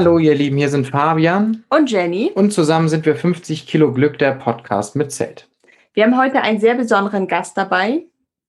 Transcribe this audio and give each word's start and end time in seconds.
Hallo, 0.00 0.16
ihr 0.18 0.34
Lieben, 0.34 0.56
hier 0.56 0.70
sind 0.70 0.86
Fabian 0.86 1.62
und 1.68 1.90
Jenny. 1.90 2.32
Und 2.34 2.54
zusammen 2.54 2.88
sind 2.88 3.04
wir 3.04 3.14
50 3.14 3.66
Kilo 3.66 3.92
Glück, 3.92 4.18
der 4.18 4.32
Podcast 4.32 4.96
mit 4.96 5.12
Zelt. 5.12 5.46
Wir 5.92 6.04
haben 6.04 6.16
heute 6.16 6.40
einen 6.40 6.58
sehr 6.58 6.74
besonderen 6.74 7.28
Gast 7.28 7.54
dabei, 7.58 8.04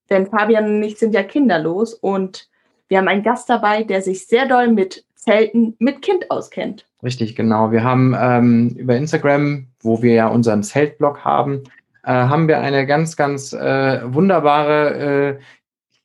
denn 0.09 0.27
Fabian 0.27 0.77
und 0.77 0.82
ich 0.82 0.97
sind 0.97 1.14
ja 1.14 1.23
kinderlos 1.23 1.93
und 1.93 2.47
wir 2.87 3.00
haben 3.00 3.09
einen 3.09 3.21
Gast 3.21 3.50
dabei, 3.50 3.83
der 3.83 4.01
sich 4.01 4.27
sehr 4.27 4.47
doll 4.47 4.69
mit 4.69 5.04
Zelten 5.14 5.75
mit 5.79 6.01
Kind 6.01 6.32
auskennt. 6.32 6.86
Richtig, 7.04 7.36
genau. 7.36 7.70
Wir 7.73 7.83
haben 7.83 8.15
ähm, 8.18 8.70
über 8.77 8.95
Instagram, 8.95 9.68
wo 9.81 10.02
wir 10.02 10.13
ja 10.13 10.27
unseren 10.29 10.63
Zeltblog 10.63 11.25
haben, 11.25 11.63
äh, 12.05 12.13
haben 12.13 12.47
wir 12.47 12.61
eine 12.61 12.86
ganz, 12.86 13.18
ganz 13.18 13.52
äh, 13.52 13.99
wunderbare 14.05 15.36
äh, 15.36 15.39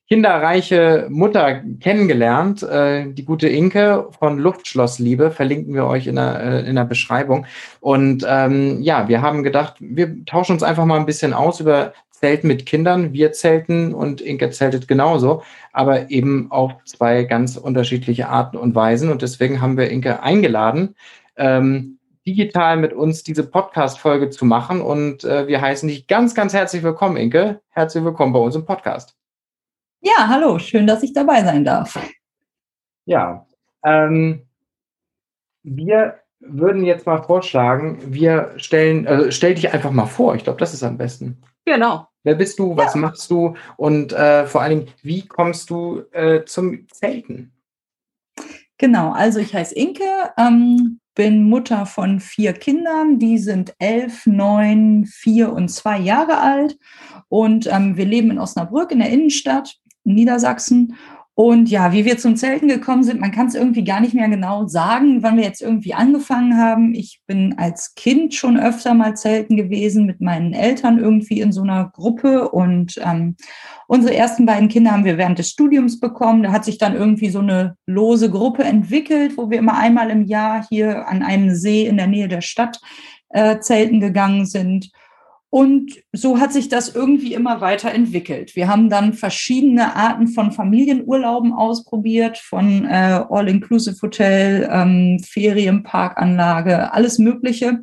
kinderreiche 0.07 1.07
Mutter 1.09 1.61
kennengelernt. 1.79 2.63
Äh, 2.63 3.11
die 3.11 3.25
gute 3.25 3.49
Inke 3.49 4.07
von 4.17 4.39
Luftschlossliebe 4.39 5.31
verlinken 5.31 5.73
wir 5.73 5.85
euch 5.85 6.07
in 6.07 6.15
der, 6.15 6.41
äh, 6.41 6.69
in 6.69 6.75
der 6.75 6.85
Beschreibung. 6.85 7.45
Und 7.81 8.25
ähm, 8.27 8.81
ja, 8.81 9.07
wir 9.07 9.21
haben 9.21 9.43
gedacht, 9.43 9.75
wir 9.79 10.25
tauschen 10.25 10.53
uns 10.53 10.63
einfach 10.63 10.85
mal 10.85 10.99
ein 10.99 11.05
bisschen 11.05 11.33
aus 11.33 11.59
über 11.59 11.93
Zelten 12.11 12.47
mit 12.47 12.65
Kindern. 12.65 13.13
Wir 13.13 13.31
zelten 13.31 13.93
und 13.93 14.21
Inke 14.21 14.49
zeltet 14.49 14.87
genauso, 14.87 15.43
aber 15.71 16.09
eben 16.09 16.51
auf 16.51 16.71
zwei 16.85 17.23
ganz 17.23 17.57
unterschiedliche 17.57 18.29
Arten 18.29 18.57
und 18.57 18.75
Weisen. 18.75 19.11
Und 19.11 19.21
deswegen 19.21 19.61
haben 19.61 19.77
wir 19.77 19.89
Inke 19.89 20.23
eingeladen, 20.23 20.95
ähm, 21.35 21.99
digital 22.25 22.77
mit 22.77 22.93
uns 22.93 23.23
diese 23.23 23.45
Podcast-Folge 23.45 24.29
zu 24.29 24.45
machen. 24.45 24.81
Und 24.81 25.25
äh, 25.25 25.47
wir 25.47 25.61
heißen 25.61 25.87
dich 25.87 26.07
ganz, 26.07 26.33
ganz 26.33 26.53
herzlich 26.53 26.81
willkommen, 26.81 27.17
Inke. 27.17 27.61
Herzlich 27.69 28.03
willkommen 28.03 28.33
bei 28.33 28.39
uns 28.39 28.55
im 28.55 28.65
Podcast. 28.65 29.26
Ja, 30.01 30.27
hallo, 30.27 30.59
schön, 30.59 30.87
dass 30.87 31.03
ich 31.03 31.13
dabei 31.13 31.43
sein 31.43 31.65
darf. 31.65 31.99
Ja, 33.05 33.45
ähm, 33.83 34.47
wir 35.63 36.19
würden 36.39 36.85
jetzt 36.85 37.05
mal 37.05 37.23
vorschlagen, 37.23 37.99
wir 38.05 38.53
stellen, 38.57 39.07
also 39.07 39.31
stell 39.31 39.55
dich 39.55 39.73
einfach 39.73 39.91
mal 39.91 40.05
vor. 40.05 40.35
Ich 40.35 40.43
glaube, 40.43 40.59
das 40.59 40.73
ist 40.73 40.83
am 40.83 40.97
besten. 40.97 41.41
Genau. 41.65 42.07
Wer 42.23 42.35
bist 42.35 42.59
du? 42.59 42.75
Was 42.75 42.93
ja. 42.93 43.01
machst 43.01 43.29
du? 43.31 43.55
Und 43.77 44.13
äh, 44.13 44.45
vor 44.45 44.61
allen 44.61 44.79
Dingen, 44.79 44.93
wie 45.01 45.25
kommst 45.25 45.69
du 45.69 46.03
äh, 46.11 46.45
zum 46.45 46.87
Zelten? 46.89 47.53
Genau, 48.77 49.11
also 49.11 49.39
ich 49.39 49.55
heiße 49.55 49.73
Inke, 49.73 50.03
ähm, 50.37 50.99
bin 51.15 51.43
Mutter 51.43 51.87
von 51.87 52.19
vier 52.19 52.53
Kindern, 52.53 53.17
die 53.17 53.39
sind 53.39 53.73
elf, 53.79 54.27
neun, 54.27 55.05
vier 55.05 55.51
und 55.51 55.69
zwei 55.69 55.97
Jahre 55.97 56.39
alt. 56.39 56.77
Und 57.27 57.65
ähm, 57.67 57.97
wir 57.97 58.05
leben 58.05 58.29
in 58.29 58.39
Osnabrück 58.39 58.91
in 58.91 58.99
der 58.99 59.09
Innenstadt. 59.09 59.77
Niedersachsen. 60.13 60.95
Und 61.39 61.69
ja, 61.69 61.91
wie 61.91 62.03
wir 62.03 62.17
zum 62.17 62.35
Zelten 62.35 62.67
gekommen 62.67 63.03
sind, 63.03 63.19
man 63.19 63.31
kann 63.31 63.45
es 63.45 63.53
irgendwie 63.53 63.83
gar 63.83 63.99
nicht 63.99 64.15
mehr 64.15 64.27
genau 64.27 64.65
sagen, 64.65 65.21
wann 65.21 65.37
wir 65.37 65.43
jetzt 65.43 65.61
irgendwie 65.61 65.93
angefangen 65.93 66.57
haben. 66.57 66.95
Ich 66.95 67.21
bin 67.27 67.53
als 67.59 67.93
Kind 67.93 68.33
schon 68.33 68.59
öfter 68.59 68.95
mal 68.95 69.15
zelten 69.15 69.55
gewesen 69.55 70.07
mit 70.07 70.19
meinen 70.19 70.53
Eltern 70.53 70.97
irgendwie 70.97 71.39
in 71.39 71.51
so 71.51 71.61
einer 71.61 71.91
Gruppe. 71.93 72.49
Und 72.49 72.99
ähm, 73.05 73.35
unsere 73.85 74.15
ersten 74.15 74.47
beiden 74.47 74.67
Kinder 74.67 74.93
haben 74.93 75.05
wir 75.05 75.19
während 75.19 75.37
des 75.37 75.51
Studiums 75.51 75.99
bekommen. 75.99 76.41
Da 76.41 76.51
hat 76.51 76.65
sich 76.65 76.79
dann 76.79 76.95
irgendwie 76.95 77.29
so 77.29 77.37
eine 77.37 77.77
lose 77.85 78.31
Gruppe 78.31 78.63
entwickelt, 78.63 79.37
wo 79.37 79.51
wir 79.51 79.59
immer 79.59 79.77
einmal 79.77 80.09
im 80.09 80.25
Jahr 80.25 80.65
hier 80.67 81.07
an 81.07 81.21
einem 81.21 81.53
See 81.53 81.85
in 81.85 81.97
der 81.97 82.07
Nähe 82.07 82.29
der 82.29 82.41
Stadt 82.41 82.81
äh, 83.29 83.59
zelten 83.59 83.99
gegangen 83.99 84.47
sind. 84.47 84.89
Und 85.49 85.93
so 86.11 86.39
hat 86.39 86.51
sich 86.51 86.67
das 86.67 86.93
irgendwie 86.93 87.33
immer 87.33 87.61
weiterentwickelt. 87.61 88.55
Wir 88.55 88.67
haben 88.67 88.89
dann 88.89 89.13
verschiedene 89.13 89.95
Arten 89.95 90.27
von 90.27 90.51
Familienurlauben 90.51 91.53
ausprobiert, 91.53 92.37
von 92.37 92.85
äh, 92.85 93.23
All-Inclusive-Hotel, 93.29 94.69
ähm, 94.69 95.19
Ferienparkanlage, 95.25 96.91
alles 96.91 97.17
Mögliche. 97.17 97.81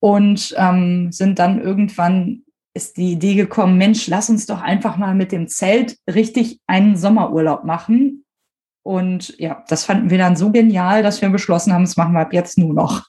Und 0.00 0.54
ähm, 0.58 1.10
sind 1.10 1.38
dann 1.38 1.60
irgendwann 1.60 2.42
ist 2.74 2.96
die 2.96 3.12
Idee 3.12 3.34
gekommen, 3.34 3.76
Mensch, 3.76 4.06
lass 4.06 4.30
uns 4.30 4.46
doch 4.46 4.62
einfach 4.62 4.96
mal 4.96 5.14
mit 5.14 5.32
dem 5.32 5.48
Zelt 5.48 5.98
richtig 6.08 6.60
einen 6.68 6.96
Sommerurlaub 6.96 7.64
machen. 7.64 8.24
Und 8.84 9.36
ja, 9.38 9.64
das 9.68 9.84
fanden 9.84 10.10
wir 10.10 10.18
dann 10.18 10.36
so 10.36 10.52
genial, 10.52 11.02
dass 11.02 11.20
wir 11.20 11.28
beschlossen 11.30 11.72
haben, 11.72 11.84
das 11.84 11.96
machen 11.96 12.12
wir 12.12 12.20
ab 12.20 12.32
jetzt 12.32 12.56
nur 12.56 12.72
noch. 12.72 13.08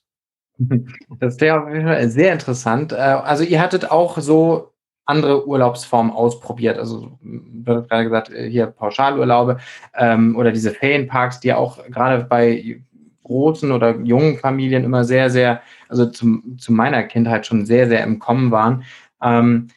Das 1.19 1.39
wäre 1.39 2.09
sehr 2.09 2.33
interessant. 2.33 2.91
Äh, 2.91 2.95
also 2.95 3.43
ihr 3.43 3.61
hattet 3.61 3.89
auch 3.89 4.17
so 4.19 4.73
andere 5.05 5.47
Urlaubsformen 5.47 6.11
ausprobiert. 6.11 6.77
Also 6.77 7.17
hast 7.65 7.89
gerade 7.89 8.03
gesagt, 8.03 8.29
äh, 8.29 8.49
hier 8.49 8.67
Pauschalurlaube 8.67 9.57
ähm, 9.95 10.35
oder 10.35 10.51
diese 10.51 10.71
Ferienparks, 10.71 11.39
die 11.39 11.53
auch 11.53 11.83
gerade 11.89 12.23
bei 12.25 12.81
großen 13.23 13.71
oder 13.71 13.97
jungen 13.99 14.37
Familien 14.37 14.83
immer 14.83 15.03
sehr, 15.03 15.29
sehr, 15.29 15.61
also 15.87 16.05
zum, 16.07 16.57
zu 16.57 16.73
meiner 16.73 17.03
Kindheit 17.03 17.45
schon 17.45 17.65
sehr, 17.65 17.87
sehr 17.87 18.03
im 18.03 18.19
Kommen 18.19 18.51
waren. 18.51 18.83
Ähm, 19.21 19.67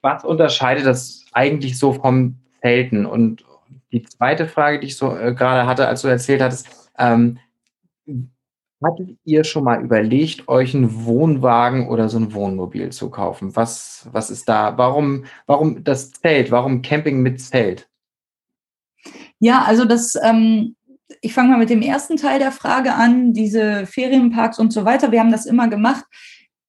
was 0.00 0.24
unterscheidet 0.24 0.86
das 0.86 1.24
eigentlich 1.32 1.78
so 1.78 1.92
vom 1.92 2.36
Zelten? 2.60 3.06
Und 3.06 3.44
die 3.92 4.02
zweite 4.02 4.46
Frage, 4.46 4.80
die 4.80 4.88
ich 4.88 4.96
so 4.96 5.16
äh, 5.16 5.34
gerade 5.34 5.66
hatte, 5.66 5.88
als 5.88 6.02
du 6.02 6.08
erzählt 6.08 6.42
hattest, 6.42 6.90
ähm, 6.98 7.38
Hattet 8.82 9.18
ihr 9.24 9.42
schon 9.42 9.64
mal 9.64 9.82
überlegt, 9.82 10.46
euch 10.48 10.74
einen 10.74 11.04
Wohnwagen 11.04 11.88
oder 11.88 12.08
so 12.08 12.18
ein 12.18 12.32
Wohnmobil 12.32 12.90
zu 12.90 13.10
kaufen? 13.10 13.56
Was, 13.56 14.08
was 14.12 14.30
ist 14.30 14.48
da? 14.48 14.78
Warum, 14.78 15.24
warum 15.46 15.82
das 15.82 16.12
Zelt? 16.12 16.52
Warum 16.52 16.80
Camping 16.82 17.20
mit 17.20 17.40
Zelt? 17.40 17.88
Ja, 19.40 19.64
also 19.64 19.84
das, 19.84 20.16
ähm, 20.22 20.76
ich 21.20 21.32
fange 21.32 21.50
mal 21.50 21.58
mit 21.58 21.70
dem 21.70 21.82
ersten 21.82 22.16
Teil 22.16 22.38
der 22.38 22.52
Frage 22.52 22.94
an, 22.94 23.32
diese 23.32 23.86
Ferienparks 23.86 24.60
und 24.60 24.72
so 24.72 24.84
weiter. 24.84 25.10
Wir 25.10 25.20
haben 25.20 25.32
das 25.32 25.46
immer 25.46 25.68
gemacht, 25.68 26.04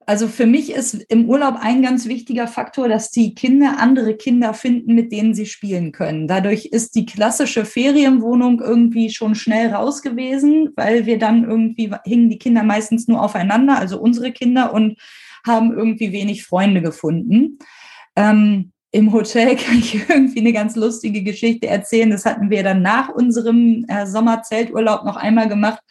also 0.09 0.27
für 0.27 0.47
mich 0.47 0.71
ist 0.71 0.95
im 1.09 1.29
Urlaub 1.29 1.57
ein 1.61 1.83
ganz 1.83 2.07
wichtiger 2.07 2.47
Faktor, 2.47 2.89
dass 2.89 3.11
die 3.11 3.35
Kinder 3.35 3.75
andere 3.77 4.17
Kinder 4.17 4.55
finden, 4.55 4.95
mit 4.95 5.11
denen 5.11 5.35
sie 5.35 5.45
spielen 5.45 5.91
können. 5.91 6.27
Dadurch 6.27 6.65
ist 6.65 6.95
die 6.95 7.05
klassische 7.05 7.63
Ferienwohnung 7.63 8.59
irgendwie 8.59 9.11
schon 9.11 9.35
schnell 9.35 9.71
raus 9.71 10.01
gewesen, 10.01 10.71
weil 10.75 11.05
wir 11.05 11.19
dann 11.19 11.43
irgendwie 11.43 11.91
hingen 12.05 12.31
die 12.31 12.39
Kinder 12.39 12.63
meistens 12.63 13.07
nur 13.07 13.21
aufeinander, 13.21 13.77
also 13.77 14.01
unsere 14.01 14.31
Kinder, 14.31 14.73
und 14.73 14.97
haben 15.45 15.77
irgendwie 15.77 16.11
wenig 16.11 16.43
Freunde 16.43 16.81
gefunden. 16.81 17.59
Ähm, 18.15 18.71
Im 18.89 19.13
Hotel 19.13 19.55
kann 19.57 19.77
ich 19.77 20.09
irgendwie 20.09 20.39
eine 20.39 20.53
ganz 20.53 20.75
lustige 20.75 21.21
Geschichte 21.21 21.67
erzählen. 21.67 22.09
Das 22.09 22.25
hatten 22.25 22.49
wir 22.49 22.63
dann 22.63 22.81
nach 22.81 23.09
unserem 23.09 23.85
äh, 23.87 24.07
Sommerzelturlaub 24.07 25.05
noch 25.05 25.17
einmal 25.17 25.47
gemacht 25.47 25.83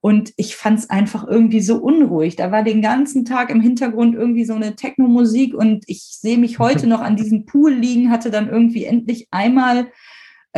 und 0.00 0.32
ich 0.36 0.56
fand 0.56 0.78
es 0.78 0.90
einfach 0.90 1.26
irgendwie 1.26 1.60
so 1.60 1.76
unruhig. 1.76 2.36
Da 2.36 2.52
war 2.52 2.62
den 2.62 2.82
ganzen 2.82 3.24
Tag 3.24 3.50
im 3.50 3.60
Hintergrund 3.60 4.14
irgendwie 4.14 4.44
so 4.44 4.54
eine 4.54 4.76
Techno-Musik 4.76 5.54
und 5.54 5.84
ich 5.86 6.02
sehe 6.02 6.38
mich 6.38 6.58
heute 6.58 6.86
noch 6.88 7.00
an 7.00 7.16
diesem 7.16 7.46
Pool 7.46 7.72
liegen, 7.72 8.10
hatte 8.10 8.30
dann 8.30 8.48
irgendwie 8.48 8.84
endlich 8.84 9.28
einmal 9.30 9.88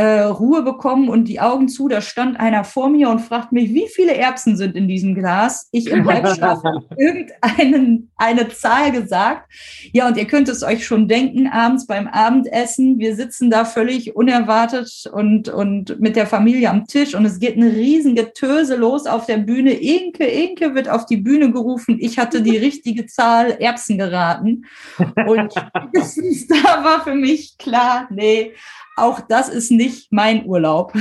äh, 0.00 0.22
Ruhe 0.22 0.62
bekommen 0.62 1.10
und 1.10 1.24
die 1.24 1.40
Augen 1.40 1.68
zu. 1.68 1.86
Da 1.86 2.00
stand 2.00 2.40
einer 2.40 2.64
vor 2.64 2.88
mir 2.88 3.10
und 3.10 3.20
fragt 3.20 3.52
mich, 3.52 3.74
wie 3.74 3.86
viele 3.86 4.14
Erbsen 4.14 4.56
sind 4.56 4.74
in 4.74 4.88
diesem 4.88 5.14
Glas? 5.14 5.68
Ich 5.72 5.88
im 5.88 6.08
Halbschlaf 6.08 6.62
irgendeine 6.96 8.04
eine 8.16 8.48
Zahl 8.48 8.92
gesagt. 8.92 9.52
Ja, 9.92 10.08
und 10.08 10.16
ihr 10.16 10.26
könnt 10.26 10.48
es 10.48 10.62
euch 10.62 10.86
schon 10.86 11.06
denken, 11.06 11.48
abends 11.48 11.86
beim 11.86 12.06
Abendessen, 12.06 12.98
wir 12.98 13.14
sitzen 13.14 13.50
da 13.50 13.66
völlig 13.66 14.16
unerwartet 14.16 15.10
und, 15.12 15.50
und 15.50 16.00
mit 16.00 16.16
der 16.16 16.26
Familie 16.26 16.70
am 16.70 16.86
Tisch 16.86 17.14
und 17.14 17.26
es 17.26 17.38
geht 17.38 17.58
ein 17.58 17.62
riesen 17.62 18.14
Getöse 18.14 18.76
los 18.76 19.04
auf 19.04 19.26
der 19.26 19.36
Bühne. 19.36 19.72
Inke, 19.72 20.24
Inke 20.24 20.74
wird 20.74 20.88
auf 20.88 21.04
die 21.04 21.18
Bühne 21.18 21.52
gerufen. 21.52 21.98
Ich 22.00 22.18
hatte 22.18 22.40
die 22.40 22.56
richtige 22.56 23.04
Zahl 23.04 23.50
Erbsen 23.50 23.98
geraten. 23.98 24.64
Und 24.98 25.54
da 25.54 26.84
war 26.84 27.04
für 27.04 27.14
mich 27.14 27.58
klar, 27.58 28.08
nee, 28.10 28.52
auch 28.96 29.20
das 29.20 29.48
ist 29.48 29.70
nicht 29.70 30.12
mein 30.12 30.44
Urlaub. 30.46 30.92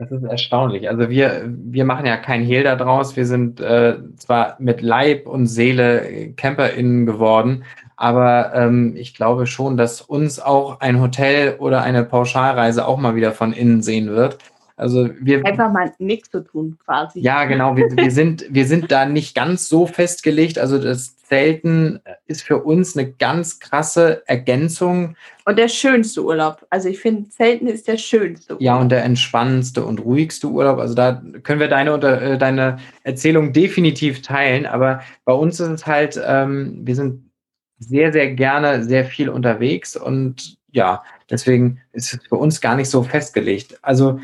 Das 0.00 0.10
ist 0.10 0.22
erstaunlich. 0.22 0.88
Also 0.88 1.10
wir, 1.10 1.44
wir 1.46 1.84
machen 1.84 2.06
ja 2.06 2.16
kein 2.16 2.42
Hehl 2.42 2.62
daraus. 2.62 3.16
Wir 3.16 3.26
sind 3.26 3.60
äh, 3.60 3.98
zwar 4.16 4.56
mit 4.58 4.80
Leib 4.80 5.26
und 5.26 5.46
Seele 5.46 6.32
CamperInnen 6.36 7.04
geworden, 7.04 7.64
aber 7.96 8.54
ähm, 8.54 8.94
ich 8.96 9.12
glaube 9.12 9.46
schon, 9.46 9.76
dass 9.76 10.00
uns 10.00 10.40
auch 10.40 10.80
ein 10.80 11.02
Hotel 11.02 11.56
oder 11.58 11.82
eine 11.82 12.02
Pauschalreise 12.02 12.86
auch 12.86 12.96
mal 12.96 13.14
wieder 13.14 13.32
von 13.32 13.52
innen 13.52 13.82
sehen 13.82 14.08
wird. 14.08 14.38
Also 14.80 15.10
wir 15.20 15.44
einfach 15.44 15.70
mal 15.70 15.92
nichts 15.98 16.30
zu 16.30 16.42
tun 16.42 16.78
quasi. 16.82 17.20
Ja, 17.20 17.44
genau. 17.44 17.76
Wir, 17.76 17.90
wir, 17.94 18.10
sind, 18.10 18.46
wir 18.48 18.66
sind 18.66 18.90
da 18.90 19.04
nicht 19.04 19.34
ganz 19.34 19.68
so 19.68 19.86
festgelegt. 19.86 20.58
Also 20.58 20.78
das 20.78 21.16
Zelten 21.18 22.00
ist 22.26 22.42
für 22.42 22.62
uns 22.62 22.96
eine 22.96 23.12
ganz 23.12 23.60
krasse 23.60 24.22
Ergänzung. 24.26 25.16
Und 25.44 25.58
der 25.58 25.68
schönste 25.68 26.24
Urlaub. 26.24 26.66
Also 26.70 26.88
ich 26.88 26.98
finde, 26.98 27.28
Zelten 27.28 27.66
ist 27.66 27.88
der 27.88 27.98
schönste 27.98 28.54
Urlaub. 28.54 28.62
Ja, 28.62 28.78
und 28.78 28.88
der 28.88 29.04
entspannendste 29.04 29.84
und 29.84 30.02
ruhigste 30.02 30.46
Urlaub. 30.46 30.78
Also 30.78 30.94
da 30.94 31.22
können 31.42 31.60
wir 31.60 31.68
deine, 31.68 31.92
äh, 31.92 32.38
deine 32.38 32.78
Erzählung 33.02 33.52
definitiv 33.52 34.22
teilen. 34.22 34.64
Aber 34.64 35.02
bei 35.26 35.34
uns 35.34 35.60
ist 35.60 35.68
es 35.68 35.86
halt, 35.86 36.18
ähm, 36.26 36.80
wir 36.84 36.96
sind 36.96 37.30
sehr, 37.78 38.12
sehr 38.12 38.34
gerne 38.34 38.82
sehr 38.82 39.04
viel 39.04 39.28
unterwegs 39.28 39.96
und 39.96 40.58
ja, 40.72 41.02
deswegen 41.28 41.80
ist 41.92 42.14
es 42.14 42.20
für 42.28 42.36
uns 42.36 42.60
gar 42.60 42.76
nicht 42.76 42.88
so 42.88 43.02
festgelegt. 43.02 43.78
Also 43.82 44.20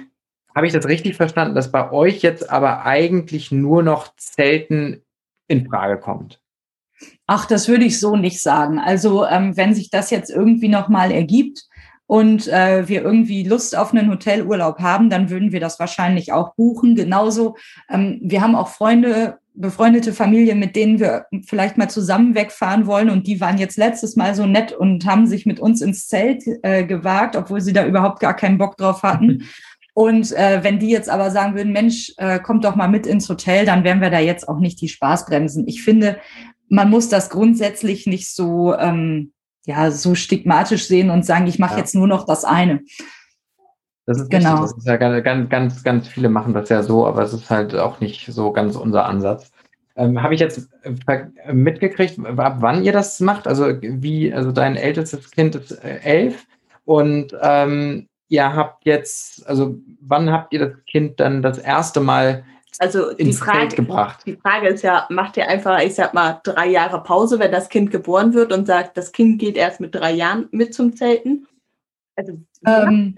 Habe 0.57 0.67
ich 0.67 0.73
das 0.73 0.87
richtig 0.87 1.17
verstanden, 1.17 1.55
dass 1.55 1.71
bei 1.71 1.93
euch 1.93 2.23
jetzt 2.23 2.49
aber 2.49 2.87
eigentlich 2.87 3.53
nur 3.53 3.83
noch 3.83 4.17
Zelten 4.17 5.03
in 5.49 5.69
Frage 5.69 5.99
kommt? 6.01 6.41
Ach, 7.27 7.45
das 7.45 7.69
würde 7.69 7.85
ich 7.85 8.01
so 8.01 8.17
nicht 8.17 8.41
sagen. 8.41 8.79
Also 8.79 9.27
ähm, 9.27 9.55
wenn 9.59 9.75
sich 9.75 9.91
das 9.91 10.09
jetzt 10.09 10.31
irgendwie 10.31 10.69
nochmal 10.69 11.13
ergibt 11.13 11.69
und 12.07 12.49
äh, 12.49 12.89
wir 12.89 13.03
irgendwie 13.03 13.45
Lust 13.45 13.77
auf 13.77 13.93
einen 13.93 14.11
Hotelurlaub 14.11 14.79
haben, 14.79 15.11
dann 15.11 15.29
würden 15.29 15.53
wir 15.53 15.61
das 15.61 15.79
wahrscheinlich 15.79 16.33
auch 16.33 16.55
buchen. 16.55 16.97
Genauso, 16.97 17.59
ähm, 17.91 18.19
wir 18.23 18.41
haben 18.41 18.55
auch 18.55 18.69
Freunde, 18.69 19.37
befreundete 19.53 20.15
Familien, 20.15 20.59
mit 20.59 20.75
denen 20.75 20.99
wir 21.01 21.27
vielleicht 21.45 21.77
mal 21.77 21.91
zusammen 21.91 22.35
wegfahren 22.35 22.87
wollen 22.87 23.11
und 23.11 23.27
die 23.27 23.43
waren 23.43 23.59
jetzt 23.59 23.77
letztes 23.77 24.17
Mal 24.17 24.35
so 24.35 24.47
nett 24.47 24.73
und 24.73 25.05
haben 25.05 25.27
sich 25.27 25.45
mit 25.45 25.61
uns 25.61 25.83
ins 25.83 26.09
Zelt 26.09 26.45
äh, 26.63 26.85
gewagt, 26.85 27.37
obwohl 27.37 27.61
sie 27.61 27.75
da 27.75 27.85
überhaupt 27.85 28.21
gar 28.21 28.35
keinen 28.35 28.57
Bock 28.57 28.79
drauf 28.79 29.03
hatten. 29.03 29.45
Und 29.97 30.31
äh, 30.33 30.63
wenn 30.63 30.79
die 30.79 30.91
jetzt 30.91 31.09
aber 31.09 31.31
sagen 31.31 31.55
würden, 31.55 31.73
Mensch, 31.73 32.13
äh, 32.19 32.39
kommt 32.39 32.67
doch 32.67 32.77
mal 32.77 32.87
mit 32.87 33.07
ins 33.07 33.31
Hotel, 33.31 33.65
dann 33.65 33.83
wären 33.83 34.03
wir 34.03 34.11
da 34.11 34.19
jetzt 34.19 34.47
auch 34.47 34.59
nicht 34.59 34.79
die 34.83 34.91
Spaßbremsen. 34.91 35.67
Ich 35.67 35.83
finde, 35.83 36.19
man 36.69 36.91
muss 36.91 37.09
das 37.09 37.31
grundsätzlich 37.31 38.07
nicht 38.07 38.29
so, 38.35 38.75
ähm, 38.75 39.33
ja, 39.65 39.91
so 39.91 40.15
stigmatisch 40.15 40.87
sehen 40.87 41.09
und 41.09 41.25
sagen, 41.25 41.47
ich 41.47 41.59
mache 41.59 41.73
ja. 41.73 41.79
jetzt 41.79 41.95
nur 41.95 42.07
noch 42.07 42.27
das 42.27 42.45
eine. 42.45 42.83
Das 44.05 44.21
ist 44.21 44.29
genau. 44.29 44.61
Das 44.61 44.77
ist 44.77 44.87
ja 44.87 44.99
ganz, 44.99 45.49
ganz, 45.49 45.83
ganz 45.83 46.09
viele 46.09 46.29
machen 46.29 46.53
das 46.53 46.69
ja 46.69 46.83
so, 46.83 47.07
aber 47.07 47.23
es 47.23 47.33
ist 47.33 47.49
halt 47.49 47.75
auch 47.75 47.99
nicht 47.99 48.27
so 48.27 48.53
ganz 48.53 48.77
unser 48.77 49.07
Ansatz. 49.07 49.51
Ähm, 49.97 50.23
Habe 50.23 50.35
ich 50.35 50.41
jetzt 50.41 50.69
äh, 50.83 51.53
mitgekriegt, 51.55 52.21
ab 52.37 52.57
wann 52.61 52.85
ihr 52.85 52.93
das 52.93 53.19
macht? 53.21 53.49
Also 53.49 53.73
wie, 53.81 54.31
also 54.31 54.53
dein 54.53 54.77
ältestes 54.77 55.31
Kind 55.31 55.55
ist 55.55 55.71
äh, 55.83 56.01
elf 56.03 56.45
und 56.85 57.35
ähm, 57.41 58.09
ihr 58.29 58.55
habt 58.55 58.85
jetzt, 58.85 59.47
also 59.47 59.77
wann 60.01 60.31
habt 60.31 60.53
ihr 60.53 60.61
das 60.61 60.85
Kind 60.85 61.21
dann 61.21 61.43
das 61.43 61.59
erste 61.59 62.01
Mal 62.01 62.45
also 62.79 63.15
die 63.15 63.33
Frage, 63.33 63.75
gebracht? 63.75 64.23
Die 64.27 64.37
Frage 64.37 64.69
ist 64.69 64.83
ja, 64.83 65.07
macht 65.09 65.37
ihr 65.37 65.49
einfach, 65.49 65.81
ich 65.81 65.95
sag 65.95 66.13
mal, 66.13 66.41
drei 66.45 66.67
Jahre 66.69 67.03
Pause, 67.03 67.39
wenn 67.39 67.53
das 67.53 67.69
Kind 67.69 67.91
geboren 67.91 68.35
wird 68.35 68.53
und 68.53 68.67
sagt, 68.67 68.97
das 68.97 69.13
Kind 69.13 69.39
geht 69.39 69.57
erst 69.57 69.81
mit 69.81 69.95
drei 69.95 70.13
Jahren 70.13 70.49
mit 70.51 70.75
zum 70.75 70.95
Zelten? 70.95 71.47
Also 72.17 72.39
ähm, 72.67 73.15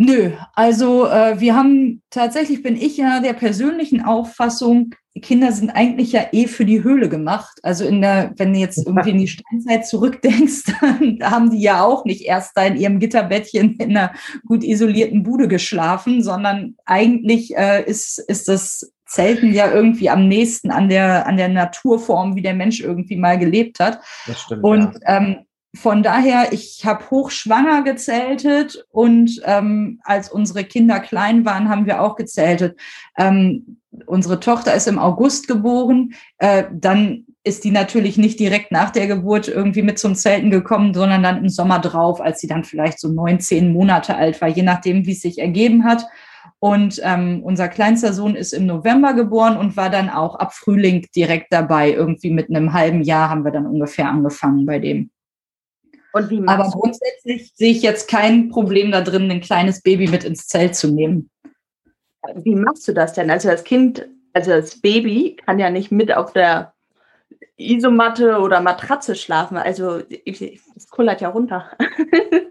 Nö, 0.00 0.30
also 0.54 1.06
äh, 1.06 1.40
wir 1.40 1.56
haben 1.56 2.02
tatsächlich 2.10 2.62
bin 2.62 2.76
ich 2.76 2.96
ja 2.96 3.18
der 3.18 3.32
persönlichen 3.32 4.04
Auffassung, 4.04 4.94
Kinder 5.20 5.50
sind 5.50 5.70
eigentlich 5.70 6.12
ja 6.12 6.26
eh 6.32 6.46
für 6.46 6.64
die 6.64 6.82
Höhle 6.84 7.08
gemacht. 7.08 7.58
Also 7.62 7.84
in 7.84 8.00
der, 8.00 8.32
wenn 8.36 8.52
du 8.52 8.60
jetzt 8.60 8.86
irgendwie 8.86 9.10
in 9.10 9.18
die 9.18 9.28
Steinzeit 9.28 9.86
zurückdenkst, 9.86 10.64
dann 10.80 11.18
haben 11.22 11.50
die 11.50 11.60
ja 11.60 11.82
auch 11.82 12.04
nicht 12.04 12.22
erst 12.22 12.52
da 12.56 12.66
in 12.66 12.76
ihrem 12.76 12.98
Gitterbettchen 13.00 13.76
in 13.76 13.96
einer 13.96 14.12
gut 14.46 14.64
isolierten 14.64 15.22
Bude 15.22 15.48
geschlafen, 15.48 16.22
sondern 16.22 16.76
eigentlich 16.84 17.56
äh, 17.56 17.84
ist, 17.84 18.18
ist 18.18 18.48
das 18.48 18.92
Zelten 19.06 19.54
ja 19.54 19.72
irgendwie 19.72 20.10
am 20.10 20.28
nächsten 20.28 20.70
an 20.70 20.88
der, 20.88 21.26
an 21.26 21.38
der 21.38 21.48
Naturform, 21.48 22.36
wie 22.36 22.42
der 22.42 22.54
Mensch 22.54 22.80
irgendwie 22.80 23.16
mal 23.16 23.38
gelebt 23.38 23.80
hat. 23.80 24.00
Das 24.26 24.42
stimmt, 24.42 24.62
Und 24.62 24.94
ja. 25.02 25.16
ähm, 25.16 25.36
von 25.74 26.02
daher, 26.02 26.52
ich 26.52 26.84
habe 26.84 27.10
hochschwanger 27.10 27.82
gezeltet 27.82 28.86
und 28.90 29.40
ähm, 29.44 30.00
als 30.02 30.30
unsere 30.30 30.64
Kinder 30.64 30.98
klein 30.98 31.44
waren, 31.44 31.68
haben 31.68 31.86
wir 31.86 32.00
auch 32.02 32.16
gezeltet. 32.16 32.78
Ähm, 33.18 33.78
unsere 34.06 34.40
Tochter 34.40 34.74
ist 34.74 34.88
im 34.88 34.98
August 34.98 35.46
geboren. 35.46 36.14
Äh, 36.38 36.64
dann 36.72 37.26
ist 37.44 37.64
die 37.64 37.70
natürlich 37.70 38.16
nicht 38.16 38.40
direkt 38.40 38.72
nach 38.72 38.90
der 38.90 39.06
Geburt 39.06 39.48
irgendwie 39.48 39.82
mit 39.82 39.98
zum 39.98 40.14
Zelten 40.14 40.50
gekommen, 40.50 40.94
sondern 40.94 41.22
dann 41.22 41.38
im 41.38 41.48
Sommer 41.48 41.78
drauf, 41.78 42.20
als 42.20 42.40
sie 42.40 42.46
dann 42.46 42.64
vielleicht 42.64 42.98
so 42.98 43.08
neun, 43.08 43.40
zehn 43.40 43.72
Monate 43.72 44.16
alt 44.16 44.40
war, 44.40 44.48
je 44.48 44.62
nachdem, 44.62 45.06
wie 45.06 45.12
es 45.12 45.20
sich 45.20 45.38
ergeben 45.38 45.84
hat. 45.84 46.06
Und 46.60 47.00
ähm, 47.04 47.42
unser 47.44 47.68
kleinster 47.68 48.12
Sohn 48.12 48.34
ist 48.34 48.52
im 48.52 48.66
November 48.66 49.14
geboren 49.14 49.56
und 49.56 49.76
war 49.76 49.90
dann 49.90 50.10
auch 50.10 50.34
ab 50.34 50.54
Frühling 50.54 51.06
direkt 51.14 51.52
dabei. 51.52 51.92
Irgendwie 51.92 52.30
mit 52.30 52.48
einem 52.48 52.72
halben 52.72 53.02
Jahr 53.02 53.30
haben 53.30 53.44
wir 53.44 53.52
dann 53.52 53.66
ungefähr 53.66 54.08
angefangen 54.08 54.66
bei 54.66 54.78
dem. 54.78 55.10
Aber 56.12 56.70
grundsätzlich 56.70 57.52
sehe 57.54 57.72
ich 57.72 57.82
jetzt 57.82 58.08
kein 58.08 58.48
Problem 58.48 58.90
da 58.90 59.02
drin, 59.02 59.30
ein 59.30 59.40
kleines 59.40 59.82
Baby 59.82 60.08
mit 60.08 60.24
ins 60.24 60.46
Zelt 60.46 60.74
zu 60.74 60.88
nehmen. 60.88 61.30
Wie 62.34 62.54
machst 62.54 62.88
du 62.88 62.92
das 62.92 63.12
denn? 63.12 63.30
Also 63.30 63.48
das 63.48 63.64
Kind, 63.64 64.08
also 64.32 64.50
das 64.50 64.80
Baby 64.80 65.36
kann 65.44 65.58
ja 65.58 65.70
nicht 65.70 65.92
mit 65.92 66.12
auf 66.12 66.32
der 66.32 66.74
Isomatte 67.56 68.38
oder 68.38 68.60
Matratze 68.60 69.14
schlafen. 69.14 69.56
Also 69.56 70.00
es 70.24 70.88
kullert 70.88 71.20
ja 71.20 71.28
runter. 71.28 71.70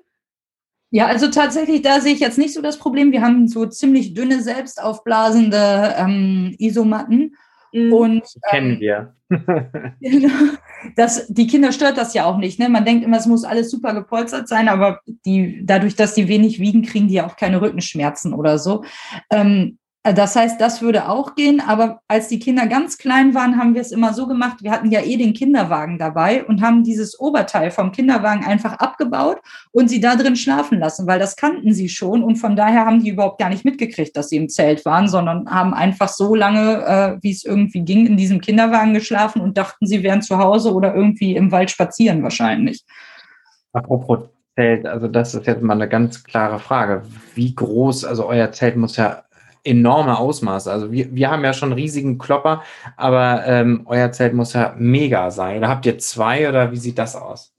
Ja, 0.90 1.08
also 1.08 1.28
tatsächlich, 1.30 1.82
da 1.82 2.00
sehe 2.00 2.14
ich 2.14 2.22
jetzt 2.22 2.38
nicht 2.38 2.54
so 2.54 2.62
das 2.62 2.78
Problem. 2.78 3.12
Wir 3.12 3.22
haben 3.22 3.48
so 3.48 3.66
ziemlich 3.66 4.14
dünne, 4.14 4.42
selbstaufblasende 4.42 5.96
ähm, 5.98 6.56
Isomatten. 6.60 7.36
Mhm. 7.74 7.94
Und, 7.94 8.24
Kennen 8.50 8.74
ähm, 8.74 8.80
wir. 8.80 9.14
Genau. 10.00 10.34
das, 10.96 11.28
die 11.28 11.48
Kinder 11.48 11.72
stört 11.72 11.98
das 11.98 12.14
ja 12.14 12.26
auch 12.26 12.38
nicht. 12.38 12.60
Ne? 12.60 12.70
Man 12.70 12.86
denkt 12.86 13.04
immer, 13.04 13.18
es 13.18 13.26
muss 13.26 13.44
alles 13.44 13.72
super 13.72 13.94
gepolstert 13.94 14.48
sein, 14.48 14.70
aber 14.70 15.02
die, 15.26 15.62
dadurch, 15.66 15.96
dass 15.96 16.14
die 16.14 16.28
wenig 16.28 16.60
wiegen, 16.60 16.84
kriegen 16.84 17.08
die 17.08 17.16
ja 17.16 17.28
auch 17.28 17.36
keine 17.36 17.62
Rückenschmerzen 17.62 18.34
oder 18.34 18.58
so. 18.58 18.84
Ähm, 19.32 19.78
das 20.14 20.36
heißt, 20.36 20.60
das 20.60 20.82
würde 20.82 21.10
auch 21.10 21.36
gehen, 21.36 21.62
aber 21.66 22.02
als 22.08 22.28
die 22.28 22.40
Kinder 22.40 22.68
ganz 22.68 22.98
klein 22.98 23.34
waren, 23.34 23.58
haben 23.58 23.74
wir 23.74 23.82
es 23.82 23.92
immer 23.92 24.14
so 24.14 24.28
gemacht, 24.28 24.58
wir 24.62 24.72
hatten 24.72 24.92
ja 24.92 25.02
eh 25.02 25.18
den 25.18 25.34
Kinderwagen 25.34 25.98
dabei 25.98 26.46
und 26.46 26.62
haben 26.62 26.84
dieses 26.84 27.20
Oberteil 27.20 27.72
vom 27.72 27.92
Kinderwagen 27.92 28.46
einfach 28.46 28.74
abgebaut 28.74 29.40
und 29.72 29.90
sie 29.90 30.00
da 30.00 30.16
drin 30.16 30.36
schlafen 30.36 30.80
lassen, 30.80 31.08
weil 31.08 31.20
das 31.20 31.36
kannten 31.36 31.74
sie 31.74 31.90
schon 31.90 32.24
und 32.24 32.36
von 32.36 32.56
daher 32.56 32.86
haben 32.86 33.04
die 33.04 33.10
überhaupt 33.10 33.40
gar 33.40 33.50
nicht 33.50 33.66
mitgekriegt, 33.66 34.16
dass 34.16 34.30
sie 34.30 34.38
im 34.38 34.50
Zelt 34.50 34.86
waren, 34.86 35.08
sondern 35.08 35.50
haben 35.50 35.74
einfach 35.74 36.10
so 36.10 36.36
lange, 36.36 36.84
äh, 36.86 37.18
wie 37.22 37.32
es 37.32 37.44
irgendwie 37.44 37.82
ging, 37.82 38.06
in 38.06 38.18
diesem 38.18 38.42
Kinderwagen 38.42 38.94
geschlafen 38.94 39.42
und 39.42 39.58
dachten, 39.58 39.88
sie 39.88 40.04
wären 40.04 40.22
zu 40.22 40.38
Hause 40.38 40.74
oder 40.74 40.94
irgendwie 40.94 41.36
im 41.36 41.52
Wald 41.52 41.72
spazieren 41.72 42.24
wahrscheinlich. 42.24 42.84
Apropos 43.74 44.30
Zelt, 44.58 44.88
also 44.88 45.08
das 45.08 45.36
ist 45.36 45.46
jetzt 45.46 45.62
mal 45.62 45.76
eine 45.76 45.88
ganz 45.88 46.24
klare 46.24 46.58
Frage. 46.58 47.04
Wie 47.36 47.54
groß, 47.54 48.06
also 48.06 48.26
euer 48.26 48.52
Zelt 48.52 48.76
muss 48.76 48.98
ja 48.98 49.24
enorme 49.68 50.18
Ausmaße. 50.18 50.72
Also 50.72 50.92
wir, 50.92 51.14
wir 51.14 51.30
haben 51.30 51.44
ja 51.44 51.54
schon 51.54 51.74
riesigen 51.74 52.18
Klopper, 52.18 52.64
aber 52.96 53.46
ähm, 53.46 53.82
euer 53.86 54.12
Zelt 54.12 54.34
muss 54.34 54.54
ja 54.54 54.74
mega 54.78 55.32
sein. 55.32 55.58
Oder 55.58 55.70
habt 55.70 55.86
ihr 55.86 55.98
zwei 55.98 56.48
oder 56.48 56.72
wie 56.72 56.78
sieht 56.78 56.98
das 56.98 57.16
aus? 57.16 57.54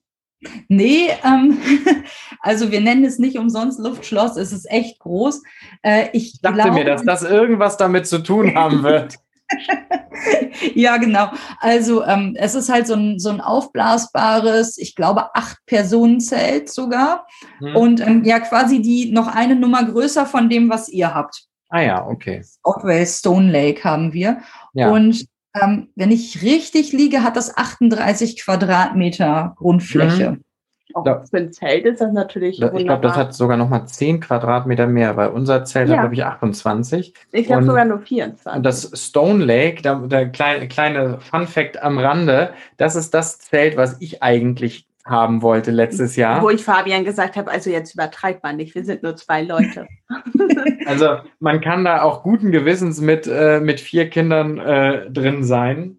Nee, 0.68 1.08
ähm, 1.24 1.58
also 2.40 2.70
wir 2.70 2.80
nennen 2.80 3.04
es 3.04 3.18
nicht 3.18 3.38
umsonst 3.38 3.80
Luftschloss, 3.80 4.36
es 4.36 4.52
ist 4.52 4.70
echt 4.70 5.00
groß. 5.00 5.42
Äh, 5.82 6.08
ich, 6.12 6.40
dachte 6.40 6.62
glaube, 6.62 6.72
mir, 6.72 6.84
dass 6.84 7.04
das 7.04 7.22
irgendwas 7.22 7.76
damit 7.76 8.06
zu 8.06 8.22
tun 8.22 8.54
haben 8.54 8.82
wird. 8.82 9.16
ja, 10.74 10.96
genau. 10.98 11.30
Also 11.60 12.04
ähm, 12.04 12.36
es 12.38 12.54
ist 12.54 12.68
halt 12.68 12.86
so 12.86 12.94
ein, 12.94 13.18
so 13.18 13.30
ein 13.30 13.40
aufblasbares, 13.40 14.78
ich 14.78 14.94
glaube, 14.94 15.34
acht 15.34 15.58
Personen 15.66 16.20
Zelt 16.20 16.70
sogar. 16.70 17.26
Hm. 17.58 17.76
Und 17.76 18.00
ähm, 18.00 18.24
ja, 18.24 18.40
quasi 18.40 18.80
die 18.80 19.10
noch 19.10 19.26
eine 19.28 19.56
Nummer 19.56 19.84
größer 19.84 20.26
von 20.26 20.48
dem, 20.48 20.70
was 20.70 20.88
ihr 20.88 21.14
habt. 21.14 21.48
Ah 21.68 21.82
ja, 21.82 22.06
okay. 22.06 22.42
Otwell 22.62 23.06
Stone 23.06 23.50
Lake 23.50 23.84
haben 23.84 24.12
wir. 24.12 24.38
Ja. 24.72 24.90
Und 24.90 25.26
ähm, 25.60 25.88
wenn 25.96 26.10
ich 26.10 26.42
richtig 26.42 26.92
liege, 26.92 27.22
hat 27.22 27.36
das 27.36 27.56
38 27.56 28.42
Quadratmeter 28.42 29.54
Grundfläche. 29.56 30.32
Mhm. 30.32 30.44
Auch 30.94 31.04
für 31.28 31.36
ein 31.36 31.52
Zelt 31.52 31.84
ist 31.84 32.00
das 32.00 32.12
natürlich. 32.12 32.60
Ich 32.62 32.84
glaube, 32.84 33.02
das 33.02 33.14
hat 33.14 33.34
sogar 33.34 33.58
noch 33.58 33.68
mal 33.68 33.86
10 33.86 34.20
Quadratmeter 34.20 34.86
mehr, 34.86 35.16
weil 35.16 35.28
unser 35.28 35.64
Zelt 35.64 35.88
ja. 35.88 35.96
hat, 35.96 36.02
glaube 36.02 36.14
ich, 36.14 36.24
28. 36.24 37.12
Ich 37.32 37.46
glaube 37.46 37.64
sogar 37.64 37.84
nur 37.84 38.00
24. 38.00 38.56
Und 38.56 38.62
das 38.64 38.90
Stone 38.94 39.44
Lake, 39.44 39.82
der 39.82 40.28
kleine, 40.30 40.66
kleine 40.66 41.20
Fun 41.20 41.46
Fact 41.46 41.82
am 41.82 41.98
Rande, 41.98 42.54
das 42.78 42.96
ist 42.96 43.12
das 43.12 43.38
Zelt, 43.38 43.76
was 43.76 44.00
ich 44.00 44.22
eigentlich 44.22 44.87
haben 45.08 45.42
wollte 45.42 45.70
letztes 45.70 46.16
Jahr. 46.16 46.42
Wo 46.42 46.50
ich 46.50 46.62
Fabian 46.62 47.04
gesagt 47.04 47.36
habe, 47.36 47.50
also 47.50 47.70
jetzt 47.70 47.94
übertreibt 47.94 48.42
man 48.42 48.56
nicht, 48.56 48.74
wir 48.74 48.84
sind 48.84 49.02
nur 49.02 49.16
zwei 49.16 49.42
Leute. 49.42 49.86
also 50.86 51.16
man 51.40 51.60
kann 51.60 51.84
da 51.84 52.02
auch 52.02 52.22
guten 52.22 52.52
Gewissens 52.52 53.00
mit, 53.00 53.26
äh, 53.26 53.60
mit 53.60 53.80
vier 53.80 54.10
Kindern 54.10 54.58
äh, 54.58 55.10
drin 55.10 55.44
sein. 55.44 55.98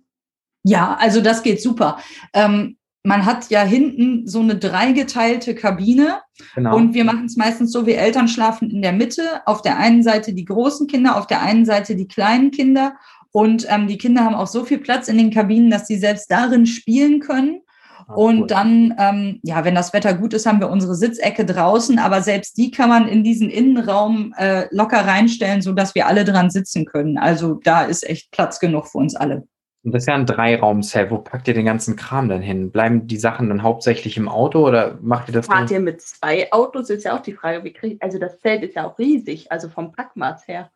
Ja, 0.63 0.98
also 1.00 1.22
das 1.22 1.44
geht 1.44 1.62
super. 1.62 1.98
Ähm, 2.34 2.78
man 3.04 3.25
hat 3.25 3.50
ja 3.50 3.63
hinten 3.63 4.28
so 4.28 4.42
eine 4.42 4.56
dreigeteilte 4.56 5.56
Kabine 5.56 6.20
genau. 6.54 6.75
und 6.75 6.94
wir 6.94 7.06
machen 7.06 7.25
es 7.25 7.38
meistens 7.38 7.72
so, 7.72 7.86
wir 7.86 7.98
Eltern 7.98 8.28
schlafen 8.28 8.70
in 8.70 8.82
der 8.82 8.92
Mitte, 8.92 9.42
auf 9.46 9.62
der 9.62 9.78
einen 9.78 10.04
Seite 10.04 10.34
die 10.34 10.46
großen 10.46 10.88
Kinder, 10.88 11.18
auf 11.18 11.25
der 11.25 11.42
einen 11.42 11.66
Seite 11.66 11.96
die 11.96 12.08
kleinen 12.08 12.51
Kinder 12.51 12.96
und 13.32 13.66
ähm, 13.70 13.88
die 13.88 13.98
Kinder 13.98 14.25
haben 14.25 14.36
auch 14.36 14.48
so 14.48 14.66
viel 14.66 14.80
Platz 14.80 15.08
in 15.08 15.18
den 15.18 15.32
Kabinen, 15.32 15.70
dass 15.70 15.88
sie 15.88 15.98
selbst 15.98 16.30
darin 16.32 16.66
spielen 16.66 17.20
können. 17.20 17.62
Ah, 18.10 18.16
und 18.16 18.50
dann, 18.50 18.96
ähm, 18.98 19.39
ja, 19.44 19.63
wenn 19.63 19.75
das 19.75 19.94
Wetter 19.94 20.16
gut 20.16 20.34
ist, 20.34 20.48
haben 20.48 20.60
wir 20.60 20.70
unsere 20.70 20.96
Sitzecke 20.96 21.46
draußen, 21.46 22.00
aber 22.00 22.22
selbst 22.22 22.58
die 22.58 22.72
kann 22.72 22.89
man 22.89 23.08
in 23.08 23.24
diesen 23.24 23.50
Innenraum 23.51 24.34
äh, 24.38 24.66
locker 24.72 25.06
reinstellen, 25.06 25.62
so 25.62 25.74
dass 25.74 25.94
wir 25.94 26.08
alle 26.08 26.25
dran 26.25 26.50
sitzen 26.50 26.86
können. 26.86 27.20
Also 27.20 27.60
da 27.63 27.84
ist 27.84 28.08
echt 28.10 28.32
Platz 28.32 28.60
genug 28.60 28.88
für 28.88 28.98
uns 28.98 29.16
alle. 29.16 29.48
Und 29.84 29.94
das 29.94 30.04
ist 30.04 30.08
ja 30.08 30.16
ein 30.16 30.25
Dreiraumzelt. 30.25 31.12
Wo 31.12 31.20
packt 31.20 31.48
ihr 31.48 31.54
den 31.54 31.66
ganzen 31.66 31.96
Kram 31.96 32.28
dann 32.28 32.42
hin? 32.42 32.72
Bleiben 32.72 33.08
die 33.08 33.18
Sachen 33.18 33.48
dann 33.48 33.63
hauptsächlich 33.63 34.18
im 34.18 34.28
Auto 34.28 34.68
oder 34.68 34.98
macht 35.01 35.30
ihr 35.30 35.34
das? 35.34 35.46
Fahrt 35.46 35.72
ihr 35.72 35.80
mit 35.80 36.01
zwei 36.01 36.51
Autos? 36.51 36.89
Ist 36.89 37.06
ja 37.06 37.16
auch 37.16 37.22
die 37.22 37.34
Frage, 37.34 37.63
wie 37.63 37.72
kriegt, 37.72 38.01
also 38.01 38.18
das 38.18 38.39
Zelt 38.39 38.63
ist 38.63 38.75
ja 38.75 38.88
auch 38.88 38.98
riesig, 38.98 39.51
also 39.51 39.70
vom 39.70 39.92
Packmaß 39.92 40.48
her. 40.48 40.70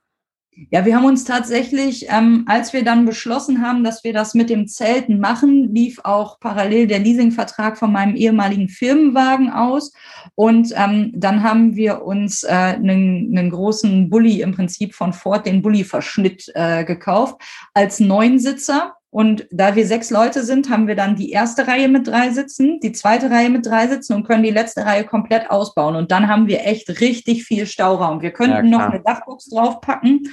Ja, 0.69 0.85
wir 0.85 0.95
haben 0.95 1.05
uns 1.05 1.23
tatsächlich, 1.23 2.07
ähm, 2.09 2.45
als 2.47 2.73
wir 2.73 2.83
dann 2.83 3.05
beschlossen 3.05 3.61
haben, 3.61 3.83
dass 3.83 4.03
wir 4.03 4.13
das 4.13 4.35
mit 4.35 4.49
dem 4.49 4.67
Zelten 4.67 5.19
machen, 5.19 5.73
lief 5.73 5.99
auch 6.03 6.39
parallel 6.39 6.85
der 6.87 6.99
Leasingvertrag 6.99 7.77
von 7.77 7.91
meinem 7.91 8.15
ehemaligen 8.15 8.69
Firmenwagen 8.69 9.51
aus. 9.51 9.91
Und 10.35 10.71
ähm, 10.75 11.11
dann 11.15 11.43
haben 11.43 11.75
wir 11.75 12.03
uns 12.03 12.43
äh, 12.43 12.51
einen, 12.51 13.35
einen 13.35 13.49
großen 13.49 14.09
Bulli 14.09 14.41
im 14.41 14.53
Prinzip 14.53 14.93
von 14.93 15.13
Ford, 15.13 15.45
den 15.45 15.61
Bulli-Verschnitt 15.61 16.51
äh, 16.53 16.83
gekauft, 16.83 17.41
als 17.73 17.99
Neunsitzer 17.99 18.93
und 19.13 19.45
da 19.51 19.75
wir 19.75 19.85
sechs 19.85 20.09
Leute 20.09 20.41
sind, 20.41 20.71
haben 20.71 20.87
wir 20.87 20.95
dann 20.95 21.15
die 21.15 21.29
erste 21.29 21.67
Reihe 21.67 21.87
mit 21.87 22.07
drei 22.07 22.31
Sitzen, 22.31 22.79
die 22.79 22.93
zweite 22.93 23.29
Reihe 23.29 23.51
mit 23.51 23.63
drei 23.63 23.85
Sitzen 23.85 24.15
und 24.15 24.23
können 24.23 24.41
die 24.41 24.49
letzte 24.49 24.87
Reihe 24.87 25.03
komplett 25.03 25.51
ausbauen. 25.51 25.95
Und 25.95 26.11
dann 26.11 26.27
haben 26.27 26.47
wir 26.47 26.65
echt 26.65 26.99
richtig 26.99 27.43
viel 27.43 27.67
Stauraum. 27.67 28.23
Wir 28.23 28.31
könnten 28.31 28.71
ja, 28.71 28.77
noch 28.79 28.89
eine 28.89 29.01
Dachbox 29.01 29.51
draufpacken, 29.51 30.29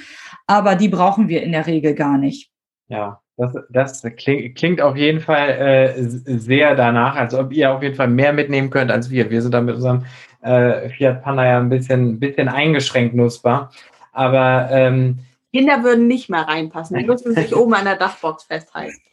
aber 0.46 0.76
die 0.76 0.88
brauchen 0.88 1.28
wir 1.28 1.42
in 1.42 1.52
der 1.52 1.66
Regel 1.66 1.94
gar 1.94 2.16
nicht. 2.16 2.50
Ja, 2.88 3.20
das, 3.36 3.54
das 3.68 4.02
klingt, 4.16 4.56
klingt 4.56 4.80
auf 4.80 4.96
jeden 4.96 5.20
Fall 5.20 5.50
äh, 5.50 6.02
sehr 6.02 6.74
danach, 6.74 7.16
als 7.16 7.34
ob 7.34 7.52
ihr 7.52 7.74
auf 7.74 7.82
jeden 7.82 7.96
Fall 7.96 8.08
mehr 8.08 8.32
mitnehmen 8.32 8.70
könnt 8.70 8.90
als 8.90 9.10
wir. 9.10 9.28
Wir 9.28 9.42
sind 9.42 9.52
da 9.52 9.60
mit 9.60 9.74
unserem 9.74 10.06
äh, 10.40 10.88
Fiat 10.88 11.22
Panda 11.22 11.44
ja 11.44 11.58
ein 11.58 11.68
bisschen, 11.68 12.18
bisschen 12.18 12.48
eingeschränkt 12.48 13.14
nutzbar. 13.14 13.72
Aber 14.12 14.68
ähm, 14.70 15.18
Kinder 15.52 15.82
würden 15.82 16.06
nicht 16.06 16.30
mehr 16.30 16.42
reinpassen. 16.42 16.98
Die 16.98 17.04
müssen 17.04 17.34
sich 17.34 17.54
oben 17.54 17.74
an 17.74 17.84
der 17.84 17.96
Dachbox 17.96 18.44
festhalten. 18.44 18.96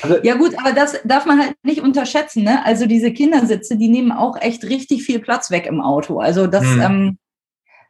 Also, 0.00 0.18
ja 0.22 0.36
gut, 0.36 0.56
aber 0.60 0.70
das 0.70 1.00
darf 1.04 1.26
man 1.26 1.40
halt 1.40 1.56
nicht 1.64 1.80
unterschätzen. 1.80 2.44
Ne? 2.44 2.64
Also 2.64 2.86
diese 2.86 3.12
Kindersitze, 3.12 3.76
die 3.76 3.88
nehmen 3.88 4.12
auch 4.12 4.40
echt 4.40 4.62
richtig 4.62 5.02
viel 5.02 5.18
Platz 5.18 5.50
weg 5.50 5.66
im 5.66 5.80
Auto. 5.80 6.20
Also 6.20 6.46
das, 6.46 6.62
hm. 6.62 6.80
ähm, 6.80 7.18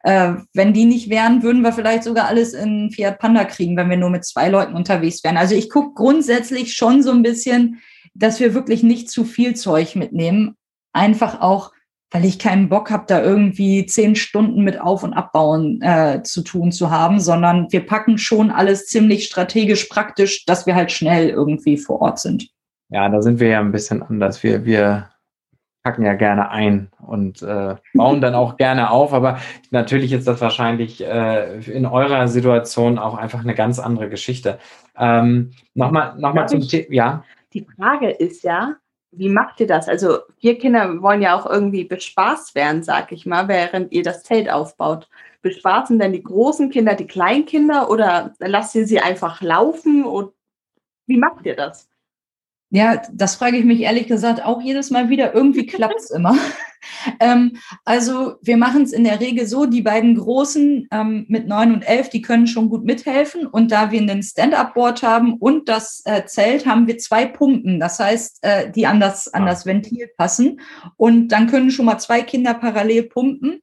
äh, 0.05 0.41
wenn 0.55 0.73
die 0.73 0.87
nicht 0.87 1.11
wären, 1.11 1.43
würden 1.43 1.61
wir 1.61 1.73
vielleicht 1.73 2.05
sogar 2.05 2.29
alles 2.29 2.55
in 2.55 2.91
Fiat 2.91 3.19
Panda 3.19 3.45
kriegen, 3.45 3.77
wenn 3.77 3.91
wir 3.91 3.99
nur 3.99 4.09
mit 4.09 4.25
zwei 4.25 4.49
Leuten 4.49 4.75
unterwegs 4.75 5.23
wären. 5.23 5.37
Also 5.37 5.55
ich 5.55 5.69
gucke 5.69 5.95
grundsätzlich 5.95 6.75
schon 6.75 7.03
so 7.03 7.11
ein 7.11 7.23
bisschen, 7.23 7.83
dass 8.15 8.41
wir 8.41 8.55
wirklich 8.55 8.83
nicht 8.83 9.11
zu 9.11 9.25
viel 9.25 9.55
Zeug 9.55 9.97
mitnehmen. 9.97 10.57
Einfach 10.93 11.41
auch, 11.41 11.73
weil 12.11 12.25
ich 12.25 12.39
keinen 12.39 12.69
Bock 12.69 12.91
habe, 12.91 13.05
da 13.07 13.23
irgendwie 13.23 13.85
zehn 13.87 14.15
Stunden 14.15 14.63
mit 14.63 14.81
Auf- 14.81 15.03
und 15.03 15.13
Abbauen 15.13 15.83
äh, 15.83 16.23
zu 16.23 16.43
tun 16.43 16.71
zu 16.73 16.91
haben, 16.91 17.21
sondern 17.21 17.67
wir 17.71 17.85
packen 17.85 18.17
schon 18.19 18.51
alles 18.51 18.87
ziemlich 18.87 19.27
strategisch 19.27 19.87
praktisch, 19.87 20.45
dass 20.45 20.67
wir 20.67 20.75
halt 20.75 20.93
schnell 20.93 21.29
irgendwie 21.29 21.77
vor 21.77 22.01
Ort 22.01 22.21
sind. 22.21 22.49
Ja, 22.89 23.09
da 23.09 23.21
sind 23.21 23.41
wir 23.41 23.49
ja 23.49 23.61
ein 23.61 23.73
bisschen 23.73 24.03
anders. 24.03 24.43
Wir, 24.45 24.65
wir 24.65 25.09
packen 25.83 26.05
ja 26.05 26.15
gerne 26.15 26.51
ein 26.51 26.89
und 27.05 27.43
äh, 27.43 27.77
bauen 27.95 28.21
dann 28.21 28.35
auch 28.35 28.57
gerne 28.57 28.91
auf, 28.91 29.13
aber 29.13 29.39
natürlich 29.71 30.13
ist 30.13 30.27
das 30.27 30.41
wahrscheinlich 30.41 31.05
äh, 31.05 31.59
in 31.61 31.87
eurer 31.87 32.27
Situation 32.29 32.99
auch 32.99 33.17
einfach 33.17 33.41
eine 33.41 33.55
ganz 33.55 33.79
andere 33.79 34.09
Geschichte. 34.09 34.59
Ähm, 34.99 35.53
nochmal 35.75 36.15
noch 36.19 36.35
mal 36.35 36.49
zum 36.49 36.61
Thema, 36.61 36.87
ja. 36.91 37.25
Die 37.53 37.67
Frage 37.77 38.11
ist 38.11 38.43
ja, 38.43 38.75
wie 39.13 39.29
macht 39.29 39.61
ihr 39.61 39.67
das? 39.67 39.89
Also 39.89 40.19
vier 40.39 40.59
Kinder 40.59 41.01
wollen 41.03 41.23
ja 41.23 41.35
auch 41.39 41.47
irgendwie 41.47 41.85
bespaßt 41.85 42.55
werden, 42.55 42.83
sag 42.83 43.13
ich 43.13 43.27
mal, 43.27 43.49
während 43.49 43.93
ihr 43.93 44.03
das 44.03 44.23
Zelt 44.23 44.51
aufbaut. 44.51 45.09
Bespaßen 45.43 45.99
denn 45.99 46.13
die 46.13 46.23
großen 46.23 46.71
Kinder 46.71 46.95
die 46.95 47.07
Kleinkinder 47.07 47.89
oder 47.91 48.35
lasst 48.39 48.75
ihr 48.75 48.87
sie 48.87 49.01
einfach 49.01 49.41
laufen? 49.41 50.05
Und 50.05 50.33
wie 51.07 51.17
macht 51.19 51.47
ihr 51.47 51.57
das? 51.57 51.89
Ja, 52.71 53.03
das 53.13 53.37
frage 53.37 53.57
ich 53.57 53.65
mich 53.65 53.81
ehrlich 53.81 54.09
gesagt 54.09 54.45
auch 54.45 54.61
jedes 54.61 54.91
Mal 54.91 55.09
wieder. 55.09 55.35
Irgendwie 55.35 55.67
klappt 55.67 56.01
es 56.01 56.11
immer. 56.11 56.37
ähm, 57.21 57.57
also 57.85 58.37
wir 58.43 58.57
machen 58.57 58.83
es 58.83 58.93
in 58.93 59.05
der 59.05 59.21
Regel 59.21 59.47
so, 59.47 59.67
die 59.67 59.83
beiden 59.83 60.17
Großen 60.17 60.89
ähm, 60.91 61.27
mit 61.29 61.47
neun 61.47 61.75
und 61.75 61.83
elf, 61.83 62.09
die 62.09 62.23
können 62.23 62.47
schon 62.47 62.69
gut 62.69 62.85
mithelfen. 62.85 63.47
Und 63.47 63.73
da 63.73 63.91
wir 63.91 64.01
einen 64.01 64.23
Stand-up-Board 64.23 65.03
haben 65.03 65.35
und 65.35 65.69
das 65.69 66.03
äh, 66.05 66.25
Zelt, 66.27 66.67
haben 66.67 66.87
wir 66.87 66.99
zwei 66.99 67.27
Pumpen. 67.27 67.81
Das 67.81 67.99
heißt, 67.99 68.39
äh, 68.43 68.71
die 68.71 68.87
an 68.87 69.01
das, 69.01 69.29
an 69.29 69.47
das 69.47 69.67
Ventil 69.67 70.09
passen. 70.17 70.61
Und 70.97 71.29
dann 71.29 71.47
können 71.47 71.71
schon 71.71 71.87
mal 71.87 71.99
zwei 71.99 72.23
Kinder 72.23 72.55
parallel 72.55 73.05
pumpen 73.05 73.63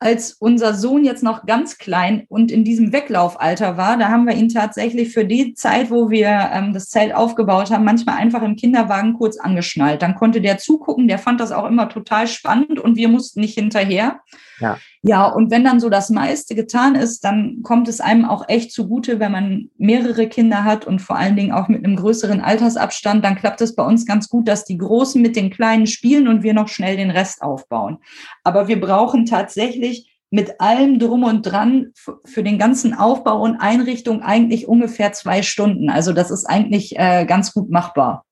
als 0.00 0.32
unser 0.32 0.72
Sohn 0.72 1.04
jetzt 1.04 1.22
noch 1.22 1.44
ganz 1.44 1.76
klein 1.76 2.24
und 2.28 2.50
in 2.50 2.64
diesem 2.64 2.90
Weglaufalter 2.92 3.76
war, 3.76 3.98
da 3.98 4.08
haben 4.08 4.26
wir 4.26 4.34
ihn 4.34 4.48
tatsächlich 4.48 5.12
für 5.12 5.26
die 5.26 5.52
Zeit, 5.52 5.90
wo 5.90 6.08
wir 6.08 6.50
ähm, 6.52 6.72
das 6.72 6.88
Zelt 6.88 7.14
aufgebaut 7.14 7.70
haben, 7.70 7.84
manchmal 7.84 8.16
einfach 8.16 8.42
im 8.42 8.56
Kinderwagen 8.56 9.12
kurz 9.12 9.38
angeschnallt. 9.38 10.00
Dann 10.00 10.14
konnte 10.14 10.40
der 10.40 10.56
zugucken, 10.56 11.06
der 11.06 11.18
fand 11.18 11.38
das 11.38 11.52
auch 11.52 11.66
immer 11.66 11.90
total 11.90 12.26
spannend 12.26 12.80
und 12.80 12.96
wir 12.96 13.08
mussten 13.08 13.40
nicht 13.40 13.54
hinterher. 13.54 14.20
Ja. 14.58 14.78
Ja, 15.02 15.28
und 15.28 15.50
wenn 15.50 15.64
dann 15.64 15.80
so 15.80 15.88
das 15.88 16.10
meiste 16.10 16.54
getan 16.54 16.94
ist, 16.94 17.24
dann 17.24 17.62
kommt 17.62 17.88
es 17.88 18.02
einem 18.02 18.26
auch 18.26 18.46
echt 18.48 18.70
zugute, 18.70 19.18
wenn 19.18 19.32
man 19.32 19.70
mehrere 19.78 20.28
Kinder 20.28 20.64
hat 20.64 20.86
und 20.86 21.00
vor 21.00 21.16
allen 21.16 21.36
Dingen 21.36 21.52
auch 21.52 21.68
mit 21.68 21.82
einem 21.84 21.96
größeren 21.96 22.42
Altersabstand, 22.42 23.24
dann 23.24 23.36
klappt 23.36 23.62
es 23.62 23.74
bei 23.74 23.82
uns 23.82 24.04
ganz 24.04 24.28
gut, 24.28 24.46
dass 24.46 24.66
die 24.66 24.76
Großen 24.76 25.20
mit 25.20 25.36
den 25.36 25.48
Kleinen 25.48 25.86
spielen 25.86 26.28
und 26.28 26.42
wir 26.42 26.52
noch 26.52 26.68
schnell 26.68 26.98
den 26.98 27.10
Rest 27.10 27.40
aufbauen. 27.40 27.98
Aber 28.44 28.68
wir 28.68 28.78
brauchen 28.78 29.24
tatsächlich 29.24 30.10
mit 30.30 30.60
allem 30.60 30.98
drum 30.98 31.24
und 31.24 31.42
dran 31.42 31.92
für 32.24 32.42
den 32.42 32.58
ganzen 32.58 32.92
Aufbau 32.92 33.40
und 33.42 33.56
Einrichtung 33.56 34.22
eigentlich 34.22 34.68
ungefähr 34.68 35.12
zwei 35.12 35.42
Stunden. 35.42 35.88
Also 35.88 36.12
das 36.12 36.30
ist 36.30 36.44
eigentlich 36.44 36.98
äh, 36.98 37.24
ganz 37.24 37.54
gut 37.54 37.70
machbar. 37.70 38.24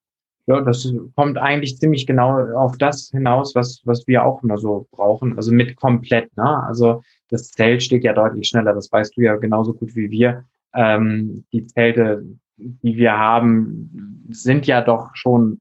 Ja, 0.48 0.62
das 0.62 0.90
kommt 1.14 1.36
eigentlich 1.36 1.76
ziemlich 1.76 2.06
genau 2.06 2.38
auf 2.56 2.78
das 2.78 3.10
hinaus, 3.10 3.54
was, 3.54 3.82
was 3.84 4.06
wir 4.06 4.24
auch 4.24 4.42
immer 4.42 4.56
so 4.56 4.88
brauchen. 4.92 5.36
Also 5.36 5.52
mit 5.52 5.76
komplett, 5.76 6.34
ne? 6.38 6.62
Also 6.64 7.02
das 7.28 7.50
Zelt 7.50 7.82
steht 7.82 8.02
ja 8.02 8.14
deutlich 8.14 8.48
schneller, 8.48 8.72
das 8.72 8.90
weißt 8.90 9.14
du 9.14 9.20
ja 9.20 9.36
genauso 9.36 9.74
gut 9.74 9.94
wie 9.94 10.10
wir. 10.10 10.46
Ähm, 10.72 11.44
die 11.52 11.66
Zelte, 11.66 12.24
die 12.56 12.96
wir 12.96 13.12
haben, 13.18 14.24
sind 14.30 14.66
ja 14.66 14.80
doch 14.80 15.10
schon 15.12 15.60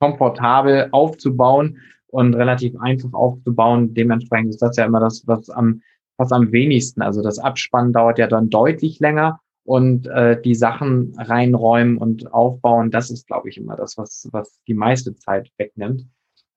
komfortabel 0.00 0.88
aufzubauen 0.92 1.78
und 2.08 2.34
relativ 2.34 2.78
einfach 2.78 3.14
aufzubauen. 3.14 3.94
Dementsprechend 3.94 4.50
ist 4.50 4.60
das 4.60 4.76
ja 4.76 4.84
immer 4.84 5.00
das, 5.00 5.22
was 5.26 5.48
am, 5.48 5.80
was 6.18 6.30
am 6.30 6.52
wenigsten. 6.52 7.00
Also 7.00 7.22
das 7.22 7.38
Abspannen 7.38 7.94
dauert 7.94 8.18
ja 8.18 8.26
dann 8.26 8.50
deutlich 8.50 9.00
länger 9.00 9.40
und 9.64 10.06
äh, 10.06 10.40
die 10.40 10.54
Sachen 10.54 11.14
reinräumen 11.18 11.98
und 11.98 12.32
aufbauen, 12.32 12.90
das 12.90 13.10
ist, 13.10 13.26
glaube 13.26 13.48
ich, 13.48 13.58
immer 13.58 13.76
das, 13.76 13.96
was, 13.98 14.28
was 14.32 14.60
die 14.66 14.74
meiste 14.74 15.14
Zeit 15.16 15.50
wegnimmt. 15.58 16.06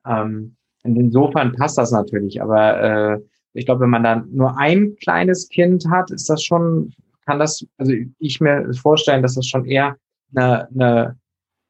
Ähm, 0.06 0.56
insofern 0.84 1.54
passt 1.54 1.78
das 1.78 1.92
natürlich, 1.92 2.42
aber 2.42 2.82
äh, 2.82 3.20
ich 3.54 3.66
glaube, 3.66 3.82
wenn 3.82 3.90
man 3.90 4.04
dann 4.04 4.30
nur 4.32 4.58
ein 4.58 4.96
kleines 4.96 5.48
Kind 5.50 5.86
hat, 5.90 6.12
ist 6.12 6.30
das 6.30 6.44
schon, 6.44 6.94
kann 7.26 7.40
das, 7.40 7.66
also 7.78 7.94
ich 8.20 8.42
mir 8.42 8.74
vorstellen, 8.74 9.22
dass 9.22 9.36
das 9.36 9.48
schon 9.48 9.66
eher 9.66 9.96
eine, 10.36 10.68
eine 10.70 11.18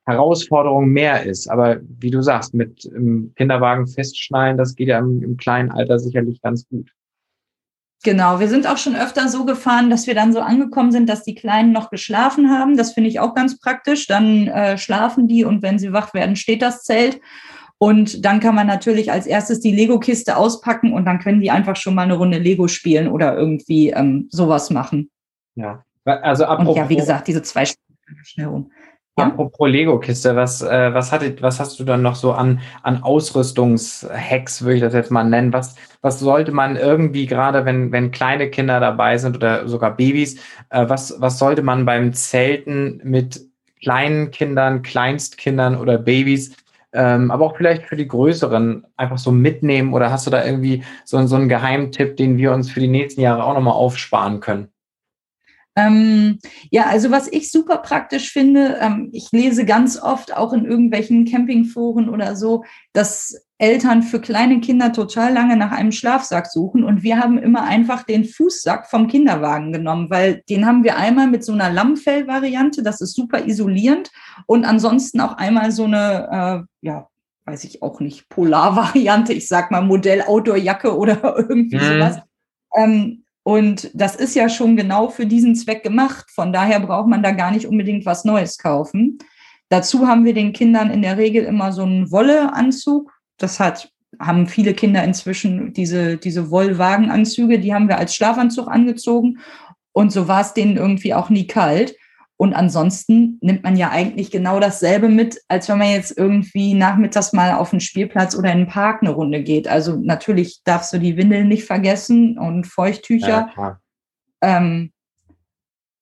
Herausforderung 0.05 0.89
mehr 0.89 1.23
ist. 1.25 1.49
Aber 1.49 1.79
wie 1.99 2.11
du 2.11 2.21
sagst, 2.21 2.53
mit 2.53 2.85
im 2.85 3.33
Kinderwagen 3.35 3.87
festschnallen, 3.87 4.57
das 4.57 4.75
geht 4.75 4.87
ja 4.87 4.99
im, 4.99 5.21
im 5.21 5.37
kleinen 5.37 5.71
Alter 5.71 5.99
sicherlich 5.99 6.41
ganz 6.41 6.67
gut. 6.67 6.91
Genau, 8.03 8.41
wir 8.41 8.49
sind 8.49 8.67
auch 8.67 8.77
schon 8.77 8.97
öfter 8.97 9.29
so 9.29 9.45
gefahren, 9.45 9.89
dass 9.89 10.07
wir 10.07 10.13
dann 10.13 10.33
so 10.33 10.41
angekommen 10.41 10.91
sind, 10.91 11.07
dass 11.07 11.23
die 11.23 11.35
Kleinen 11.35 11.71
noch 11.71 11.89
geschlafen 11.89 12.49
haben. 12.49 12.75
Das 12.75 12.91
finde 12.91 13.09
ich 13.09 13.21
auch 13.21 13.33
ganz 13.33 13.57
praktisch. 13.59 14.07
Dann 14.07 14.47
äh, 14.47 14.77
schlafen 14.77 15.29
die 15.29 15.45
und 15.45 15.61
wenn 15.61 15.79
sie 15.79 15.93
wach 15.93 16.13
werden, 16.13 16.35
steht 16.35 16.61
das 16.61 16.83
Zelt. 16.83 17.21
Und 17.77 18.25
dann 18.25 18.41
kann 18.41 18.55
man 18.55 18.67
natürlich 18.67 19.11
als 19.11 19.25
erstes 19.25 19.61
die 19.61 19.73
Lego-Kiste 19.73 20.35
auspacken 20.35 20.93
und 20.93 21.05
dann 21.05 21.19
können 21.19 21.39
die 21.39 21.51
einfach 21.51 21.77
schon 21.77 21.95
mal 21.95 22.03
eine 22.03 22.15
Runde 22.15 22.37
Lego 22.37 22.67
spielen 22.67 23.07
oder 23.07 23.37
irgendwie 23.37 23.89
ähm, 23.89 24.27
sowas 24.29 24.69
machen. 24.69 25.09
Ja, 25.55 25.83
also 26.05 26.45
apropos. 26.45 26.75
Und 26.75 26.77
ja, 26.77 26.89
wie 26.89 26.95
gesagt, 26.97 27.27
diese 27.27 27.41
zwei 27.41 27.65
Stunden 27.65 27.97
schnell 28.23 28.47
rum. 28.47 28.71
Ja? 29.17 29.25
Apropos 29.25 29.69
Lego-Kiste, 29.69 30.35
was, 30.35 30.63
äh, 30.63 30.93
was, 30.93 31.11
hattet, 31.11 31.41
was 31.43 31.59
hast 31.59 31.79
du 31.79 31.83
dann 31.83 32.01
noch 32.01 32.15
so 32.15 32.31
an, 32.31 32.61
an 32.81 33.03
Ausrüstungshacks, 33.03 34.63
würde 34.63 34.75
ich 34.75 34.81
das 34.81 34.93
jetzt 34.93 35.11
mal 35.11 35.23
nennen? 35.23 35.53
Was, 35.53 35.75
was 36.01 36.19
sollte 36.19 36.51
man 36.51 36.77
irgendwie, 36.77 37.27
gerade 37.27 37.63
wenn, 37.65 37.91
wenn 37.91 38.09
kleine 38.11 38.49
Kinder 38.49 38.79
dabei 38.79 39.19
sind 39.19 39.35
oder 39.35 39.67
sogar 39.67 39.95
Babys, 39.95 40.37
äh, 40.69 40.89
was, 40.89 41.15
was 41.19 41.37
sollte 41.37 41.61
man 41.61 41.85
beim 41.85 42.13
Zelten 42.13 43.01
mit 43.03 43.41
kleinen 43.81 44.31
Kindern, 44.31 44.81
Kleinstkindern 44.81 45.75
oder 45.75 45.99
Babys, 45.99 46.55
ähm, 46.93 47.29
aber 47.29 47.45
auch 47.45 47.57
vielleicht 47.57 47.83
für 47.83 47.95
die 47.95 48.07
Größeren 48.07 48.85
einfach 48.97 49.19
so 49.19 49.31
mitnehmen? 49.31 49.93
Oder 49.93 50.09
hast 50.09 50.25
du 50.25 50.31
da 50.31 50.43
irgendwie 50.43 50.83
so, 51.05 51.23
so 51.27 51.35
einen 51.35 51.49
Geheimtipp, 51.49 52.17
den 52.17 52.37
wir 52.37 52.51
uns 52.51 52.71
für 52.71 52.79
die 52.79 52.87
nächsten 52.87 53.21
Jahre 53.21 53.43
auch 53.43 53.53
nochmal 53.53 53.73
aufsparen 53.73 54.39
können? 54.39 54.72
Ähm, 55.75 56.39
ja, 56.69 56.85
also 56.85 57.09
was 57.09 57.27
ich 57.27 57.51
super 57.51 57.77
praktisch 57.77 58.31
finde, 58.31 58.77
ähm, 58.79 59.09
ich 59.11 59.31
lese 59.31 59.65
ganz 59.65 59.99
oft 59.99 60.35
auch 60.35 60.53
in 60.53 60.65
irgendwelchen 60.65 61.25
Campingforen 61.25 62.09
oder 62.09 62.35
so, 62.35 62.63
dass 62.93 63.47
Eltern 63.57 64.03
für 64.03 64.21
kleine 64.21 64.59
Kinder 64.59 64.91
total 64.91 65.33
lange 65.33 65.55
nach 65.55 65.71
einem 65.71 65.91
Schlafsack 65.91 66.47
suchen 66.47 66.83
und 66.83 67.01
wir 67.01 67.17
haben 67.17 67.37
immer 67.37 67.63
einfach 67.63 68.03
den 68.03 68.25
Fußsack 68.25 68.87
vom 68.89 69.07
Kinderwagen 69.07 69.71
genommen, 69.71 70.09
weil 70.09 70.43
den 70.49 70.65
haben 70.65 70.83
wir 70.83 70.97
einmal 70.97 71.27
mit 71.27 71.43
so 71.43 71.53
einer 71.53 71.71
Lammfell-Variante, 71.71 72.83
das 72.83 73.01
ist 73.01 73.15
super 73.15 73.45
isolierend 73.45 74.11
und 74.45 74.65
ansonsten 74.65 75.21
auch 75.21 75.37
einmal 75.37 75.71
so 75.71 75.85
eine, 75.85 76.67
äh, 76.81 76.87
ja, 76.87 77.07
weiß 77.45 77.63
ich 77.63 77.81
auch 77.81 77.99
nicht, 77.99 78.29
Polar-Variante, 78.29 79.33
ich 79.33 79.47
sag 79.47 79.71
mal 79.71 79.81
Modell-Outdoor-Jacke 79.81 80.95
oder 80.95 81.37
irgendwie 81.49 81.77
mhm. 81.77 81.81
sowas. 81.81 82.19
Ähm, 82.75 83.22
und 83.43 83.91
das 83.93 84.15
ist 84.15 84.35
ja 84.35 84.47
schon 84.47 84.77
genau 84.77 85.09
für 85.09 85.25
diesen 85.25 85.55
Zweck 85.55 85.83
gemacht. 85.83 86.31
Von 86.31 86.53
daher 86.53 86.79
braucht 86.79 87.09
man 87.09 87.21
da 87.21 87.31
gar 87.31 87.51
nicht 87.51 87.67
unbedingt 87.67 88.05
was 88.05 88.23
Neues 88.23 88.57
kaufen. 88.57 89.17
Dazu 89.69 90.07
haben 90.07 90.23
wir 90.23 90.33
den 90.33 90.53
Kindern 90.53 90.89
in 90.89 91.01
der 91.01 91.17
Regel 91.17 91.43
immer 91.43 91.71
so 91.73 91.83
einen 91.83 92.11
Wolleanzug, 92.11 93.11
das 93.37 93.59
hat, 93.59 93.91
haben 94.19 94.47
viele 94.47 94.73
Kinder 94.73 95.03
inzwischen 95.03 95.73
diese, 95.73 96.17
diese 96.17 96.51
Wollwagenanzüge, 96.51 97.59
die 97.59 97.73
haben 97.73 97.87
wir 97.87 97.97
als 97.97 98.15
Schlafanzug 98.15 98.67
angezogen. 98.67 99.39
Und 99.91 100.11
so 100.11 100.27
war 100.27 100.41
es 100.41 100.53
denen 100.53 100.77
irgendwie 100.77 101.13
auch 101.13 101.29
nie 101.29 101.47
kalt. 101.47 101.95
Und 102.37 102.53
ansonsten 102.53 103.37
nimmt 103.41 103.63
man 103.63 103.75
ja 103.75 103.89
eigentlich 103.91 104.31
genau 104.31 104.59
dasselbe 104.59 105.07
mit, 105.07 105.39
als 105.47 105.69
wenn 105.69 105.77
man 105.77 105.91
jetzt 105.91 106.17
irgendwie 106.17 106.73
nachmittags 106.73 107.31
mal 107.31 107.53
auf 107.53 107.69
den 107.69 107.79
Spielplatz 107.79 108.35
oder 108.35 108.51
in 108.51 108.59
den 108.59 108.67
Park 108.67 109.01
eine 109.01 109.11
Runde 109.11 109.43
geht. 109.43 109.67
Also 109.67 109.95
natürlich 109.95 110.61
darfst 110.63 110.91
du 110.93 110.97
die 110.97 111.15
Windeln 111.15 111.47
nicht 111.47 111.65
vergessen 111.65 112.37
und 112.37 112.65
Feuchttücher. 112.65 113.49
Ja, 113.55 113.79
ähm, 114.41 114.91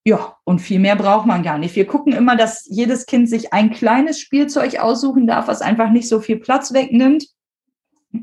ja, 0.03 0.35
und 0.45 0.59
viel 0.59 0.79
mehr 0.79 0.95
braucht 0.95 1.27
man 1.27 1.43
gar 1.43 1.59
nicht. 1.59 1.75
Wir 1.75 1.85
gucken 1.85 2.13
immer, 2.13 2.35
dass 2.35 2.65
jedes 2.67 3.05
Kind 3.05 3.29
sich 3.29 3.53
ein 3.53 3.69
kleines 3.69 4.19
Spielzeug 4.19 4.79
aussuchen 4.79 5.27
darf, 5.27 5.47
was 5.47 5.61
einfach 5.61 5.91
nicht 5.91 6.07
so 6.07 6.19
viel 6.19 6.37
Platz 6.37 6.73
wegnimmt. 6.73 7.27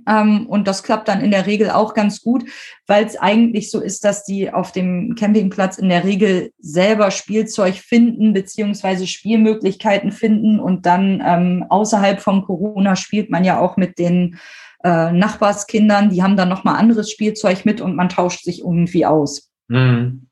Ähm, 0.08 0.46
und 0.46 0.68
das 0.68 0.82
klappt 0.82 1.08
dann 1.08 1.20
in 1.20 1.30
der 1.30 1.46
Regel 1.46 1.70
auch 1.70 1.94
ganz 1.94 2.20
gut, 2.20 2.44
weil 2.86 3.04
es 3.04 3.16
eigentlich 3.16 3.70
so 3.70 3.80
ist, 3.80 4.04
dass 4.04 4.24
die 4.24 4.52
auf 4.52 4.72
dem 4.72 5.14
Campingplatz 5.14 5.78
in 5.78 5.88
der 5.88 6.04
Regel 6.04 6.52
selber 6.58 7.10
Spielzeug 7.10 7.74
finden, 7.76 8.32
beziehungsweise 8.32 9.06
Spielmöglichkeiten 9.06 10.12
finden. 10.12 10.60
Und 10.60 10.86
dann 10.86 11.22
ähm, 11.24 11.64
außerhalb 11.68 12.20
von 12.20 12.42
Corona 12.42 12.96
spielt 12.96 13.30
man 13.30 13.44
ja 13.44 13.58
auch 13.58 13.76
mit 13.76 13.98
den 13.98 14.38
äh, 14.84 15.12
Nachbarskindern, 15.12 16.10
die 16.10 16.22
haben 16.22 16.36
dann 16.36 16.48
nochmal 16.48 16.76
anderes 16.76 17.10
Spielzeug 17.10 17.64
mit 17.64 17.80
und 17.80 17.96
man 17.96 18.08
tauscht 18.08 18.44
sich 18.44 18.60
irgendwie 18.60 19.06
aus. 19.06 19.50
Mhm. 19.68 20.28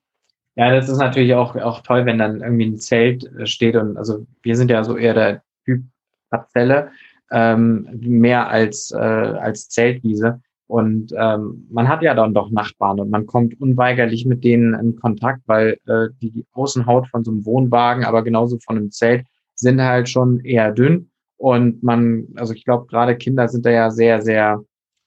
Ja, 0.54 0.70
das 0.74 0.88
ist 0.88 0.98
natürlich 0.98 1.34
auch, 1.34 1.54
auch 1.56 1.80
toll, 1.80 2.06
wenn 2.06 2.18
dann 2.18 2.40
irgendwie 2.40 2.66
ein 2.66 2.78
Zelt 2.78 3.24
äh, 3.38 3.46
steht 3.46 3.76
und 3.76 3.96
also 3.96 4.26
wir 4.42 4.56
sind 4.56 4.70
ja 4.70 4.84
so 4.84 4.96
eher 4.96 5.14
der 5.14 5.42
Typ 5.64 5.82
Parzelle, 6.30 6.90
ähm, 7.30 7.88
mehr 8.00 8.48
als, 8.48 8.90
äh, 8.90 8.96
als 8.96 9.68
Zeltwiese. 9.68 10.40
Und 10.68 11.12
ähm, 11.16 11.66
man 11.70 11.88
hat 11.88 12.02
ja 12.02 12.14
dann 12.14 12.34
doch 12.34 12.50
Nachbarn 12.50 12.98
und 12.98 13.10
man 13.10 13.26
kommt 13.26 13.60
unweigerlich 13.60 14.26
mit 14.26 14.42
denen 14.42 14.74
in 14.74 14.96
Kontakt, 14.96 15.42
weil 15.46 15.78
äh, 15.86 16.08
die, 16.20 16.32
die 16.32 16.46
Außenhaut 16.52 17.06
von 17.08 17.22
so 17.22 17.30
einem 17.30 17.46
Wohnwagen, 17.46 18.04
aber 18.04 18.24
genauso 18.24 18.58
von 18.64 18.76
einem 18.76 18.90
Zelt, 18.90 19.24
sind 19.54 19.80
halt 19.80 20.08
schon 20.08 20.40
eher 20.40 20.72
dünn. 20.72 21.10
Und 21.36 21.82
man, 21.82 22.26
also 22.36 22.52
ich 22.52 22.64
glaube, 22.64 22.86
gerade 22.86 23.16
Kinder 23.16 23.46
sind 23.46 23.64
da 23.64 23.70
ja 23.70 23.90
sehr, 23.90 24.22
sehr 24.22 24.60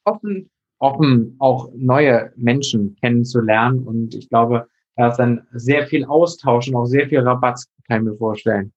offen, 0.05 0.49
offen, 0.79 1.35
auch 1.39 1.69
neue 1.75 2.31
Menschen 2.37 2.95
kennenzulernen. 3.01 3.83
Und 3.83 4.15
ich 4.15 4.29
glaube, 4.29 4.67
da 4.95 5.09
ist 5.09 5.17
dann 5.17 5.45
sehr 5.51 5.87
viel 5.87 6.05
Austausch 6.05 6.69
und 6.69 6.75
auch 6.75 6.85
sehr 6.85 7.07
viel 7.07 7.19
Rabatt, 7.19 7.63
kann 7.87 8.01
ich 8.01 8.11
mir 8.11 8.17
vorstellen. 8.17 8.71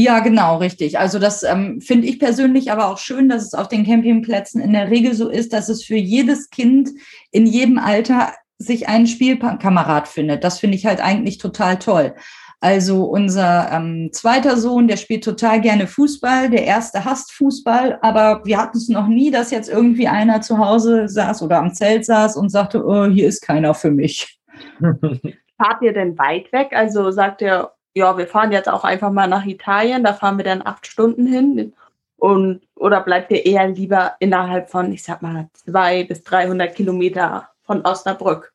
Ja, 0.00 0.20
genau, 0.20 0.58
richtig. 0.58 0.96
Also 0.96 1.18
das 1.18 1.42
ähm, 1.42 1.80
finde 1.80 2.06
ich 2.06 2.20
persönlich 2.20 2.70
aber 2.70 2.86
auch 2.86 2.98
schön, 2.98 3.28
dass 3.28 3.42
es 3.42 3.54
auf 3.54 3.66
den 3.66 3.84
Campingplätzen 3.84 4.62
in 4.62 4.72
der 4.72 4.92
Regel 4.92 5.12
so 5.12 5.28
ist, 5.28 5.52
dass 5.52 5.68
es 5.68 5.84
für 5.84 5.96
jedes 5.96 6.50
Kind 6.50 6.90
in 7.32 7.46
jedem 7.46 7.78
Alter 7.78 8.32
sich 8.58 8.88
einen 8.88 9.08
Spielkamerad 9.08 10.06
findet. 10.06 10.44
Das 10.44 10.60
finde 10.60 10.76
ich 10.76 10.86
halt 10.86 11.00
eigentlich 11.00 11.38
total 11.38 11.80
toll. 11.80 12.14
Also 12.60 13.06
unser 13.06 13.72
ähm, 13.72 14.10
zweiter 14.12 14.56
Sohn, 14.56 14.86
der 14.86 14.98
spielt 14.98 15.24
total 15.24 15.60
gerne 15.60 15.88
Fußball, 15.88 16.48
der 16.48 16.64
erste 16.64 17.04
hasst 17.04 17.32
Fußball, 17.32 17.98
aber 18.00 18.42
wir 18.44 18.58
hatten 18.58 18.76
es 18.76 18.88
noch 18.88 19.08
nie, 19.08 19.32
dass 19.32 19.50
jetzt 19.50 19.68
irgendwie 19.68 20.06
einer 20.06 20.42
zu 20.42 20.58
Hause 20.58 21.08
saß 21.08 21.42
oder 21.42 21.58
am 21.58 21.74
Zelt 21.74 22.04
saß 22.04 22.36
und 22.36 22.50
sagte, 22.50 22.86
oh, 22.86 23.06
hier 23.06 23.26
ist 23.26 23.40
keiner 23.40 23.74
für 23.74 23.90
mich. 23.90 24.38
Fahrt 24.80 25.82
ihr 25.82 25.92
denn 25.92 26.16
weit 26.18 26.52
weg? 26.52 26.68
Also 26.70 27.10
sagt 27.10 27.42
ihr, 27.42 27.72
ja, 27.98 28.16
wir 28.16 28.26
fahren 28.28 28.52
jetzt 28.52 28.68
auch 28.68 28.84
einfach 28.84 29.10
mal 29.10 29.26
nach 29.26 29.44
Italien, 29.44 30.04
da 30.04 30.14
fahren 30.14 30.38
wir 30.38 30.44
dann 30.44 30.64
acht 30.64 30.86
Stunden 30.86 31.26
hin. 31.26 31.74
Und, 32.16 32.62
oder 32.74 33.00
bleibt 33.00 33.30
ihr 33.30 33.44
eher 33.44 33.68
lieber 33.68 34.14
innerhalb 34.20 34.70
von, 34.70 34.92
ich 34.92 35.02
sag 35.02 35.22
mal, 35.22 35.48
zwei 35.52 36.04
bis 36.04 36.22
300 36.24 36.74
Kilometer 36.74 37.48
von 37.62 37.84
Osnabrück? 37.84 38.52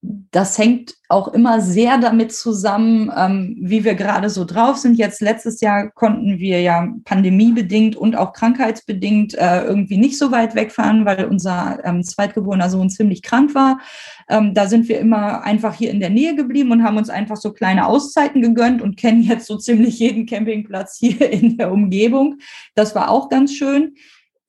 Das 0.00 0.56
hängt 0.58 0.94
auch 1.08 1.28
immer 1.28 1.60
sehr 1.60 1.98
damit 1.98 2.32
zusammen, 2.32 3.10
ähm, 3.16 3.56
wie 3.60 3.84
wir 3.84 3.94
gerade 3.94 4.30
so 4.30 4.44
drauf 4.44 4.76
sind. 4.76 4.96
Jetzt 4.96 5.20
letztes 5.20 5.60
Jahr 5.60 5.90
konnten 5.90 6.38
wir 6.38 6.60
ja 6.60 6.88
pandemiebedingt 7.04 7.96
und 7.96 8.14
auch 8.14 8.32
krankheitsbedingt 8.32 9.34
äh, 9.34 9.64
irgendwie 9.64 9.96
nicht 9.96 10.16
so 10.16 10.30
weit 10.30 10.54
wegfahren, 10.54 11.04
weil 11.04 11.24
unser 11.24 11.80
ähm, 11.84 12.04
zweitgeborener 12.04 12.70
Sohn 12.70 12.90
ziemlich 12.90 13.22
krank 13.22 13.56
war. 13.56 13.80
Ähm, 14.28 14.54
da 14.54 14.68
sind 14.68 14.88
wir 14.88 15.00
immer 15.00 15.42
einfach 15.42 15.74
hier 15.74 15.90
in 15.90 15.98
der 15.98 16.10
Nähe 16.10 16.36
geblieben 16.36 16.70
und 16.70 16.84
haben 16.84 16.98
uns 16.98 17.10
einfach 17.10 17.36
so 17.36 17.52
kleine 17.52 17.86
Auszeiten 17.86 18.40
gegönnt 18.40 18.80
und 18.82 18.96
kennen 18.96 19.22
jetzt 19.22 19.46
so 19.46 19.56
ziemlich 19.56 19.98
jeden 19.98 20.26
Campingplatz 20.26 20.96
hier 20.98 21.28
in 21.32 21.56
der 21.56 21.72
Umgebung. 21.72 22.38
Das 22.76 22.94
war 22.94 23.10
auch 23.10 23.28
ganz 23.30 23.52
schön 23.52 23.94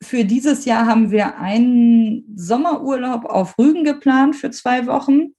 für 0.01 0.25
dieses 0.25 0.65
Jahr 0.65 0.85
haben 0.85 1.11
wir 1.11 1.37
einen 1.39 2.23
Sommerurlaub 2.35 3.25
auf 3.25 3.57
Rügen 3.57 3.83
geplant 3.83 4.35
für 4.35 4.49
zwei 4.49 4.87
Wochen 4.87 5.33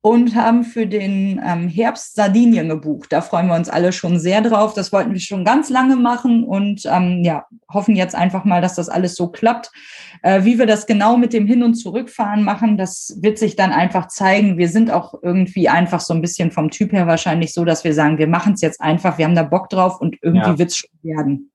und 0.00 0.36
haben 0.36 0.62
für 0.62 0.86
den 0.86 1.40
ähm, 1.44 1.66
Herbst 1.66 2.14
Sardinien 2.14 2.68
gebucht. 2.68 3.12
Da 3.12 3.20
freuen 3.20 3.48
wir 3.48 3.56
uns 3.56 3.68
alle 3.68 3.90
schon 3.90 4.20
sehr 4.20 4.40
drauf. 4.40 4.72
Das 4.72 4.92
wollten 4.92 5.12
wir 5.12 5.18
schon 5.18 5.44
ganz 5.44 5.68
lange 5.68 5.96
machen 5.96 6.44
und 6.44 6.82
ähm, 6.86 7.24
ja, 7.24 7.44
hoffen 7.68 7.96
jetzt 7.96 8.14
einfach 8.14 8.44
mal, 8.44 8.62
dass 8.62 8.76
das 8.76 8.88
alles 8.88 9.16
so 9.16 9.26
klappt. 9.26 9.72
Äh, 10.22 10.44
wie 10.44 10.60
wir 10.60 10.66
das 10.66 10.86
genau 10.86 11.16
mit 11.16 11.32
dem 11.32 11.48
Hin- 11.48 11.64
und 11.64 11.74
Zurückfahren 11.74 12.44
machen, 12.44 12.76
das 12.76 13.18
wird 13.20 13.36
sich 13.36 13.56
dann 13.56 13.72
einfach 13.72 14.06
zeigen. 14.06 14.58
Wir 14.58 14.68
sind 14.68 14.92
auch 14.92 15.14
irgendwie 15.22 15.68
einfach 15.68 15.98
so 15.98 16.14
ein 16.14 16.20
bisschen 16.20 16.52
vom 16.52 16.70
Typ 16.70 16.92
her 16.92 17.08
wahrscheinlich 17.08 17.52
so, 17.52 17.64
dass 17.64 17.82
wir 17.82 17.92
sagen, 17.92 18.18
wir 18.18 18.28
machen 18.28 18.52
es 18.52 18.60
jetzt 18.60 18.80
einfach, 18.80 19.18
wir 19.18 19.24
haben 19.24 19.34
da 19.34 19.42
Bock 19.42 19.68
drauf 19.70 20.00
und 20.00 20.18
irgendwie 20.22 20.50
ja. 20.50 20.58
wird 20.58 20.70
es 20.70 20.76
schon 20.76 20.90
werden. 21.02 21.50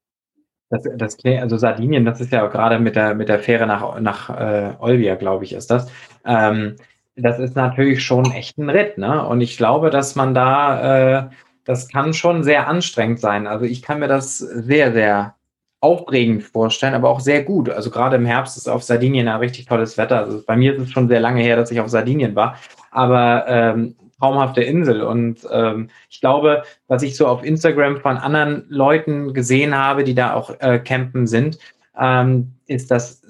Das, 0.72 0.84
das 0.96 1.18
also 1.26 1.58
Sardinien, 1.58 2.06
das 2.06 2.22
ist 2.22 2.32
ja 2.32 2.48
gerade 2.48 2.80
mit 2.80 2.96
der 2.96 3.14
mit 3.14 3.28
der 3.30 3.40
Fähre 3.40 3.68
nach 3.68 4.00
nach 4.00 4.30
äh, 4.30 4.74
Olbia, 4.80 5.16
glaube 5.16 5.44
ich, 5.44 5.54
ist 5.54 5.70
das. 5.70 5.92
Ähm, 6.26 6.78
das 7.16 7.40
ist 7.40 7.56
natürlich 7.56 8.04
schon 8.04 8.32
echt 8.32 8.58
ein 8.58 8.70
Ritt, 8.70 8.98
ne? 8.98 9.26
Und 9.28 9.42
ich 9.42 9.58
glaube, 9.58 9.90
dass 9.90 10.16
man 10.16 10.34
da, 10.34 11.20
äh, 11.26 11.30
das 11.66 11.90
kann 11.90 12.14
schon 12.14 12.44
sehr 12.44 12.68
anstrengend 12.68 13.20
sein. 13.20 13.48
Also 13.48 13.66
ich 13.66 13.82
kann 13.82 14.00
mir 14.00 14.08
das 14.08 14.38
sehr, 14.38 14.94
sehr 14.94 15.36
aufregend 15.82 16.44
vorstellen, 16.44 16.94
aber 16.94 17.10
auch 17.10 17.20
sehr 17.20 17.44
gut. 17.44 17.70
Also 17.70 17.90
gerade 17.90 18.16
im 18.16 18.26
Herbst 18.26 18.56
ist 18.56 18.70
auf 18.70 18.84
Sardinien 18.84 19.28
ein 19.28 19.40
richtig 19.40 19.66
tolles 19.66 19.98
Wetter. 19.98 20.20
Also 20.20 20.42
bei 20.46 20.56
mir 20.56 20.76
ist 20.76 20.84
es 20.84 20.92
schon 20.92 21.08
sehr 21.08 21.20
lange 21.20 21.42
her, 21.42 21.56
dass 21.58 21.72
ich 21.72 21.80
auf 21.80 21.90
Sardinien 21.90 22.36
war. 22.36 22.56
Aber 22.92 23.46
ähm, 23.48 23.96
traumhafte 24.22 24.62
Insel. 24.62 25.02
Und 25.02 25.48
ähm, 25.52 25.90
ich 26.10 26.22
glaube, 26.22 26.64
was 26.88 27.04
ich 27.04 27.18
so 27.18 27.28
auf 27.28 27.44
Instagram 27.44 27.98
von 27.98 28.18
anderen 28.18 28.66
Leuten 28.70 29.34
gesehen 29.34 29.76
habe, 29.76 30.04
die 30.04 30.16
da 30.16 30.34
auch 30.34 30.52
äh, 30.60 30.80
campen 30.80 31.28
sind, 31.28 31.58
ähm, 32.00 32.54
ist, 32.68 32.92
dass 32.92 33.26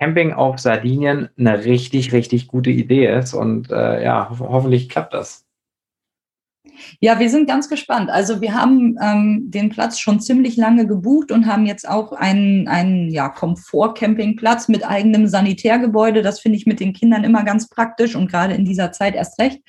Camping 0.00 0.32
auf 0.32 0.58
Sardinien 0.58 1.28
eine 1.38 1.64
richtig, 1.64 2.12
richtig 2.12 2.48
gute 2.48 2.70
Idee 2.70 3.06
ist. 3.06 3.34
Und 3.34 3.70
äh, 3.70 4.02
ja, 4.02 4.30
ho 4.30 4.48
hoffentlich 4.48 4.88
klappt 4.88 5.12
das. 5.12 5.44
Ja, 7.00 7.18
wir 7.18 7.30
sind 7.30 7.46
ganz 7.46 7.68
gespannt. 7.68 8.10
Also 8.10 8.40
wir 8.40 8.54
haben 8.54 8.96
ähm, 9.02 9.50
den 9.50 9.68
Platz 9.68 9.98
schon 9.98 10.20
ziemlich 10.20 10.56
lange 10.56 10.86
gebucht 10.86 11.30
und 11.30 11.46
haben 11.46 11.66
jetzt 11.66 11.88
auch 11.88 12.12
einen, 12.12 12.68
einen 12.68 13.10
ja, 13.10 13.28
Komfort-Campingplatz 13.28 14.68
mit 14.68 14.86
eigenem 14.86 15.26
Sanitärgebäude. 15.26 16.22
Das 16.22 16.40
finde 16.40 16.56
ich 16.56 16.66
mit 16.66 16.80
den 16.80 16.92
Kindern 16.92 17.24
immer 17.24 17.44
ganz 17.44 17.68
praktisch 17.68 18.16
und 18.16 18.30
gerade 18.30 18.54
in 18.54 18.64
dieser 18.64 18.92
Zeit 18.92 19.14
erst 19.14 19.38
recht. 19.38 19.60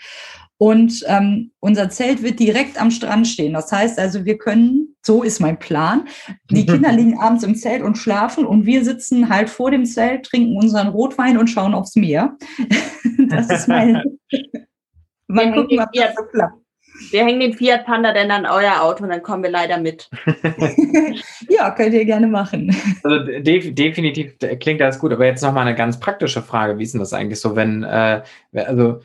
Und 0.62 1.04
ähm, 1.08 1.50
unser 1.60 1.90
Zelt 1.90 2.22
wird 2.22 2.40
direkt 2.40 2.80
am 2.80 2.92
Strand 2.92 3.28
stehen. 3.28 3.54
Das 3.54 3.72
heißt 3.72 3.98
also, 3.98 4.26
wir 4.26 4.38
können, 4.38 4.96
so 5.02 5.24
ist 5.24 5.40
mein 5.40 5.58
Plan, 5.58 6.08
die 6.52 6.68
Kinder 6.68 6.92
liegen 6.92 7.18
abends 7.18 7.44
im 7.44 7.56
Zelt 7.56 7.82
und 7.82 7.98
schlafen 7.98 8.46
und 8.46 8.68
wir 8.68 8.86
sitzen 8.86 9.30
halt 9.30 9.50
vor 9.50 9.72
dem 9.72 9.86
Zelt, 9.86 10.28
trinken 10.28 10.56
unseren 10.58 10.90
Rotwein 10.90 11.40
und 11.40 11.48
schauen 11.48 11.74
aufs 11.74 11.96
Meer. 11.96 12.38
das 13.30 13.50
ist 13.50 13.68
mein... 13.68 14.04
Mal 15.28 15.52
gucken, 15.52 15.80
ob 15.80 15.92
das 15.94 16.14
so 16.16 16.26
klappt. 16.26 16.62
Wir 17.10 17.26
hängen 17.26 17.40
den 17.40 17.54
Fiat 17.54 17.86
Panda 17.86 18.14
denn 18.14 18.30
an 18.30 18.46
euer 18.46 18.84
Auto 18.84 19.04
und 19.04 19.10
dann 19.10 19.24
kommen 19.24 19.42
wir 19.42 19.50
leider 19.50 19.80
mit. 19.80 20.10
ja, 21.50 21.72
könnt 21.72 21.94
ihr 21.94 22.06
gerne 22.06 22.28
machen. 22.28 22.76
Also 23.02 23.26
def 23.40 23.74
definitiv 23.74 24.38
klingt 24.60 24.82
das 24.82 25.00
gut, 25.00 25.12
aber 25.14 25.26
jetzt 25.26 25.42
nochmal 25.42 25.66
eine 25.66 25.76
ganz 25.76 26.00
praktische 26.00 26.44
Frage. 26.44 26.78
Wie 26.78 26.84
ist 26.84 26.94
denn 26.94 27.00
das 27.00 27.14
eigentlich 27.14 27.40
so, 27.40 27.56
wenn, 27.56 27.84
äh, 27.84 28.22
also 28.54 29.00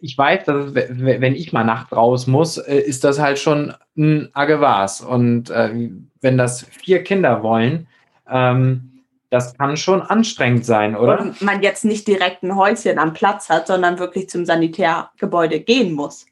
ich 0.00 0.18
weiß, 0.18 0.44
dass 0.44 0.74
wenn 0.74 1.34
ich 1.34 1.52
mal 1.52 1.64
Nacht 1.64 1.92
raus 1.92 2.26
muss, 2.26 2.58
äh, 2.58 2.78
ist 2.78 3.04
das 3.04 3.20
halt 3.20 3.38
schon 3.38 3.74
ein 3.96 4.30
Agevas. 4.32 5.00
Und 5.00 5.50
äh, 5.50 5.90
wenn 6.20 6.38
das 6.38 6.62
vier 6.64 7.04
Kinder 7.04 7.42
wollen, 7.42 7.86
ähm, 8.28 8.88
das 9.30 9.56
kann 9.56 9.76
schon 9.76 10.02
anstrengend 10.02 10.66
sein, 10.66 10.94
oder? 10.94 11.20
Und 11.20 11.40
man 11.40 11.62
jetzt 11.62 11.84
nicht 11.84 12.06
direkt 12.06 12.42
ein 12.42 12.54
Häuschen 12.54 12.98
am 12.98 13.14
Platz 13.14 13.48
hat, 13.48 13.66
sondern 13.66 13.98
wirklich 13.98 14.28
zum 14.28 14.44
Sanitärgebäude 14.44 15.60
gehen 15.60 15.94
muss. 15.94 16.26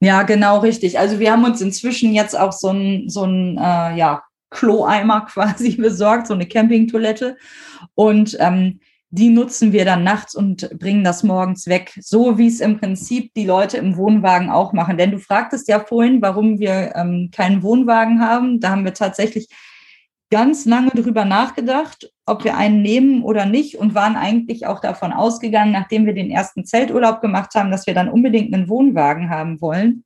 Ja, 0.00 0.22
genau 0.24 0.58
richtig. 0.58 0.98
Also 0.98 1.18
wir 1.18 1.32
haben 1.32 1.44
uns 1.44 1.62
inzwischen 1.62 2.12
jetzt 2.12 2.38
auch 2.38 2.52
so 2.52 2.70
ein, 2.70 3.08
so 3.08 3.24
ein 3.24 3.56
äh, 3.56 3.96
ja, 3.96 4.22
Kloeimer 4.50 5.22
quasi 5.32 5.76
besorgt, 5.76 6.26
so 6.26 6.34
eine 6.34 6.46
Campingtoilette. 6.46 7.38
Und 7.94 8.36
ähm, 8.38 8.80
die 9.16 9.30
nutzen 9.30 9.72
wir 9.72 9.84
dann 9.84 10.02
nachts 10.02 10.34
und 10.34 10.76
bringen 10.80 11.04
das 11.04 11.22
morgens 11.22 11.68
weg, 11.68 11.96
so 12.00 12.36
wie 12.36 12.48
es 12.48 12.58
im 12.58 12.80
Prinzip 12.80 13.32
die 13.34 13.46
Leute 13.46 13.76
im 13.76 13.96
Wohnwagen 13.96 14.50
auch 14.50 14.72
machen. 14.72 14.98
Denn 14.98 15.12
du 15.12 15.18
fragtest 15.18 15.68
ja 15.68 15.78
vorhin, 15.78 16.20
warum 16.20 16.58
wir 16.58 16.96
ähm, 16.96 17.30
keinen 17.32 17.62
Wohnwagen 17.62 18.20
haben. 18.20 18.58
Da 18.58 18.70
haben 18.70 18.84
wir 18.84 18.92
tatsächlich 18.92 19.46
ganz 20.32 20.64
lange 20.64 20.90
drüber 20.90 21.24
nachgedacht, 21.24 22.10
ob 22.26 22.42
wir 22.42 22.56
einen 22.56 22.82
nehmen 22.82 23.22
oder 23.22 23.46
nicht 23.46 23.78
und 23.78 23.94
waren 23.94 24.16
eigentlich 24.16 24.66
auch 24.66 24.80
davon 24.80 25.12
ausgegangen, 25.12 25.70
nachdem 25.70 26.06
wir 26.06 26.14
den 26.14 26.32
ersten 26.32 26.64
Zelturlaub 26.64 27.20
gemacht 27.20 27.54
haben, 27.54 27.70
dass 27.70 27.86
wir 27.86 27.94
dann 27.94 28.08
unbedingt 28.08 28.52
einen 28.52 28.68
Wohnwagen 28.68 29.30
haben 29.30 29.60
wollen. 29.60 30.02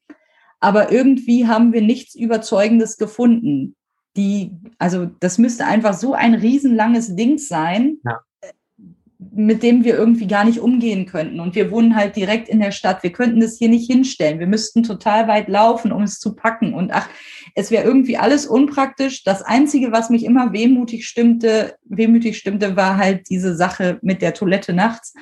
Aber 0.61 0.93
irgendwie 0.93 1.47
haben 1.47 1.73
wir 1.73 1.81
nichts 1.81 2.15
Überzeugendes 2.15 2.99
gefunden. 2.99 3.75
Die, 4.19 4.51
also 4.79 5.07
das 5.07 5.39
müsste 5.39 5.65
einfach 5.65 5.95
so 5.95 6.13
ein 6.13 6.35
riesenlanges 6.35 7.17
Ding 7.17 7.39
sein, 7.39 7.97
ja 8.05 8.19
mit 9.21 9.65
dem 9.65 9.83
wir 9.83 9.97
irgendwie 9.97 10.29
gar 10.29 10.45
nicht 10.45 10.61
umgehen 10.61 11.05
könnten. 11.07 11.41
Und 11.41 11.57
wir 11.57 11.73
wohnen 11.73 11.97
halt 11.97 12.15
direkt 12.15 12.49
in 12.49 12.61
der 12.61 12.71
Stadt. 12.71 13.03
Wir 13.03 13.11
könnten 13.11 13.41
das 13.41 13.59
hier 13.59 13.69
nicht 13.69 13.91
hinstellen. 13.91 14.39
Wir 14.39 14.47
müssten 14.47 14.85
total 14.85 15.27
weit 15.27 15.49
laufen, 15.49 15.91
um 15.91 16.05
es 16.05 16.21
zu 16.21 16.37
packen. 16.37 16.73
Und 16.73 16.93
ach, 16.93 17.09
es 17.57 17.73
wäre 17.73 17.83
irgendwie 17.83 18.17
alles 18.17 18.47
unpraktisch. 18.47 19.25
Das 19.25 19.43
Einzige, 19.43 19.91
was 19.91 20.09
mich 20.09 20.25
immer 20.25 20.53
wehmutig 20.53 21.09
stimmte, 21.09 21.75
wehmütig 21.85 22.39
stimmte, 22.39 22.77
war 22.77 22.97
halt 22.97 23.29
diese 23.29 23.57
Sache 23.57 23.99
mit 24.03 24.23
der 24.23 24.35
Toilette 24.35 24.73
nachts. 24.73 25.15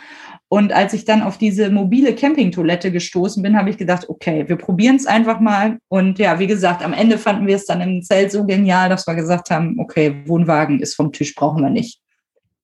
Und 0.49 0.75
als 0.75 0.93
ich 0.93 1.07
dann 1.07 1.23
auf 1.23 1.39
diese 1.39 1.71
mobile 1.71 2.15
Campingtoilette 2.15 2.93
gestoßen 2.93 3.43
bin, 3.43 3.57
habe 3.57 3.71
ich 3.71 3.79
gedacht, 3.79 4.11
okay, 4.11 4.47
wir 4.47 4.57
probieren 4.57 4.97
es 4.97 5.07
einfach 5.07 5.41
mal. 5.41 5.79
Und 5.89 6.19
ja, 6.19 6.39
wie 6.39 6.47
gesagt, 6.47 6.85
am 6.85 6.93
Ende 6.93 7.17
fanden 7.17 7.47
wir 7.47 7.57
es 7.57 7.65
dann 7.65 7.81
im 7.81 8.03
Zelt 8.03 8.31
so 8.31 8.45
genial, 8.45 8.91
dass 8.91 9.07
wir 9.07 9.15
gesagt 9.15 9.49
haben, 9.49 9.81
okay, 9.81 10.23
Wohnwagen 10.27 10.81
ist 10.81 10.95
vom 10.95 11.13
Tisch, 11.13 11.35
brauchen 11.35 11.63
wir 11.63 11.71
nicht. 11.71 12.01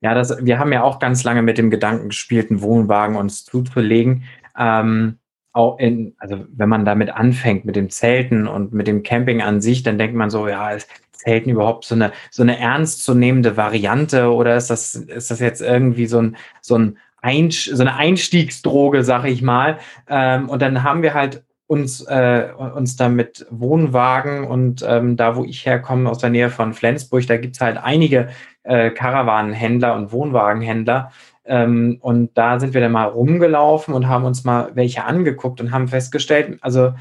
Ja, 0.03 0.15
das, 0.15 0.45
wir 0.45 0.59
haben 0.59 0.73
ja 0.73 0.83
auch 0.83 0.99
ganz 0.99 1.25
lange 1.25 1.43
mit 1.43 1.59
dem 1.59 1.71
Gedanken 1.71 2.09
gespielt, 2.09 2.51
einen 2.51 2.61
Wohnwagen 2.61 3.17
uns 3.17 3.45
zuzulegen. 3.45 4.25
Ähm, 4.59 5.19
auch 5.53 5.79
in, 5.79 6.15
also 6.19 6.45
wenn 6.49 6.69
man 6.69 6.85
damit 6.85 7.11
anfängt, 7.11 7.65
mit 7.65 7.77
dem 7.77 7.89
Zelten 7.89 8.47
und 8.49 8.73
mit 8.73 8.87
dem 8.87 9.03
Camping 9.03 9.43
an 9.43 9.61
sich, 9.61 9.83
dann 9.83 9.99
denkt 9.99 10.17
man 10.17 10.31
so, 10.31 10.49
ja, 10.49 10.71
ist 10.71 10.89
Zelten 11.13 11.51
überhaupt 11.51 11.85
so 11.85 11.95
eine, 11.95 12.11
so 12.31 12.43
eine 12.43 12.59
ernstzunehmende 12.59 13.57
Variante 13.57 14.33
oder 14.33 14.57
ist 14.57 14.71
das, 14.71 14.95
ist 14.95 15.31
das 15.31 15.41
jetzt 15.41 15.63
irgendwie 15.63 16.07
so 16.07 16.21
ein, 16.21 16.37
so 16.61 16.77
ein 16.77 16.99
Einsch 17.21 17.71
so 17.73 17.81
eine 17.81 17.95
Einstiegsdroge, 17.95 19.05
sag 19.05 19.25
ich 19.27 19.43
mal. 19.43 19.79
Ähm, 20.09 20.49
und 20.49 20.61
dann 20.61 20.83
haben 20.83 21.03
wir 21.03 21.15
halt 21.15 21.45
uns, 21.69 22.03
äh, 22.03 22.49
uns 22.75 22.97
da 22.97 23.09
mit 23.09 23.47
Wohnwagen 23.51 24.45
und 24.45 24.85
ähm, 24.87 25.17
da, 25.17 25.37
wo 25.37 25.45
ich 25.45 25.65
herkomme, 25.65 26.11
aus 26.11 26.19
der 26.19 26.31
Nähe 26.31 26.51
von 26.51 26.75
Flensburg, 26.75 27.27
da 27.29 27.37
gibt's 27.37 27.61
halt 27.61 27.79
einige 27.79 28.29
äh, 28.65 28.91
Karawanenhändler 28.91 29.95
und 29.95 30.13
Wohnwagenhändler. 30.13 31.13
Ähm, 31.45 31.99
und 32.01 32.37
da 32.39 32.61
sind 32.61 32.75
wir 32.75 32.81
dann 32.81 32.93
mal 32.93 33.05
rumgelaufen 33.05 33.95
und 33.95 34.09
haben 34.09 34.25
uns 34.25 34.45
mal 34.45 34.71
welche 34.75 35.05
angeguckt 35.05 35.61
und 35.61 35.73
haben 35.73 35.89
festgestellt, 35.89 36.59
also, 36.61 36.95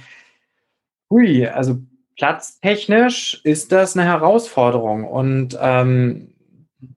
hui, 1.09 1.47
also 1.47 1.77
platztechnisch 2.17 3.41
ist 3.43 3.71
das 3.71 3.95
eine 3.95 4.05
Herausforderung. 4.07 5.05
Und 5.07 5.57
ähm, 5.61 6.33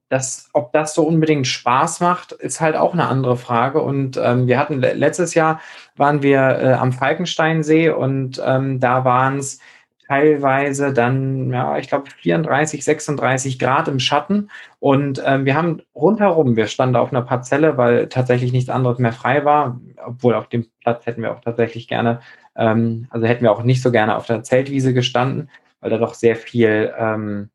das, 0.09 0.49
ob 0.53 0.71
das 0.71 0.93
so 0.93 1.03
unbedingt 1.03 1.47
Spaß 1.47 1.99
macht, 1.99 2.31
ist 2.31 2.61
halt 2.61 2.75
auch 2.75 2.93
eine 2.93 3.07
andere 3.07 3.37
Frage. 3.37 3.81
Und 3.81 4.17
ähm, 4.17 4.47
wir 4.47 4.57
hatten 4.57 4.79
letztes 4.79 5.33
Jahr 5.33 5.59
waren 5.95 6.21
wir 6.23 6.39
äh, 6.39 6.73
am 6.73 6.91
Falkensteinsee 6.91 7.89
und 7.89 8.41
ähm, 8.43 8.79
da 8.79 9.05
waren 9.05 9.37
es 9.37 9.59
teilweise 10.07 10.93
dann, 10.93 11.51
ja, 11.51 11.77
ich 11.77 11.87
glaube 11.87 12.09
34, 12.09 12.83
36 12.83 13.59
Grad 13.59 13.87
im 13.87 13.99
Schatten. 13.99 14.49
Und 14.79 15.21
ähm, 15.25 15.45
wir 15.45 15.55
haben 15.55 15.81
rundherum, 15.95 16.55
wir 16.55 16.67
standen 16.67 16.95
auf 16.95 17.11
einer 17.11 17.21
Parzelle, 17.21 17.77
weil 17.77 18.07
tatsächlich 18.07 18.51
nichts 18.51 18.69
anderes 18.69 18.99
mehr 18.99 19.13
frei 19.13 19.45
war, 19.45 19.79
obwohl 20.05 20.35
auf 20.35 20.47
dem 20.47 20.67
Platz 20.81 21.05
hätten 21.05 21.21
wir 21.21 21.31
auch 21.31 21.41
tatsächlich 21.41 21.87
gerne, 21.87 22.19
ähm, 22.55 23.07
also 23.09 23.25
hätten 23.25 23.43
wir 23.43 23.51
auch 23.51 23.63
nicht 23.63 23.81
so 23.81 23.91
gerne 23.91 24.15
auf 24.15 24.27
der 24.27 24.43
Zeltwiese 24.43 24.93
gestanden, 24.93 25.49
weil 25.81 25.89
da 25.89 25.97
doch 25.97 26.13
sehr 26.13 26.35
viel 26.35 26.93
ähm, 26.97 27.49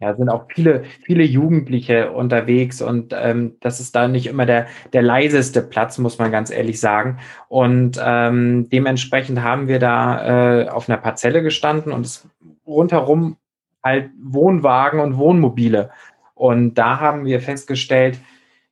ja, 0.00 0.14
sind 0.14 0.28
auch 0.28 0.46
viele, 0.52 0.84
viele 1.04 1.22
Jugendliche 1.22 2.10
unterwegs 2.10 2.82
und 2.82 3.14
ähm, 3.16 3.56
das 3.60 3.80
ist 3.80 3.94
da 3.94 4.08
nicht 4.08 4.26
immer 4.26 4.44
der, 4.44 4.66
der 4.92 5.02
leiseste 5.02 5.62
Platz, 5.62 5.98
muss 5.98 6.18
man 6.18 6.32
ganz 6.32 6.50
ehrlich 6.50 6.80
sagen. 6.80 7.18
Und 7.48 8.00
ähm, 8.04 8.68
dementsprechend 8.70 9.42
haben 9.42 9.68
wir 9.68 9.78
da 9.78 10.62
äh, 10.62 10.68
auf 10.68 10.88
einer 10.88 10.98
Parzelle 10.98 11.42
gestanden 11.42 11.92
und 11.92 12.06
es 12.06 12.28
rundherum 12.66 13.36
halt 13.82 14.10
Wohnwagen 14.20 14.98
und 14.98 15.16
Wohnmobile. 15.16 15.90
Und 16.34 16.74
da 16.74 16.98
haben 16.98 17.24
wir 17.24 17.40
festgestellt, 17.40 18.18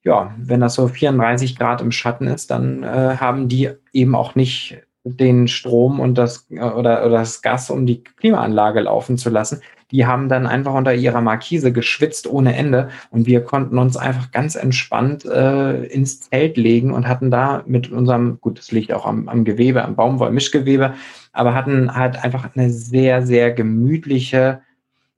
ja, 0.02 0.34
wenn 0.36 0.60
das 0.60 0.74
so 0.74 0.88
34 0.88 1.56
Grad 1.56 1.80
im 1.80 1.92
Schatten 1.92 2.26
ist, 2.26 2.50
dann 2.50 2.82
äh, 2.82 3.16
haben 3.18 3.48
die 3.48 3.70
eben 3.92 4.16
auch 4.16 4.34
nicht 4.34 4.78
den 5.04 5.46
Strom 5.48 6.00
und 6.00 6.16
das 6.16 6.48
oder, 6.50 7.04
oder 7.04 7.10
das 7.10 7.42
Gas, 7.42 7.70
um 7.70 7.86
die 7.86 8.02
Klimaanlage 8.02 8.80
laufen 8.80 9.18
zu 9.18 9.30
lassen 9.30 9.60
die 9.92 10.06
haben 10.06 10.28
dann 10.28 10.46
einfach 10.46 10.74
unter 10.74 10.94
ihrer 10.94 11.20
Markise 11.20 11.70
geschwitzt 11.70 12.26
ohne 12.26 12.56
Ende 12.56 12.88
und 13.10 13.26
wir 13.26 13.42
konnten 13.42 13.78
uns 13.78 13.96
einfach 13.96 14.30
ganz 14.32 14.56
entspannt 14.56 15.24
äh, 15.26 15.84
ins 15.84 16.22
Zelt 16.22 16.56
legen 16.56 16.92
und 16.92 17.06
hatten 17.06 17.30
da 17.30 17.62
mit 17.66 17.92
unserem, 17.92 18.40
gut, 18.40 18.58
das 18.58 18.72
liegt 18.72 18.92
auch 18.92 19.06
am, 19.06 19.28
am 19.28 19.44
Gewebe, 19.44 19.84
am 19.84 19.94
Baumwollmischgewebe, 19.94 20.94
aber 21.32 21.54
hatten 21.54 21.94
halt 21.94 22.24
einfach 22.24 22.48
eine 22.56 22.70
sehr, 22.70 23.24
sehr 23.24 23.52
gemütliche, 23.52 24.62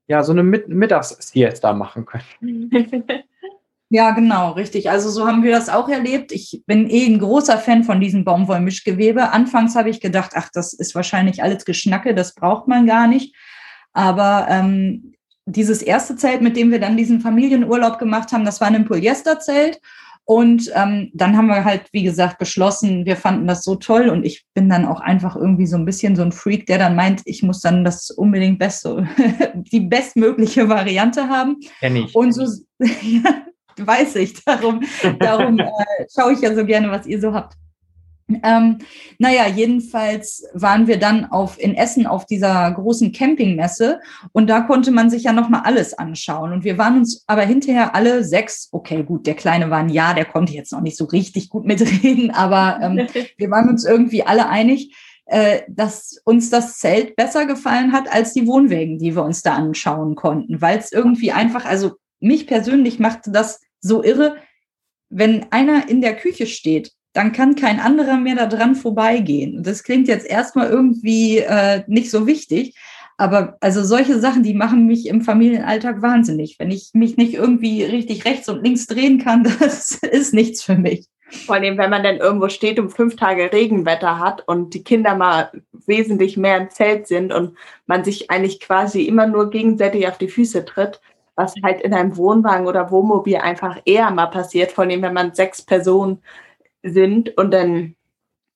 ja, 0.08 0.22
so 0.22 0.32
eine 0.32 0.42
Mit 0.42 0.68
Mittagssiesta 0.68 1.72
machen 1.72 2.04
können. 2.04 2.70
Ja, 3.90 4.10
genau, 4.10 4.52
richtig. 4.52 4.90
Also 4.90 5.08
so 5.08 5.24
haben 5.24 5.44
wir 5.44 5.52
das 5.52 5.68
auch 5.68 5.88
erlebt. 5.88 6.32
Ich 6.32 6.64
bin 6.66 6.90
eh 6.90 7.06
ein 7.06 7.20
großer 7.20 7.58
Fan 7.58 7.84
von 7.84 8.00
diesem 8.00 8.24
Baumwollmischgewebe. 8.24 9.30
Anfangs 9.30 9.76
habe 9.76 9.88
ich 9.88 10.00
gedacht, 10.00 10.32
ach, 10.34 10.48
das 10.52 10.72
ist 10.72 10.96
wahrscheinlich 10.96 11.44
alles 11.44 11.64
Geschnacke, 11.64 12.12
das 12.12 12.34
braucht 12.34 12.66
man 12.66 12.88
gar 12.88 13.06
nicht. 13.06 13.36
Aber 13.94 14.46
ähm, 14.50 15.14
dieses 15.46 15.82
erste 15.82 16.16
Zelt, 16.16 16.42
mit 16.42 16.56
dem 16.56 16.70
wir 16.70 16.80
dann 16.80 16.96
diesen 16.96 17.20
Familienurlaub 17.20 17.98
gemacht 17.98 18.32
haben, 18.32 18.44
das 18.44 18.60
war 18.60 18.68
ein 18.68 18.84
Polyesterzelt. 18.84 19.80
Und 20.26 20.70
ähm, 20.74 21.10
dann 21.12 21.36
haben 21.36 21.48
wir 21.48 21.64
halt, 21.64 21.82
wie 21.92 22.02
gesagt, 22.02 22.38
beschlossen, 22.38 23.04
wir 23.04 23.16
fanden 23.16 23.46
das 23.46 23.62
so 23.62 23.74
toll 23.74 24.08
und 24.08 24.24
ich 24.24 24.46
bin 24.54 24.70
dann 24.70 24.86
auch 24.86 25.00
einfach 25.00 25.36
irgendwie 25.36 25.66
so 25.66 25.76
ein 25.76 25.84
bisschen 25.84 26.16
so 26.16 26.22
ein 26.22 26.32
Freak, 26.32 26.64
der 26.64 26.78
dann 26.78 26.96
meint, 26.96 27.20
ich 27.26 27.42
muss 27.42 27.60
dann 27.60 27.84
das 27.84 28.10
unbedingt 28.10 28.58
beste, 28.58 29.06
die 29.54 29.80
bestmögliche 29.80 30.66
Variante 30.70 31.28
haben. 31.28 31.56
Kenn 31.78 31.96
ich. 31.96 32.14
Und 32.14 32.32
so 32.32 32.44
ja, 32.80 33.44
weiß 33.76 34.16
ich, 34.16 34.42
darum, 34.44 34.80
darum 35.18 35.58
äh, 35.58 35.68
schaue 36.14 36.32
ich 36.32 36.40
ja 36.40 36.54
so 36.54 36.64
gerne, 36.64 36.90
was 36.90 37.06
ihr 37.06 37.20
so 37.20 37.34
habt. 37.34 37.54
Ähm, 38.42 38.78
naja, 39.18 39.46
jedenfalls 39.46 40.44
waren 40.54 40.86
wir 40.86 40.98
dann 40.98 41.26
auf, 41.26 41.60
in 41.60 41.74
Essen 41.74 42.06
auf 42.06 42.24
dieser 42.24 42.70
großen 42.72 43.12
Campingmesse 43.12 44.00
und 44.32 44.48
da 44.48 44.62
konnte 44.62 44.90
man 44.92 45.10
sich 45.10 45.24
ja 45.24 45.32
nochmal 45.32 45.62
alles 45.64 45.92
anschauen. 45.92 46.52
Und 46.52 46.64
wir 46.64 46.78
waren 46.78 46.98
uns 46.98 47.22
aber 47.26 47.42
hinterher 47.42 47.94
alle 47.94 48.24
sechs, 48.24 48.68
okay, 48.72 49.02
gut, 49.02 49.26
der 49.26 49.34
Kleine 49.34 49.68
war 49.68 49.78
ein 49.78 49.90
Jahr, 49.90 50.14
der 50.14 50.24
konnte 50.24 50.54
jetzt 50.54 50.72
noch 50.72 50.80
nicht 50.80 50.96
so 50.96 51.04
richtig 51.04 51.50
gut 51.50 51.66
mitreden, 51.66 52.30
aber 52.30 52.78
ähm, 52.82 53.06
wir 53.36 53.50
waren 53.50 53.68
uns 53.68 53.84
irgendwie 53.84 54.22
alle 54.22 54.48
einig, 54.48 54.94
äh, 55.26 55.62
dass 55.68 56.18
uns 56.24 56.48
das 56.48 56.78
Zelt 56.78 57.16
besser 57.16 57.44
gefallen 57.44 57.92
hat 57.92 58.10
als 58.12 58.32
die 58.32 58.46
Wohnwägen, 58.46 58.98
die 58.98 59.14
wir 59.14 59.22
uns 59.22 59.42
da 59.42 59.54
anschauen 59.54 60.14
konnten, 60.14 60.62
weil 60.62 60.78
es 60.78 60.92
irgendwie 60.92 61.32
einfach, 61.32 61.66
also 61.66 61.92
mich 62.20 62.46
persönlich 62.46 62.98
machte 62.98 63.30
das 63.30 63.60
so 63.80 64.02
irre, 64.02 64.36
wenn 65.10 65.46
einer 65.50 65.88
in 65.88 66.00
der 66.00 66.16
Küche 66.16 66.46
steht 66.46 66.92
dann 67.14 67.32
kann 67.32 67.54
kein 67.54 67.80
anderer 67.80 68.18
mehr 68.18 68.34
da 68.34 68.46
dran 68.46 68.74
vorbeigehen. 68.74 69.56
Und 69.56 69.66
das 69.66 69.84
klingt 69.84 70.08
jetzt 70.08 70.26
erstmal 70.26 70.68
irgendwie 70.68 71.38
äh, 71.38 71.82
nicht 71.86 72.10
so 72.10 72.26
wichtig, 72.26 72.76
aber 73.16 73.56
also 73.60 73.84
solche 73.84 74.18
Sachen, 74.18 74.42
die 74.42 74.54
machen 74.54 74.86
mich 74.86 75.06
im 75.06 75.22
Familienalltag 75.22 76.02
wahnsinnig. 76.02 76.58
Wenn 76.58 76.72
ich 76.72 76.90
mich 76.92 77.16
nicht 77.16 77.34
irgendwie 77.34 77.84
richtig 77.84 78.24
rechts 78.24 78.48
und 78.48 78.62
links 78.62 78.86
drehen 78.86 79.18
kann, 79.18 79.44
das 79.60 79.92
ist 79.92 80.34
nichts 80.34 80.62
für 80.62 80.74
mich. 80.74 81.06
Vor 81.46 81.54
allem, 81.54 81.78
wenn 81.78 81.90
man 81.90 82.02
dann 82.02 82.16
irgendwo 82.16 82.48
steht 82.48 82.78
und 82.78 82.90
fünf 82.90 83.16
Tage 83.16 83.52
Regenwetter 83.52 84.18
hat 84.18 84.46
und 84.46 84.74
die 84.74 84.84
Kinder 84.84 85.14
mal 85.14 85.50
wesentlich 85.86 86.36
mehr 86.36 86.58
im 86.58 86.70
Zelt 86.70 87.06
sind 87.06 87.32
und 87.32 87.56
man 87.86 88.04
sich 88.04 88.30
eigentlich 88.30 88.60
quasi 88.60 89.02
immer 89.02 89.26
nur 89.26 89.50
gegenseitig 89.50 90.06
auf 90.06 90.18
die 90.18 90.28
Füße 90.28 90.64
tritt, 90.64 91.00
was 91.34 91.54
halt 91.62 91.80
in 91.80 91.94
einem 91.94 92.16
Wohnwagen 92.16 92.66
oder 92.66 92.90
Wohnmobil 92.90 93.36
einfach 93.36 93.80
eher 93.84 94.10
mal 94.10 94.26
passiert, 94.26 94.72
vor 94.72 94.84
allem 94.84 95.02
wenn 95.02 95.14
man 95.14 95.34
sechs 95.34 95.62
Personen 95.62 96.20
sind 96.84 97.36
und 97.36 97.52
dann, 97.52 97.96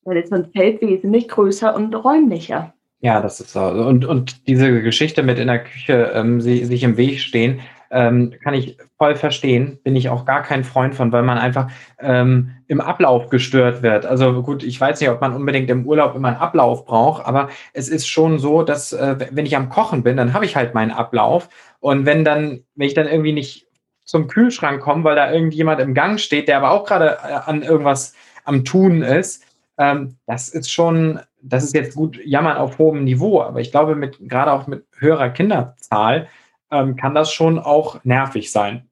dann 0.04 0.16
ist 0.16 0.30
man 0.30 0.52
Feld 0.52 0.80
wesentlich 0.80 1.26
größer 1.26 1.74
und 1.74 1.92
räumlicher. 1.94 2.72
Ja, 3.00 3.20
das 3.20 3.40
ist 3.40 3.52
so. 3.52 3.60
Und, 3.60 4.04
und 4.04 4.46
diese 4.46 4.80
Geschichte 4.82 5.24
mit 5.24 5.40
in 5.40 5.48
der 5.48 5.64
Küche 5.64 6.12
ähm, 6.14 6.40
sie, 6.40 6.64
sich 6.64 6.84
im 6.84 6.96
Weg 6.96 7.18
stehen, 7.18 7.60
Ähm, 7.90 8.34
kann 8.44 8.52
ich 8.52 8.76
voll 8.98 9.16
verstehen, 9.16 9.78
bin 9.82 9.96
ich 9.96 10.10
auch 10.10 10.26
gar 10.26 10.42
kein 10.42 10.62
Freund 10.62 10.94
von, 10.94 11.10
weil 11.10 11.22
man 11.22 11.38
einfach 11.38 11.70
ähm, 11.98 12.50
im 12.66 12.82
Ablauf 12.82 13.30
gestört 13.30 13.80
wird. 13.82 14.04
Also 14.04 14.42
gut, 14.42 14.62
ich 14.62 14.78
weiß 14.78 15.00
nicht, 15.00 15.08
ob 15.08 15.22
man 15.22 15.32
unbedingt 15.32 15.70
im 15.70 15.86
Urlaub 15.86 16.14
immer 16.14 16.28
einen 16.28 16.36
Ablauf 16.36 16.84
braucht, 16.84 17.24
aber 17.24 17.48
es 17.72 17.88
ist 17.88 18.06
schon 18.06 18.38
so, 18.38 18.62
dass 18.62 18.92
äh, 18.92 19.16
wenn 19.32 19.46
ich 19.46 19.56
am 19.56 19.70
Kochen 19.70 20.02
bin, 20.02 20.18
dann 20.18 20.34
habe 20.34 20.44
ich 20.44 20.54
halt 20.54 20.74
meinen 20.74 20.90
Ablauf. 20.90 21.48
Und 21.80 22.04
wenn 22.04 22.24
dann, 22.26 22.60
wenn 22.74 22.88
ich 22.88 22.94
dann 22.94 23.08
irgendwie 23.08 23.32
nicht 23.32 23.67
zum 24.08 24.26
Kühlschrank 24.26 24.80
komme, 24.80 25.04
weil 25.04 25.16
da 25.16 25.30
irgendjemand 25.30 25.80
im 25.80 25.92
Gang 25.92 26.18
steht, 26.18 26.48
der 26.48 26.56
aber 26.56 26.70
auch 26.70 26.86
gerade 26.86 27.18
äh, 27.22 27.32
an 27.44 27.62
irgendwas 27.62 28.14
am 28.44 28.64
Tun 28.64 29.02
ist, 29.02 29.44
ähm, 29.76 30.16
das 30.26 30.48
ist 30.48 30.72
schon, 30.72 31.20
das 31.42 31.62
ist 31.62 31.74
jetzt 31.74 31.94
gut 31.94 32.18
jammern 32.24 32.56
auf 32.56 32.78
hohem 32.78 33.04
Niveau, 33.04 33.42
aber 33.42 33.60
ich 33.60 33.70
glaube, 33.70 33.94
mit, 33.94 34.18
gerade 34.20 34.52
auch 34.52 34.66
mit 34.66 34.86
höherer 34.96 35.28
Kinderzahl 35.28 36.28
ähm, 36.70 36.96
kann 36.96 37.14
das 37.14 37.30
schon 37.30 37.58
auch 37.58 38.02
nervig 38.02 38.50
sein. 38.50 38.88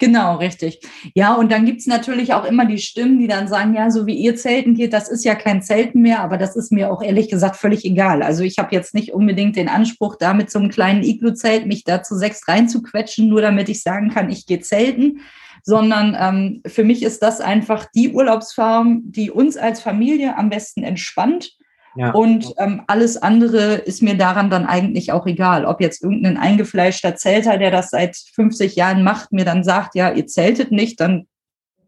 Genau, 0.00 0.36
richtig. 0.36 0.80
Ja, 1.14 1.34
und 1.34 1.50
dann 1.50 1.64
gibt's 1.64 1.86
natürlich 1.86 2.32
auch 2.32 2.44
immer 2.44 2.66
die 2.66 2.78
Stimmen, 2.78 3.18
die 3.18 3.26
dann 3.26 3.48
sagen, 3.48 3.74
ja, 3.74 3.90
so 3.90 4.06
wie 4.06 4.14
ihr 4.14 4.36
Zelten 4.36 4.74
geht, 4.74 4.92
das 4.92 5.08
ist 5.08 5.24
ja 5.24 5.34
kein 5.34 5.60
Zelten 5.60 6.02
mehr, 6.02 6.20
aber 6.20 6.38
das 6.38 6.54
ist 6.54 6.70
mir 6.70 6.92
auch 6.92 7.02
ehrlich 7.02 7.28
gesagt 7.28 7.56
völlig 7.56 7.84
egal. 7.84 8.22
Also 8.22 8.44
ich 8.44 8.58
habe 8.58 8.74
jetzt 8.74 8.94
nicht 8.94 9.12
unbedingt 9.12 9.56
den 9.56 9.68
Anspruch, 9.68 10.14
da 10.14 10.34
mit 10.34 10.52
so 10.52 10.60
einem 10.60 10.68
kleinen 10.68 11.02
Iglu-Zelt 11.02 11.66
mich 11.66 11.82
da 11.82 12.04
zu 12.04 12.14
sechs 12.16 12.46
reinzuquetschen, 12.46 13.28
nur 13.28 13.42
damit 13.42 13.68
ich 13.68 13.82
sagen 13.82 14.10
kann, 14.10 14.30
ich 14.30 14.46
gehe 14.46 14.60
zelten, 14.60 15.20
sondern 15.64 16.16
ähm, 16.18 16.62
für 16.64 16.84
mich 16.84 17.02
ist 17.02 17.20
das 17.20 17.40
einfach 17.40 17.86
die 17.92 18.12
Urlaubsform, 18.12 19.02
die 19.04 19.32
uns 19.32 19.56
als 19.56 19.80
Familie 19.80 20.38
am 20.38 20.48
besten 20.48 20.84
entspannt 20.84 21.57
ja. 21.98 22.12
Und 22.12 22.54
ähm, 22.58 22.82
alles 22.86 23.16
andere 23.16 23.74
ist 23.74 24.02
mir 24.02 24.16
daran 24.16 24.50
dann 24.50 24.66
eigentlich 24.66 25.10
auch 25.10 25.26
egal. 25.26 25.64
Ob 25.64 25.80
jetzt 25.80 26.00
irgendein 26.00 26.36
eingefleischter 26.36 27.16
Zelter, 27.16 27.58
der 27.58 27.72
das 27.72 27.90
seit 27.90 28.16
50 28.16 28.76
Jahren 28.76 29.02
macht, 29.02 29.32
mir 29.32 29.44
dann 29.44 29.64
sagt, 29.64 29.96
ja, 29.96 30.12
ihr 30.12 30.28
zeltet 30.28 30.70
nicht, 30.70 31.00
dann, 31.00 31.26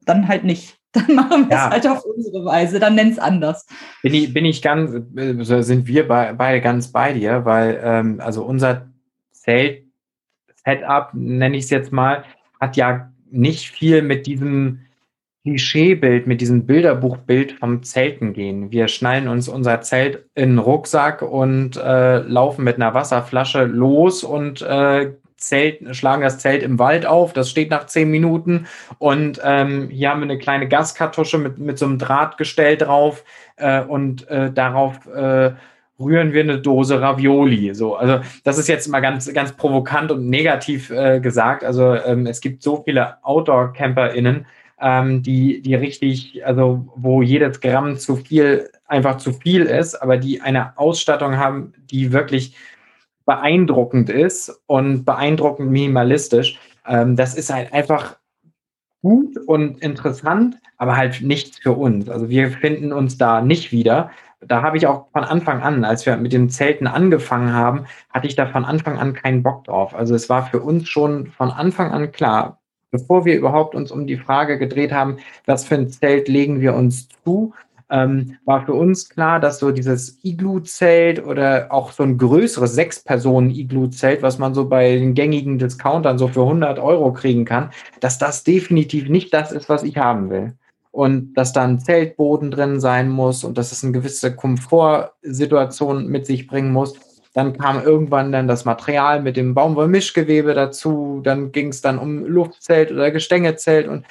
dann 0.05 0.27
halt 0.27 0.43
nicht. 0.43 0.77
Dann 0.93 1.15
machen 1.15 1.49
wir 1.49 1.57
ja. 1.57 1.69
es 1.69 1.73
halt 1.73 1.87
auf 1.87 2.05
unsere 2.05 2.45
Weise, 2.45 2.81
dann 2.81 2.97
nenn 2.97 3.13
es 3.13 3.21
anders. 3.21 3.65
Bin 4.03 4.13
ich, 4.13 4.35
bin 4.35 4.45
ich 4.45 4.61
ganz, 4.61 4.91
äh, 5.15 5.63
sind 5.63 5.87
wir 5.87 6.09
bei, 6.09 6.33
beide 6.33 6.61
ganz 6.61 6.89
bei 6.89 7.13
dir, 7.13 7.45
weil 7.45 7.81
ähm, 7.81 8.21
also 8.21 8.43
unser 8.43 8.89
Zelt-Setup, 9.31 11.11
nenne 11.15 11.57
ich 11.57 11.63
es 11.63 11.71
jetzt 11.71 11.93
mal, 11.93 12.25
hat 12.61 12.77
ja 12.77 13.13
nicht 13.31 13.71
viel 13.71 14.03
mit 14.03 14.27
diesem 14.27 14.81
Klischeebild, 15.43 16.27
mit 16.27 16.41
diesem 16.41 16.67
Bilderbuchbild 16.67 17.53
vom 17.53 17.83
Zelten 17.83 18.33
gehen. 18.35 18.71
Wir 18.71 18.89
schnallen 18.89 19.27
uns 19.27 19.49
unser 19.49 19.81
Zelt 19.81 20.27
in 20.35 20.51
den 20.51 20.59
Rucksack 20.59 21.23
und 21.23 21.77
äh, 21.77 22.19
laufen 22.19 22.65
mit 22.65 22.77
einer 22.77 22.93
Wasserflasche 22.93 23.65
los 23.65 24.23
und 24.23 24.61
äh, 24.63 25.13
Zelt, 25.41 25.97
schlagen 25.97 26.23
das 26.23 26.39
Zelt 26.39 26.63
im 26.63 26.79
Wald 26.79 27.07
auf. 27.07 27.33
Das 27.33 27.49
steht 27.49 27.71
nach 27.71 27.87
zehn 27.87 28.11
Minuten. 28.11 28.67
Und 28.99 29.41
ähm, 29.43 29.89
hier 29.89 30.11
haben 30.11 30.21
wir 30.21 30.25
eine 30.25 30.39
kleine 30.39 30.69
Gaskartusche 30.69 31.39
mit, 31.39 31.59
mit 31.59 31.79
so 31.79 31.87
einem 31.87 31.99
Drahtgestell 31.99 32.77
drauf 32.77 33.25
äh, 33.57 33.81
und 33.81 34.29
äh, 34.29 34.53
darauf 34.53 35.07
äh, 35.07 35.53
rühren 35.99 36.33
wir 36.35 36.43
eine 36.43 36.59
Dose 36.59 37.01
Ravioli. 37.01 37.75
So, 37.75 37.97
also 37.97 38.21
das 38.45 38.59
ist 38.59 38.69
jetzt 38.69 38.89
mal 38.89 39.01
ganz, 39.01 39.33
ganz 39.33 39.53
provokant 39.53 40.11
und 40.13 40.29
negativ 40.29 40.91
äh, 40.91 41.21
gesagt. 41.21 41.65
Also 41.65 41.95
ähm, 41.95 42.27
es 42.27 42.43
gibt 42.43 42.63
so 42.63 42.83
viele 42.85 43.17
Outdoor-CamperInnen, 43.25 44.47
ähm, 44.81 45.23
die, 45.23 45.63
die 45.63 45.75
richtig, 45.75 46.45
also 46.45 46.87
wo 46.97 47.23
jedes 47.23 47.61
Gramm 47.61 47.97
zu 47.97 48.17
viel 48.17 48.71
einfach 48.87 49.19
zu 49.19 49.33
viel 49.33 49.63
ist, 49.63 49.95
aber 49.95 50.17
die 50.17 50.41
eine 50.41 50.77
Ausstattung 50.79 51.37
haben, 51.37 51.73
die 51.91 52.13
wirklich 52.13 52.57
beeindruckend 53.25 54.11
ist 54.11 54.63
und 54.67 55.05
beeindruckend 55.05 55.71
minimalistisch. 55.71 56.59
Ähm, 56.87 57.17
das 57.17 57.35
ist 57.35 57.53
halt 57.53 57.73
einfach 57.73 58.17
gut 59.03 59.37
und 59.47 59.83
interessant, 59.83 60.57
aber 60.79 60.97
halt 60.97 61.23
nichts 61.23 61.59
für 61.59 61.73
uns. 61.73 62.09
Also 62.09 62.29
wir 62.29 62.51
finden 62.51 62.93
uns 62.93 63.19
da 63.19 63.41
nicht 63.41 63.73
wieder. 63.73 64.11
Da 64.41 64.63
habe 64.63 64.79
ich 64.79 64.87
auch 64.87 65.09
von 65.13 65.25
Anfang 65.25 65.63
an, 65.63 65.85
als 65.85 66.07
wir 66.07 66.17
mit 66.17 66.33
den 66.33 66.49
Zelten 66.49 66.87
angefangen 66.87 67.53
haben, 67.53 67.85
hatte 68.11 68.27
ich 68.27 68.37
da 68.37 68.47
von 68.47 68.65
Anfang 68.65 68.99
an 68.99 69.13
keinen 69.13 69.43
Bock 69.43 69.65
drauf. 69.65 69.95
Also 69.95 70.15
es 70.15 70.29
war 70.29 70.47
für 70.47 70.61
uns 70.61 70.89
schon 70.89 71.27
von 71.27 71.51
Anfang 71.51 71.93
an 71.93 72.11
klar, 72.13 72.60
bevor 72.91 73.25
wir 73.25 73.37
überhaupt 73.37 73.75
uns 73.75 73.91
um 73.91 74.07
die 74.07 74.17
Frage 74.17 74.59
gedreht 74.59 74.93
haben, 74.93 75.19
was 75.47 75.65
für 75.65 75.77
ein 75.77 75.91
Zelt 75.91 76.29
legen 76.29 76.61
wir 76.61 76.75
uns 76.75 77.09
zu, 77.25 77.53
ähm, 77.91 78.37
war 78.45 78.65
für 78.65 78.75
uns 78.75 79.09
klar, 79.09 79.41
dass 79.41 79.59
so 79.59 79.73
dieses 79.73 80.19
Iglu-Zelt 80.23 81.25
oder 81.25 81.67
auch 81.71 81.91
so 81.93 82.05
ein 82.05 82.19
größeres 82.19 82.75
Sechs-Personen-Iglu-Zelt, 82.75 84.23
was 84.23 84.39
man 84.39 84.55
so 84.55 84.69
bei 84.69 84.97
den 84.97 85.15
gängigen 85.15 85.59
Discountern 85.59 86.17
so 86.17 86.29
für 86.29 86.43
100 86.43 86.79
Euro 86.79 87.13
kriegen 87.13 87.45
kann, 87.45 87.71
dass 87.99 88.19
das 88.19 88.45
definitiv 88.45 89.09
nicht 89.09 89.35
das 89.35 89.51
ist, 89.51 89.69
was 89.69 89.83
ich 89.83 89.97
haben 89.97 90.31
will. 90.31 90.55
Und 90.93 91.35
dass 91.35 91.53
da 91.53 91.65
ein 91.65 91.79
Zeltboden 91.79 92.51
drin 92.51 92.81
sein 92.81 93.09
muss 93.09 93.45
und 93.45 93.59
dass 93.59 93.71
es 93.71 93.85
eine 93.85 93.93
gewisse 93.93 94.35
Komfortsituation 94.35 96.07
mit 96.07 96.27
sich 96.27 96.47
bringen 96.49 96.73
muss. 96.73 96.95
Dann 97.33 97.57
kam 97.57 97.83
irgendwann 97.83 98.33
dann 98.33 98.49
das 98.49 98.65
Material 98.65 99.23
mit 99.23 99.37
dem 99.37 99.55
Baumwollmischgewebe 99.55 100.55
dazu. 100.55 101.21
Dann 101.23 101.53
ging 101.53 101.69
es 101.69 101.81
dann 101.81 101.99
um 101.99 102.25
Luftzelt 102.27 102.91
oder 102.91 103.11
Gestängezelt 103.11 103.87
und 103.87 104.05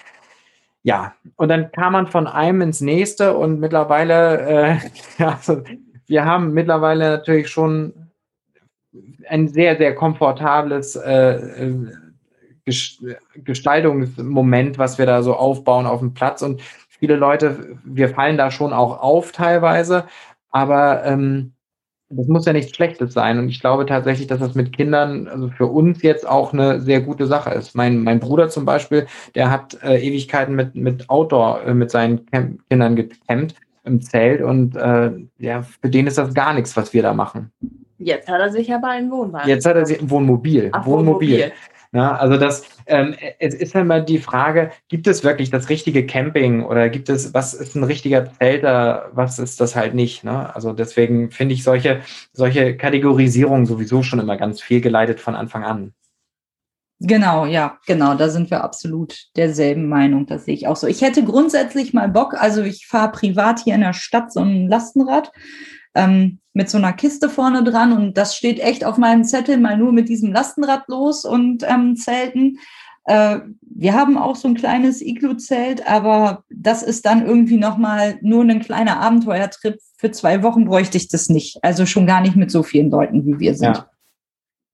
ja, 0.81 1.13
und 1.35 1.49
dann 1.49 1.71
kam 1.73 1.93
man 1.93 2.07
von 2.07 2.25
einem 2.25 2.61
ins 2.61 2.79
nächste 2.79 3.35
und 3.35 3.59
mittlerweile, 3.59 4.79
äh, 5.19 5.23
also 5.23 5.61
wir 6.07 6.25
haben 6.25 6.53
mittlerweile 6.53 7.09
natürlich 7.09 7.49
schon 7.49 7.93
ein 9.27 9.47
sehr, 9.47 9.77
sehr 9.77 9.93
komfortables 9.93 10.95
äh, 10.95 11.75
Gestaltungsmoment, 13.35 14.77
was 14.77 14.97
wir 14.97 15.05
da 15.05 15.21
so 15.21 15.35
aufbauen 15.35 15.85
auf 15.85 15.99
dem 15.99 16.13
Platz. 16.13 16.41
Und 16.41 16.61
viele 16.87 17.15
Leute, 17.15 17.77
wir 17.83 18.09
fallen 18.09 18.37
da 18.37 18.51
schon 18.51 18.73
auch 18.73 19.01
auf 19.01 19.31
teilweise, 19.31 20.05
aber 20.49 21.03
ähm, 21.05 21.53
das 22.09 22.27
muss 22.27 22.45
ja 22.45 22.53
nichts 22.53 22.75
Schlechtes 22.75 23.13
sein. 23.13 23.37
Und 23.37 23.49
ich 23.49 23.59
glaube 23.59 23.85
tatsächlich, 23.85 24.27
dass 24.27 24.39
das 24.39 24.55
mit 24.55 24.75
Kindern, 24.75 25.27
also 25.27 25.49
für 25.49 25.67
uns 25.67 26.01
jetzt 26.01 26.27
auch 26.27 26.53
eine 26.53 26.81
sehr 26.81 27.01
gute 27.01 27.27
Sache 27.27 27.51
ist. 27.51 27.75
Mein, 27.75 28.03
mein 28.03 28.19
Bruder 28.19 28.49
zum 28.49 28.65
Beispiel, 28.65 29.05
der 29.35 29.51
hat 29.51 29.77
äh, 29.83 29.99
Ewigkeiten 29.99 30.55
mit, 30.55 30.75
mit 30.75 31.09
Outdoor, 31.09 31.63
äh, 31.65 31.73
mit 31.73 31.91
seinen 31.91 32.25
Camp 32.27 32.59
Kindern 32.69 32.95
gecampt 32.95 33.55
im 33.85 34.01
Zelt 34.01 34.41
und 34.41 34.75
äh, 34.75 35.11
ja, 35.37 35.61
für 35.61 35.89
den 35.89 36.07
ist 36.07 36.17
das 36.17 36.33
gar 36.33 36.53
nichts, 36.53 36.75
was 36.75 36.93
wir 36.93 37.01
da 37.01 37.13
machen. 37.13 37.51
Jetzt 37.97 38.27
hat 38.27 38.39
er 38.39 38.51
sich 38.51 38.73
aber 38.73 38.89
ein 38.89 39.09
Wohnwagen. 39.11 39.47
Jetzt 39.47 39.65
hat 39.65 39.75
er 39.75 39.85
sich 39.85 40.01
ein 40.01 40.09
Wohnmobil. 40.09 40.69
Ach, 40.71 40.85
Wohnmobil. 40.85 41.29
Wohnmobil. 41.29 41.51
Ja, 41.91 42.15
also 42.15 42.37
das, 42.37 42.63
ähm, 42.85 43.15
es 43.39 43.55
ist 43.55 43.73
immer 43.73 43.99
die 43.99 44.19
Frage, 44.19 44.71
gibt 44.89 45.07
es 45.07 45.23
wirklich 45.23 45.49
das 45.49 45.69
richtige 45.69 46.05
Camping 46.05 46.63
oder 46.63 46.87
gibt 46.89 47.09
es, 47.09 47.33
was 47.33 47.55
ist 47.55 47.75
ein 47.75 47.83
richtiger 47.83 48.31
Zelter, 48.31 49.09
was 49.13 49.39
ist 49.39 49.59
das 49.59 49.75
halt 49.75 49.95
nicht? 49.95 50.23
Ne? 50.23 50.53
Also 50.55 50.73
deswegen 50.73 51.31
finde 51.31 51.55
ich 51.55 51.63
solche, 51.63 52.01
solche 52.31 52.77
Kategorisierungen 52.77 53.65
sowieso 53.65 54.03
schon 54.03 54.19
immer 54.19 54.37
ganz 54.37 54.61
fehlgeleitet 54.61 55.19
von 55.19 55.33
Anfang 55.33 55.63
an. 55.63 55.93
Genau, 57.01 57.45
ja, 57.45 57.79
genau, 57.87 58.13
da 58.13 58.29
sind 58.29 58.51
wir 58.51 58.63
absolut 58.63 59.29
derselben 59.37 59.87
Meinung, 59.87 60.25
das 60.25 60.45
sehe 60.45 60.53
ich 60.53 60.67
auch 60.67 60.75
so. 60.75 60.85
Ich 60.85 61.01
hätte 61.01 61.23
grundsätzlich 61.23 61.93
mal 61.93 62.09
Bock, 62.09 62.35
also 62.35 62.61
ich 62.61 62.87
fahre 62.87 63.13
privat 63.13 63.61
hier 63.61 63.75
in 63.75 63.81
der 63.81 63.93
Stadt 63.93 64.33
so 64.33 64.41
ein 64.41 64.67
Lastenrad 64.67 65.31
ähm, 65.95 66.39
mit 66.53 66.69
so 66.69 66.77
einer 66.77 66.93
Kiste 66.93 67.29
vorne 67.29 67.63
dran 67.63 67.93
und 67.93 68.17
das 68.17 68.35
steht 68.35 68.59
echt 68.59 68.83
auf 68.83 68.97
meinem 68.97 69.23
Zettel, 69.23 69.57
mal 69.57 69.77
nur 69.77 69.91
mit 69.91 70.09
diesem 70.09 70.31
Lastenrad 70.31 70.83
los 70.87 71.25
und 71.25 71.63
ähm, 71.67 71.95
Zelten. 71.95 72.59
Äh, 73.05 73.39
wir 73.61 73.93
haben 73.93 74.17
auch 74.17 74.35
so 74.35 74.47
ein 74.47 74.55
kleines 74.55 75.01
Iglu-Zelt, 75.01 75.87
aber 75.87 76.43
das 76.49 76.83
ist 76.83 77.05
dann 77.05 77.25
irgendwie 77.25 77.57
nochmal 77.57 78.17
nur 78.21 78.43
ein 78.43 78.59
kleiner 78.59 78.99
Abenteuertrip. 78.99 79.77
Für 79.97 80.11
zwei 80.11 80.43
Wochen 80.43 80.65
bräuchte 80.65 80.97
ich 80.97 81.07
das 81.07 81.29
nicht. 81.29 81.57
Also 81.63 81.85
schon 81.85 82.05
gar 82.05 82.21
nicht 82.21 82.35
mit 82.35 82.51
so 82.51 82.63
vielen 82.63 82.91
Leuten, 82.91 83.25
wie 83.25 83.39
wir 83.39 83.55
sind. 83.55 83.77
Ja. 83.77 83.89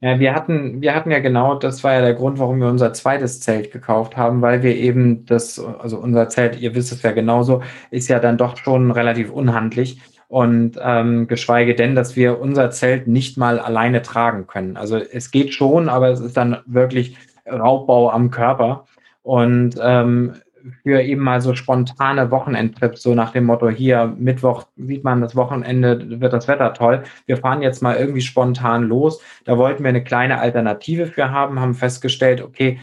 Ja, 0.01 0.19
wir 0.19 0.36
hatten, 0.36 0.82
wir 0.82 0.93
hatten 0.93 1.10
ja 1.10 1.19
genau, 1.19 1.56
das 1.56 1.84
war 1.84 1.93
ja 1.93 2.01
der 2.01 2.13
Grund, 2.13 2.38
warum 2.38 2.60
wir 2.60 2.67
unser 2.67 2.93
zweites 2.93 3.39
Zelt 3.39 3.71
gekauft 3.71 4.17
haben, 4.17 4.41
weil 4.41 4.62
wir 4.62 4.75
eben 4.75 5.25
das, 5.25 5.58
also 5.58 5.97
unser 5.97 6.30
Zelt, 6.30 6.60
ihr 6.60 6.75
wisst 6.75 6.91
es 6.91 7.01
ja 7.01 7.12
genauso, 7.12 7.63
ist 7.91 8.10
ja 8.10 8.19
dann 8.19 8.38
doch 8.38 8.58
schon 8.58 8.91
relativ 8.91 9.32
unhandlich. 9.32 10.01
Und 10.28 10.80
ähm, 10.82 11.28
geschweige 11.28 11.76
denn, 11.76 11.96
dass 11.96 12.16
wir 12.16 12.40
unser 12.40 12.72
Zelt 12.72 13.08
nicht 13.08 13.38
mal 13.38 13.60
alleine 13.60 14.02
tragen 14.02 14.48
können. 14.48 14.76
Also 14.76 14.98
es 14.98 15.32
geht 15.32 15.54
schon, 15.54 15.88
aber 15.88 16.10
es 16.10 16.20
ist 16.20 16.36
dann 16.36 16.58
wirklich 16.66 17.18
Raubbau 17.48 18.10
am 18.10 18.32
Körper. 18.32 18.86
Und 19.22 19.76
ähm, 19.82 20.36
für 20.84 21.02
eben 21.02 21.22
mal 21.22 21.42
so 21.42 21.56
spontane 21.56 22.32
Wochenendtrips, 22.32 23.02
so 23.02 23.14
nach 23.14 23.32
dem 23.32 23.46
Motto, 23.46 23.70
hier 23.70 24.14
Mittwoch 24.18 24.66
sieht 24.78 25.04
man, 25.04 25.22
das 25.22 25.36
Wochenende 25.36 26.20
wird 26.22 26.34
das 26.34 26.48
Wetter 26.48 26.74
toll. 26.74 27.04
Wir 27.26 27.38
fahren 27.38 27.62
jetzt 27.62 27.82
mal 27.82 27.96
irgendwie 27.96 28.22
spontan 28.22 28.84
los. 28.84 29.22
Da 29.46 29.58
wollten 29.58 29.84
wir 29.84 29.90
eine 29.90 30.04
kleine 30.04 30.40
Alternative 30.40 31.08
für 31.08 31.32
haben, 31.32 31.60
haben 31.60 31.76
festgestellt, 31.76 32.42
okay, 32.42 32.80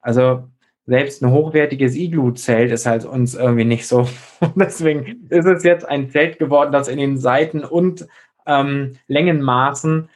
also 0.00 0.44
selbst 0.86 1.22
ein 1.22 1.30
hochwertiges 1.30 1.94
Iglu-Zelt 1.94 2.70
ist 2.70 2.86
halt 2.86 3.04
uns 3.04 3.34
irgendwie 3.34 3.64
nicht 3.64 3.86
so. 3.86 4.08
Deswegen 4.54 5.26
ist 5.30 5.46
es 5.46 5.64
jetzt 5.64 5.88
ein 5.88 6.10
Zelt 6.10 6.38
geworden, 6.38 6.72
das 6.72 6.88
in 6.88 6.98
den 6.98 7.18
Seiten 7.18 7.64
und 7.64 8.06
ähm, 8.46 8.96
Längenmaßen 9.06 10.08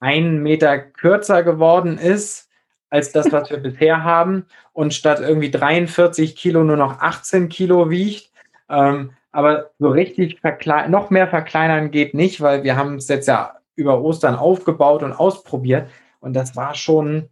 einen 0.00 0.42
Meter 0.42 0.78
kürzer 0.78 1.42
geworden 1.42 1.98
ist, 1.98 2.48
als 2.90 3.12
das, 3.12 3.32
was 3.32 3.50
wir 3.50 3.56
bisher 3.58 4.04
haben 4.04 4.46
und 4.72 4.94
statt 4.94 5.20
irgendwie 5.20 5.50
43 5.50 6.36
Kilo 6.36 6.62
nur 6.62 6.76
noch 6.76 7.00
18 7.00 7.48
Kilo 7.48 7.90
wiegt. 7.90 8.30
Ähm, 8.68 9.10
aber 9.32 9.70
so 9.78 9.88
richtig 9.88 10.40
noch 10.88 11.10
mehr 11.10 11.26
verkleinern 11.26 11.90
geht 11.90 12.14
nicht, 12.14 12.40
weil 12.40 12.64
wir 12.64 12.76
haben 12.76 12.96
es 12.96 13.08
jetzt 13.08 13.28
ja 13.28 13.56
über 13.76 14.02
Ostern 14.02 14.34
aufgebaut 14.34 15.02
und 15.02 15.12
ausprobiert. 15.12 15.88
Und 16.20 16.34
das 16.34 16.54
war 16.54 16.74
schon, 16.74 17.28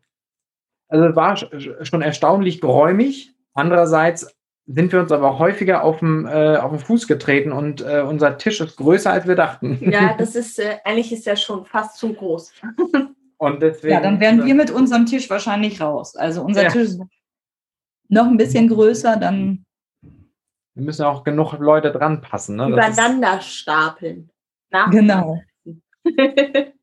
also 0.90 1.16
war 1.16 1.36
schon 1.36 2.02
erstaunlich 2.02 2.60
geräumig. 2.60 3.34
Andererseits 3.54 4.34
sind 4.66 4.92
wir 4.92 5.00
uns 5.00 5.10
aber 5.10 5.38
häufiger 5.38 5.82
auf 5.82 6.00
dem, 6.00 6.26
äh, 6.26 6.56
auf 6.56 6.70
den 6.70 6.80
Fuß 6.80 7.06
getreten 7.08 7.52
und 7.52 7.80
äh, 7.80 8.02
unser 8.02 8.38
Tisch 8.38 8.60
ist 8.60 8.76
größer, 8.76 9.10
als 9.10 9.26
wir 9.26 9.34
dachten. 9.34 9.78
Ja, 9.90 10.14
das 10.18 10.36
ist, 10.36 10.58
äh, 10.58 10.76
eigentlich 10.84 11.12
ist 11.12 11.26
ja 11.26 11.36
schon 11.36 11.64
fast 11.64 11.96
zu 11.96 12.12
groß. 12.12 12.52
und 13.38 13.62
deswegen, 13.62 13.94
ja, 13.94 14.00
dann 14.00 14.20
wären 14.20 14.44
wir 14.44 14.54
mit 14.54 14.70
unserem 14.70 15.06
Tisch 15.06 15.28
wahrscheinlich 15.30 15.80
raus. 15.80 16.14
Also 16.16 16.42
unser 16.42 16.64
ja. 16.64 16.68
Tisch 16.68 16.82
ist 16.82 17.00
noch 18.08 18.26
ein 18.26 18.36
bisschen 18.36 18.68
größer, 18.68 19.16
dann. 19.16 19.64
Wir 20.74 20.84
müssen 20.84 21.04
auch 21.04 21.24
genug 21.24 21.54
Leute 21.54 21.90
dran 21.90 22.20
passen. 22.20 22.56
Ne? 22.56 22.68
Übereinander 22.68 23.40
stapeln. 23.40 24.30
Genau. 24.90 25.40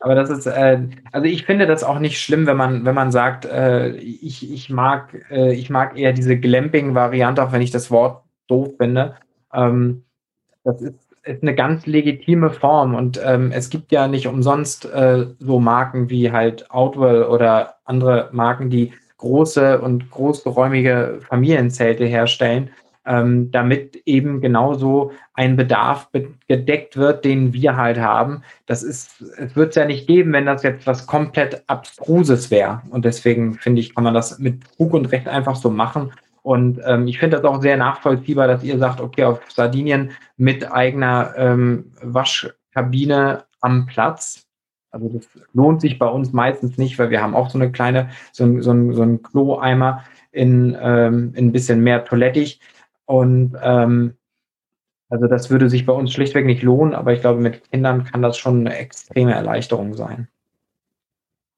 Aber 0.00 0.14
das 0.14 0.30
ist, 0.30 0.46
äh, 0.46 0.80
also 1.12 1.26
ich 1.26 1.44
finde 1.44 1.66
das 1.66 1.84
auch 1.84 1.98
nicht 1.98 2.20
schlimm, 2.20 2.46
wenn 2.46 2.56
man, 2.56 2.84
wenn 2.84 2.94
man 2.94 3.10
sagt, 3.10 3.44
äh, 3.44 3.90
ich, 3.96 4.50
ich, 4.52 4.70
mag, 4.70 5.26
äh, 5.30 5.52
ich 5.54 5.70
mag 5.70 5.98
eher 5.98 6.12
diese 6.12 6.38
Glamping-Variante, 6.38 7.42
auch 7.42 7.52
wenn 7.52 7.62
ich 7.62 7.70
das 7.70 7.90
Wort 7.90 8.22
doof 8.46 8.70
finde. 8.78 9.16
Ähm, 9.52 10.04
das 10.64 10.80
ist, 10.82 11.08
ist 11.24 11.42
eine 11.42 11.54
ganz 11.54 11.86
legitime 11.86 12.50
Form 12.50 12.94
und 12.94 13.20
ähm, 13.22 13.52
es 13.52 13.70
gibt 13.70 13.92
ja 13.92 14.08
nicht 14.08 14.26
umsonst 14.26 14.86
äh, 14.86 15.26
so 15.38 15.60
Marken 15.60 16.08
wie 16.08 16.32
halt 16.32 16.70
Outwell 16.70 17.24
oder 17.24 17.74
andere 17.84 18.30
Marken, 18.32 18.70
die 18.70 18.92
große 19.18 19.80
und 19.80 20.10
großgeräumige 20.10 21.18
Familienzelte 21.28 22.04
herstellen 22.06 22.70
ähm, 23.08 23.50
damit 23.50 24.02
eben 24.04 24.40
genauso 24.40 25.12
ein 25.32 25.56
Bedarf 25.56 26.10
gedeckt 26.46 26.96
wird, 26.96 27.24
den 27.24 27.52
wir 27.52 27.76
halt 27.76 27.98
haben. 27.98 28.42
Das 28.66 28.82
ist, 28.82 29.22
es 29.38 29.56
wird 29.56 29.70
es 29.70 29.76
ja 29.76 29.86
nicht 29.86 30.06
geben, 30.06 30.32
wenn 30.32 30.46
das 30.46 30.62
jetzt 30.62 30.86
was 30.86 31.06
komplett 31.06 31.64
Abstruses 31.66 32.50
wäre. 32.50 32.82
Und 32.90 33.04
deswegen 33.04 33.54
finde 33.54 33.80
ich, 33.80 33.94
kann 33.94 34.04
man 34.04 34.14
das 34.14 34.38
mit 34.38 34.62
Fug 34.76 34.92
und 34.92 35.06
Recht 35.06 35.26
einfach 35.26 35.56
so 35.56 35.70
machen. 35.70 36.12
Und 36.42 36.80
ähm, 36.86 37.08
ich 37.08 37.18
finde 37.18 37.36
das 37.36 37.44
auch 37.44 37.60
sehr 37.60 37.76
nachvollziehbar, 37.76 38.46
dass 38.46 38.62
ihr 38.62 38.78
sagt, 38.78 39.00
okay, 39.00 39.24
auf 39.24 39.40
Sardinien 39.50 40.12
mit 40.36 40.70
eigener 40.70 41.34
ähm, 41.36 41.92
Waschkabine 42.02 43.44
am 43.60 43.86
Platz. 43.86 44.46
Also 44.90 45.08
das 45.08 45.28
lohnt 45.52 45.80
sich 45.80 45.98
bei 45.98 46.06
uns 46.06 46.32
meistens 46.32 46.78
nicht, 46.78 46.98
weil 46.98 47.10
wir 47.10 47.20
haben 47.22 47.34
auch 47.34 47.50
so 47.50 47.58
eine 47.58 47.70
kleine, 47.70 48.10
so 48.32 48.60
so 48.62 48.92
so 48.92 49.02
ein 49.02 49.22
Kloeimer 49.22 50.04
in, 50.32 50.76
ähm, 50.80 51.32
in 51.34 51.48
ein 51.48 51.52
bisschen 51.52 51.82
mehr 51.82 52.04
toilettig. 52.04 52.60
Und 53.08 53.56
ähm, 53.62 54.18
also 55.08 55.26
das 55.26 55.48
würde 55.48 55.70
sich 55.70 55.86
bei 55.86 55.94
uns 55.94 56.12
schlichtweg 56.12 56.44
nicht 56.44 56.62
lohnen, 56.62 56.94
aber 56.94 57.14
ich 57.14 57.22
glaube, 57.22 57.40
mit 57.40 57.70
Kindern 57.70 58.04
kann 58.04 58.20
das 58.20 58.36
schon 58.36 58.60
eine 58.60 58.76
extreme 58.76 59.34
Erleichterung 59.34 59.94
sein. 59.94 60.28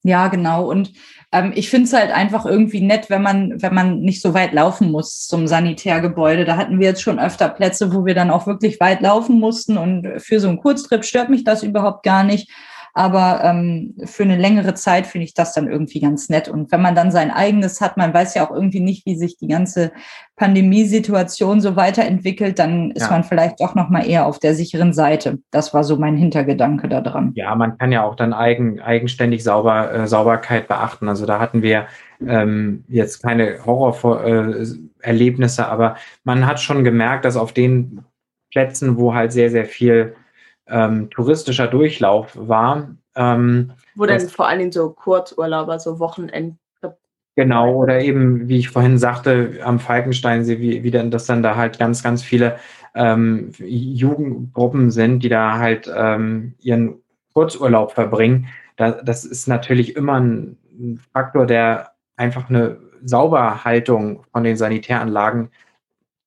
Ja, 0.02 0.28
genau. 0.28 0.70
Und 0.70 0.92
ähm, 1.32 1.52
ich 1.54 1.68
finde 1.68 1.86
es 1.86 1.92
halt 1.92 2.12
einfach 2.12 2.46
irgendwie 2.46 2.80
nett, 2.80 3.10
wenn 3.10 3.20
man, 3.20 3.60
wenn 3.60 3.74
man 3.74 4.00
nicht 4.00 4.22
so 4.22 4.32
weit 4.32 4.52
laufen 4.52 4.90
muss 4.92 5.26
zum 5.26 5.48
Sanitärgebäude. 5.48 6.44
Da 6.44 6.56
hatten 6.56 6.78
wir 6.78 6.86
jetzt 6.86 7.02
schon 7.02 7.18
öfter 7.18 7.48
Plätze, 7.48 7.92
wo 7.92 8.06
wir 8.06 8.14
dann 8.14 8.30
auch 8.30 8.46
wirklich 8.46 8.80
weit 8.80 9.02
laufen 9.02 9.40
mussten. 9.40 9.76
Und 9.76 10.08
für 10.18 10.40
so 10.40 10.48
einen 10.48 10.60
Kurztrip 10.60 11.04
stört 11.04 11.28
mich 11.28 11.44
das 11.44 11.62
überhaupt 11.64 12.04
gar 12.04 12.22
nicht. 12.22 12.48
Aber 12.94 13.42
ähm, 13.44 13.94
für 14.04 14.24
eine 14.24 14.36
längere 14.36 14.74
Zeit 14.74 15.06
finde 15.06 15.24
ich 15.26 15.34
das 15.34 15.52
dann 15.52 15.68
irgendwie 15.68 16.00
ganz 16.00 16.28
nett. 16.28 16.48
Und 16.48 16.72
wenn 16.72 16.82
man 16.82 16.94
dann 16.94 17.10
sein 17.10 17.30
eigenes 17.30 17.80
hat, 17.80 17.96
man 17.96 18.12
weiß 18.12 18.34
ja 18.34 18.46
auch 18.46 18.50
irgendwie 18.50 18.80
nicht, 18.80 19.06
wie 19.06 19.16
sich 19.16 19.36
die 19.36 19.48
ganze 19.48 19.92
Pandemiesituation 20.36 21.60
so 21.60 21.76
weiterentwickelt, 21.76 22.58
dann 22.58 22.90
ist 22.92 23.02
ja. 23.02 23.10
man 23.10 23.24
vielleicht 23.24 23.60
doch 23.60 23.74
noch 23.74 23.90
mal 23.90 24.08
eher 24.08 24.26
auf 24.26 24.38
der 24.38 24.54
sicheren 24.54 24.92
Seite. 24.92 25.38
Das 25.50 25.74
war 25.74 25.84
so 25.84 25.96
mein 25.96 26.16
Hintergedanke 26.16 26.88
daran. 26.88 27.32
Ja, 27.34 27.54
man 27.54 27.76
kann 27.78 27.92
ja 27.92 28.02
auch 28.02 28.16
dann 28.16 28.32
eigen, 28.32 28.80
eigenständig 28.80 29.44
sauber, 29.44 29.92
äh, 29.92 30.06
Sauberkeit 30.06 30.66
beachten. 30.66 31.08
Also 31.08 31.26
da 31.26 31.38
hatten 31.40 31.62
wir 31.62 31.86
ähm, 32.26 32.84
jetzt 32.88 33.22
keine 33.22 33.64
Horrorerlebnisse, 33.64 35.62
äh, 35.62 35.64
aber 35.64 35.96
man 36.24 36.46
hat 36.46 36.60
schon 36.60 36.84
gemerkt, 36.84 37.24
dass 37.24 37.36
auf 37.36 37.52
den 37.52 38.04
Plätzen, 38.50 38.96
wo 38.96 39.14
halt 39.14 39.32
sehr, 39.32 39.50
sehr 39.50 39.64
viel 39.64 40.16
ähm, 40.70 41.10
touristischer 41.10 41.66
Durchlauf 41.66 42.36
war. 42.36 42.90
Ähm, 43.16 43.72
Wo 43.94 44.06
dann 44.06 44.20
vor 44.28 44.48
allen 44.48 44.60
Dingen 44.60 44.72
so 44.72 44.90
Kurzurlauber, 44.90 45.78
so 45.78 45.98
Wochenend. 45.98 46.56
Genau, 47.36 47.74
oder 47.74 48.00
eben, 48.00 48.48
wie 48.48 48.58
ich 48.58 48.68
vorhin 48.68 48.98
sagte, 48.98 49.60
am 49.62 49.78
Falkensteinsee, 49.78 50.58
wie, 50.58 50.82
wie 50.82 50.90
denn, 50.90 51.10
dass 51.10 51.26
dann 51.26 51.42
da 51.42 51.56
halt 51.56 51.78
ganz, 51.78 52.02
ganz 52.02 52.22
viele 52.22 52.56
ähm, 52.94 53.52
Jugendgruppen 53.58 54.90
sind, 54.90 55.22
die 55.22 55.28
da 55.28 55.58
halt 55.58 55.90
ähm, 55.94 56.54
ihren 56.60 56.96
Kurzurlaub 57.32 57.92
verbringen. 57.92 58.48
Da, 58.76 58.90
das 58.90 59.24
ist 59.24 59.46
natürlich 59.46 59.96
immer 59.96 60.20
ein 60.20 60.58
Faktor, 61.12 61.46
der 61.46 61.92
einfach 62.16 62.50
eine 62.50 62.78
Sauberhaltung 63.04 64.24
von 64.32 64.44
den 64.44 64.56
Sanitäranlagen 64.56 65.50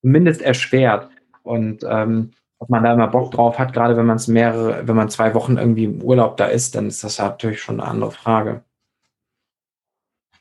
zumindest 0.00 0.42
erschwert. 0.42 1.08
Und 1.42 1.84
ähm, 1.88 2.30
ob 2.58 2.70
man 2.70 2.84
da 2.84 2.92
immer 2.92 3.08
Bock 3.08 3.32
drauf 3.32 3.58
hat, 3.58 3.72
gerade 3.72 3.96
wenn 3.96 4.06
man 4.06 4.16
es 4.16 4.28
mehrere, 4.28 4.86
wenn 4.86 4.96
man 4.96 5.08
zwei 5.08 5.34
Wochen 5.34 5.56
irgendwie 5.58 5.84
im 5.84 6.02
Urlaub 6.02 6.36
da 6.36 6.46
ist, 6.46 6.74
dann 6.74 6.88
ist 6.88 7.04
das 7.04 7.18
natürlich 7.18 7.60
schon 7.60 7.80
eine 7.80 7.90
andere 7.90 8.10
Frage. 8.10 8.62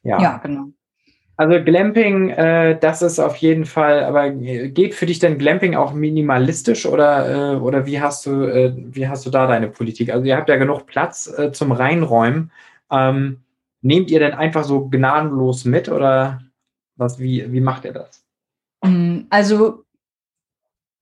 Ja, 0.04 0.22
ja 0.22 0.38
genau. 0.38 0.68
Also 1.36 1.64
Glamping, 1.64 2.30
äh, 2.30 2.78
das 2.80 3.02
ist 3.02 3.20
auf 3.20 3.38
jeden 3.38 3.66
Fall, 3.66 4.04
aber 4.04 4.30
geht 4.30 4.94
für 4.94 5.08
dich 5.08 5.18
denn 5.18 5.40
Glamping 5.40 5.76
auch 5.76 5.92
minimalistisch 5.92 6.86
oder, 6.86 7.54
äh, 7.54 7.58
oder 7.58 7.88
wie 7.88 8.00
hast 8.00 8.28
du, 8.28 8.44
äh, 8.44 8.74
wie 8.76 9.08
hast 9.08 9.26
du 9.26 9.32
da 9.32 9.48
deine 9.48 9.68
Politik? 9.68 10.12
Also 10.12 10.26
ihr 10.26 10.38
habt 10.38 10.48
ja 10.50 10.58
genug 10.58 10.86
Platz 10.86 11.34
äh, 11.38 11.52
zum 11.52 11.72
Reinräumen. 11.72 12.52
Ähm, 12.92 13.42
nehmt 13.82 14.12
ihr 14.12 14.20
denn 14.20 14.34
einfach 14.34 14.64
so 14.64 14.88
gnadenlos 14.88 15.66
mit 15.66 15.90
oder 15.90 16.42
was, 16.96 17.18
wie, 17.18 17.52
wie 17.52 17.62
macht 17.62 17.86
ihr 17.86 17.94
das? 17.94 18.24
Mm, 18.84 19.22
also 19.32 19.84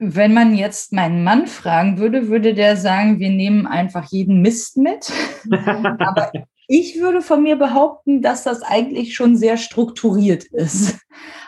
wenn 0.04 0.34
man 0.34 0.56
jetzt 0.56 0.94
meinen 0.94 1.24
Mann 1.24 1.46
fragen 1.46 2.00
würde, 2.00 2.28
würde 2.28 2.56
der 2.56 2.76
sagen, 2.76 3.20
wir 3.20 3.30
nehmen 3.30 3.68
einfach 3.68 4.06
jeden 4.06 4.42
Mist 4.42 4.78
mit. 4.78 5.12
Aber 5.52 6.32
ich 6.68 7.00
würde 7.00 7.22
von 7.22 7.44
mir 7.44 7.56
behaupten, 7.56 8.24
dass 8.24 8.44
das 8.44 8.64
eigentlich 8.64 9.14
schon 9.14 9.36
sehr 9.36 9.58
strukturiert 9.58 10.46
ist. 10.46 10.98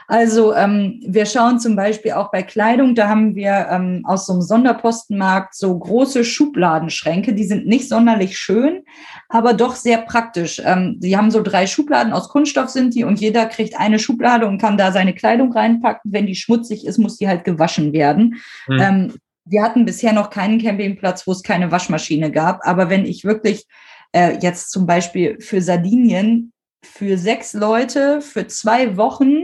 Also 0.07 0.53
ähm, 0.53 1.01
wir 1.05 1.25
schauen 1.25 1.59
zum 1.59 1.75
Beispiel 1.75 2.11
auch 2.11 2.31
bei 2.31 2.43
Kleidung, 2.43 2.95
da 2.95 3.07
haben 3.07 3.35
wir 3.35 3.67
ähm, 3.69 4.03
aus 4.05 4.25
so 4.25 4.33
einem 4.33 4.41
Sonderpostenmarkt 4.41 5.55
so 5.55 5.77
große 5.77 6.23
Schubladenschränke, 6.23 7.33
die 7.33 7.45
sind 7.45 7.65
nicht 7.65 7.87
sonderlich 7.87 8.37
schön, 8.37 8.83
aber 9.29 9.53
doch 9.53 9.75
sehr 9.75 9.99
praktisch. 9.99 10.61
Ähm, 10.63 10.99
die 10.99 11.17
haben 11.17 11.31
so 11.31 11.41
drei 11.41 11.67
Schubladen 11.67 12.13
aus 12.13 12.29
Kunststoff 12.29 12.69
sind 12.69 12.95
die 12.95 13.03
und 13.03 13.19
jeder 13.19 13.45
kriegt 13.45 13.79
eine 13.79 13.99
Schublade 13.99 14.47
und 14.47 14.59
kann 14.59 14.77
da 14.77 14.91
seine 14.91 15.13
Kleidung 15.13 15.51
reinpacken. 15.51 16.11
Wenn 16.11 16.27
die 16.27 16.35
schmutzig 16.35 16.85
ist, 16.85 16.97
muss 16.97 17.17
die 17.17 17.27
halt 17.27 17.43
gewaschen 17.43 17.93
werden. 17.93 18.41
Mhm. 18.67 18.79
Ähm, 18.79 19.13
wir 19.45 19.61
hatten 19.61 19.85
bisher 19.85 20.13
noch 20.13 20.29
keinen 20.29 20.61
Campingplatz, 20.61 21.27
wo 21.27 21.31
es 21.31 21.43
keine 21.43 21.71
Waschmaschine 21.71 22.31
gab. 22.31 22.65
Aber 22.65 22.89
wenn 22.89 23.05
ich 23.05 23.25
wirklich 23.25 23.65
äh, 24.13 24.37
jetzt 24.41 24.71
zum 24.71 24.85
Beispiel 24.85 25.39
für 25.41 25.61
Sardinien 25.61 26.53
für 26.83 27.17
sechs 27.17 27.53
Leute 27.53 28.21
für 28.21 28.47
zwei 28.47 28.97
Wochen 28.97 29.42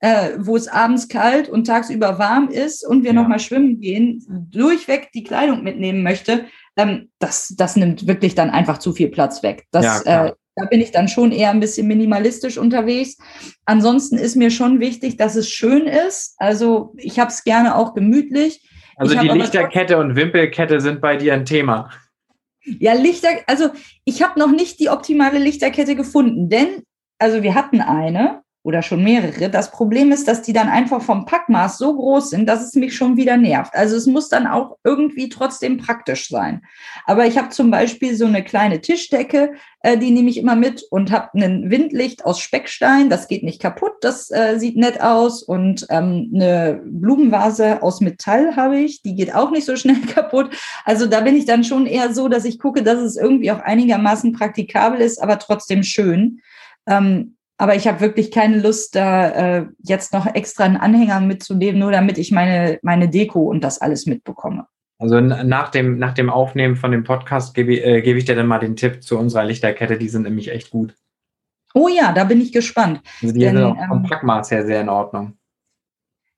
äh, 0.00 0.30
wo 0.38 0.56
es 0.56 0.68
abends 0.68 1.08
kalt 1.08 1.48
und 1.48 1.66
tagsüber 1.66 2.18
warm 2.18 2.48
ist 2.48 2.86
und 2.86 3.02
wir 3.02 3.12
ja. 3.12 3.20
nochmal 3.20 3.40
schwimmen 3.40 3.80
gehen, 3.80 4.24
durchweg 4.50 5.10
die 5.12 5.24
Kleidung 5.24 5.62
mitnehmen 5.62 6.02
möchte, 6.02 6.46
ähm, 6.76 7.10
das, 7.18 7.54
das 7.56 7.76
nimmt 7.76 8.06
wirklich 8.06 8.34
dann 8.34 8.50
einfach 8.50 8.78
zu 8.78 8.92
viel 8.92 9.08
Platz 9.08 9.42
weg. 9.42 9.66
Das, 9.70 10.04
ja, 10.04 10.26
äh, 10.26 10.32
da 10.56 10.66
bin 10.66 10.80
ich 10.80 10.90
dann 10.90 11.08
schon 11.08 11.32
eher 11.32 11.50
ein 11.50 11.60
bisschen 11.60 11.86
minimalistisch 11.86 12.58
unterwegs. 12.58 13.16
Ansonsten 13.66 14.16
ist 14.18 14.36
mir 14.36 14.50
schon 14.50 14.80
wichtig, 14.80 15.16
dass 15.16 15.36
es 15.36 15.48
schön 15.48 15.86
ist. 15.86 16.34
Also 16.38 16.94
ich 16.96 17.18
habe 17.18 17.30
es 17.30 17.44
gerne 17.44 17.76
auch 17.76 17.94
gemütlich. 17.94 18.66
Also 18.96 19.18
die 19.18 19.28
Lichterkette 19.28 19.96
und 19.98 20.16
Wimpelkette 20.16 20.80
sind 20.80 21.00
bei 21.00 21.16
dir 21.16 21.34
ein 21.34 21.44
Thema. 21.44 21.90
Ja, 22.64 22.92
Lichter, 22.92 23.28
also 23.46 23.70
ich 24.04 24.22
habe 24.22 24.38
noch 24.38 24.50
nicht 24.50 24.80
die 24.80 24.90
optimale 24.90 25.38
Lichterkette 25.38 25.96
gefunden, 25.96 26.50
denn 26.50 26.82
also 27.18 27.42
wir 27.42 27.54
hatten 27.54 27.80
eine, 27.80 28.42
oder 28.62 28.82
schon 28.82 29.02
mehrere. 29.02 29.48
Das 29.48 29.70
Problem 29.70 30.12
ist, 30.12 30.28
dass 30.28 30.42
die 30.42 30.52
dann 30.52 30.68
einfach 30.68 31.00
vom 31.00 31.24
Packmaß 31.24 31.78
so 31.78 31.96
groß 31.96 32.30
sind, 32.30 32.46
dass 32.46 32.62
es 32.62 32.74
mich 32.74 32.94
schon 32.94 33.16
wieder 33.16 33.38
nervt. 33.38 33.74
Also 33.74 33.96
es 33.96 34.06
muss 34.06 34.28
dann 34.28 34.46
auch 34.46 34.76
irgendwie 34.84 35.30
trotzdem 35.30 35.78
praktisch 35.78 36.28
sein. 36.28 36.62
Aber 37.06 37.26
ich 37.26 37.38
habe 37.38 37.48
zum 37.48 37.70
Beispiel 37.70 38.14
so 38.14 38.26
eine 38.26 38.44
kleine 38.44 38.82
Tischdecke, 38.82 39.54
äh, 39.82 39.96
die 39.96 40.10
nehme 40.10 40.28
ich 40.28 40.36
immer 40.36 40.56
mit 40.56 40.82
und 40.90 41.10
habe 41.10 41.30
ein 41.38 41.70
Windlicht 41.70 42.26
aus 42.26 42.40
Speckstein. 42.40 43.08
Das 43.08 43.28
geht 43.28 43.44
nicht 43.44 43.62
kaputt, 43.62 43.92
das 44.02 44.30
äh, 44.30 44.58
sieht 44.58 44.76
nett 44.76 45.00
aus. 45.00 45.42
Und 45.42 45.86
ähm, 45.88 46.30
eine 46.34 46.82
Blumenvase 46.84 47.82
aus 47.82 48.02
Metall 48.02 48.56
habe 48.56 48.78
ich, 48.78 49.00
die 49.00 49.14
geht 49.14 49.34
auch 49.34 49.50
nicht 49.50 49.64
so 49.64 49.76
schnell 49.76 50.00
kaputt. 50.14 50.50
Also 50.84 51.06
da 51.06 51.20
bin 51.20 51.34
ich 51.34 51.46
dann 51.46 51.64
schon 51.64 51.86
eher 51.86 52.12
so, 52.12 52.28
dass 52.28 52.44
ich 52.44 52.58
gucke, 52.58 52.82
dass 52.82 52.98
es 52.98 53.16
irgendwie 53.16 53.50
auch 53.52 53.60
einigermaßen 53.60 54.34
praktikabel 54.34 55.00
ist, 55.00 55.22
aber 55.22 55.38
trotzdem 55.38 55.82
schön. 55.82 56.40
Ähm, 56.86 57.36
aber 57.60 57.74
ich 57.74 57.86
habe 57.86 58.00
wirklich 58.00 58.30
keine 58.30 58.58
Lust, 58.58 58.96
da 58.96 59.28
äh, 59.58 59.66
jetzt 59.80 60.14
noch 60.14 60.24
extra 60.34 60.64
einen 60.64 60.78
Anhänger 60.78 61.20
mitzunehmen, 61.20 61.78
nur 61.78 61.92
damit 61.92 62.16
ich 62.16 62.32
meine, 62.32 62.78
meine 62.80 63.10
Deko 63.10 63.42
und 63.42 63.62
das 63.62 63.82
alles 63.82 64.06
mitbekomme. 64.06 64.66
Also 64.98 65.20
nach 65.20 65.68
dem, 65.68 65.98
nach 65.98 66.14
dem 66.14 66.30
Aufnehmen 66.30 66.76
von 66.76 66.90
dem 66.90 67.04
Podcast 67.04 67.52
gebe, 67.52 67.74
äh, 67.74 68.00
gebe 68.00 68.18
ich 68.18 68.24
dir 68.24 68.34
dann 68.34 68.46
mal 68.46 68.60
den 68.60 68.76
Tipp 68.76 69.02
zu 69.02 69.18
unserer 69.18 69.44
Lichterkette. 69.44 69.98
Die 69.98 70.08
sind 70.08 70.22
nämlich 70.22 70.50
echt 70.50 70.70
gut. 70.70 70.94
Oh 71.74 71.88
ja, 71.88 72.12
da 72.12 72.24
bin 72.24 72.40
ich 72.40 72.50
gespannt. 72.50 73.02
Also 73.20 73.34
die 73.34 73.40
Denn, 73.40 73.56
sind 73.56 73.64
auch 73.64 73.88
vom 73.88 73.98
ähm, 73.98 74.02
Packmaß 74.04 74.50
her 74.52 74.64
sehr 74.64 74.80
in 74.80 74.88
Ordnung. 74.88 75.36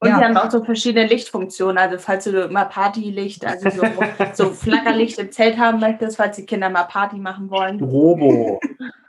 Und 0.00 0.08
ja. 0.08 0.18
die 0.18 0.24
haben 0.24 0.36
auch 0.36 0.50
so 0.50 0.64
verschiedene 0.64 1.06
Lichtfunktionen. 1.06 1.78
Also 1.78 1.98
falls 1.98 2.24
du 2.24 2.48
mal 2.48 2.64
Partylicht, 2.64 3.46
also 3.46 3.70
so, 3.70 3.84
so 4.32 4.50
Flackerlicht 4.52 5.20
im 5.20 5.30
Zelt 5.30 5.56
haben 5.56 5.78
möchtest, 5.78 6.16
falls 6.16 6.34
die 6.34 6.46
Kinder 6.46 6.68
mal 6.68 6.82
Party 6.82 7.18
machen 7.18 7.48
wollen. 7.48 7.80
Robo. 7.80 8.58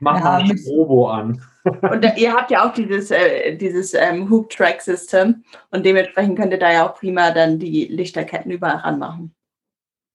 Mach 0.00 0.16
ja, 0.16 0.24
mal 0.24 0.50
Robo 0.66 1.08
an. 1.08 1.42
Und 1.64 2.04
ihr 2.16 2.32
habt 2.32 2.50
ja 2.50 2.68
auch 2.68 2.74
dieses, 2.74 3.10
äh, 3.10 3.56
dieses 3.56 3.94
ähm, 3.94 4.28
Hoop-Track-System 4.28 5.44
und 5.70 5.86
dementsprechend 5.86 6.38
könnt 6.38 6.52
ihr 6.52 6.58
da 6.58 6.70
ja 6.70 6.86
auch 6.86 6.94
prima 6.94 7.30
dann 7.30 7.58
die 7.58 7.86
Lichterketten 7.86 8.50
überall 8.50 8.76
ranmachen. 8.76 9.34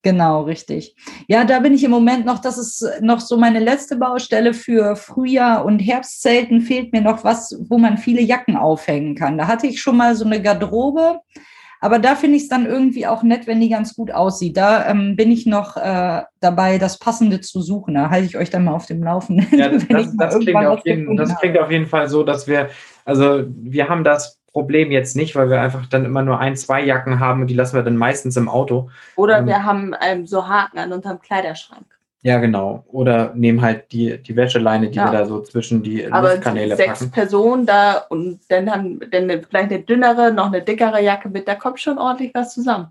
Genau, 0.01 0.43
richtig. 0.43 0.95
Ja, 1.27 1.43
da 1.43 1.59
bin 1.59 1.73
ich 1.73 1.83
im 1.83 1.91
Moment 1.91 2.25
noch, 2.25 2.39
das 2.39 2.57
ist 2.57 3.01
noch 3.01 3.19
so 3.19 3.35
meine 3.35 3.59
letzte 3.59 3.97
Baustelle 3.97 4.53
für 4.53 4.95
Frühjahr 4.95 5.65
und 5.65 5.79
Herbstzelten. 5.79 6.61
Fehlt 6.61 6.93
mir 6.93 7.01
noch 7.01 7.25
was, 7.25 7.59
wo 7.67 7.77
man 7.77 7.97
viele 7.97 8.21
Jacken 8.21 8.55
aufhängen 8.55 9.15
kann. 9.15 9.37
Da 9.37 9.47
hatte 9.47 9.67
ich 9.67 9.81
schon 9.81 9.97
mal 9.97 10.15
so 10.15 10.23
eine 10.23 10.41
Garderobe, 10.41 11.19
aber 11.81 11.99
da 11.99 12.15
finde 12.15 12.37
ich 12.37 12.43
es 12.43 12.49
dann 12.49 12.65
irgendwie 12.65 13.07
auch 13.07 13.23
nett, 13.23 13.47
wenn 13.47 13.61
die 13.61 13.69
ganz 13.69 13.95
gut 13.95 14.11
aussieht. 14.11 14.57
Da 14.57 14.89
ähm, 14.89 15.15
bin 15.15 15.31
ich 15.31 15.45
noch 15.45 15.77
äh, 15.77 16.23
dabei, 16.39 16.77
das 16.77 16.99
Passende 16.99 17.39
zu 17.41 17.61
suchen. 17.61 17.93
Da 17.93 18.09
halte 18.09 18.25
ich 18.25 18.37
euch 18.37 18.49
dann 18.49 18.65
mal 18.65 18.73
auf 18.73 18.85
dem 18.85 19.01
Laufenden. 19.01 19.47
Ja, 19.57 19.69
das, 19.69 19.87
das, 19.87 20.17
das, 20.17 20.39
klingt, 20.39 20.65
auf 20.65 20.81
jeden, 20.85 21.15
das 21.15 21.37
klingt 21.39 21.57
auf 21.57 21.71
jeden 21.71 21.87
Fall 21.87 22.09
so, 22.09 22.23
dass 22.23 22.47
wir, 22.47 22.69
also 23.05 23.43
wir 23.47 23.87
haben 23.87 24.03
das 24.03 24.39
Problem 24.51 24.91
jetzt 24.91 25.15
nicht, 25.15 25.35
weil 25.35 25.49
wir 25.49 25.61
einfach 25.61 25.85
dann 25.85 26.05
immer 26.05 26.21
nur 26.21 26.39
ein, 26.39 26.55
zwei 26.55 26.83
Jacken 26.83 27.19
haben 27.19 27.41
und 27.41 27.47
die 27.47 27.53
lassen 27.53 27.75
wir 27.75 27.83
dann 27.83 27.97
meistens 27.97 28.35
im 28.35 28.49
Auto. 28.49 28.89
Oder 29.15 29.39
ähm, 29.39 29.47
wir 29.47 29.63
haben 29.63 29.95
ähm, 30.05 30.25
so 30.25 30.47
Haken 30.47 30.79
an 30.79 30.91
unserem 30.91 31.21
Kleiderschrank. 31.21 31.85
Ja, 32.21 32.37
genau. 32.39 32.83
Oder 32.87 33.33
nehmen 33.33 33.61
halt 33.61 33.91
die, 33.93 34.21
die 34.21 34.35
Wäscheleine, 34.35 34.89
die 34.89 34.97
ja. 34.97 35.11
wir 35.11 35.19
da 35.19 35.25
so 35.25 35.41
zwischen 35.41 35.81
die 35.83 36.11
Aber 36.11 36.31
Luftkanäle 36.31 36.75
sechs 36.75 36.99
packen. 36.99 37.11
Personen 37.11 37.65
da 37.65 38.05
und 38.09 38.41
dann 38.49 38.69
haben 38.69 38.99
dann 39.11 39.29
vielleicht 39.49 39.71
eine 39.71 39.79
dünnere, 39.79 40.33
noch 40.33 40.47
eine 40.47 40.61
dickere 40.61 41.01
Jacke 41.01 41.29
mit, 41.29 41.47
da 41.47 41.55
kommt 41.55 41.79
schon 41.79 41.97
ordentlich 41.97 42.31
was 42.33 42.53
zusammen. 42.53 42.87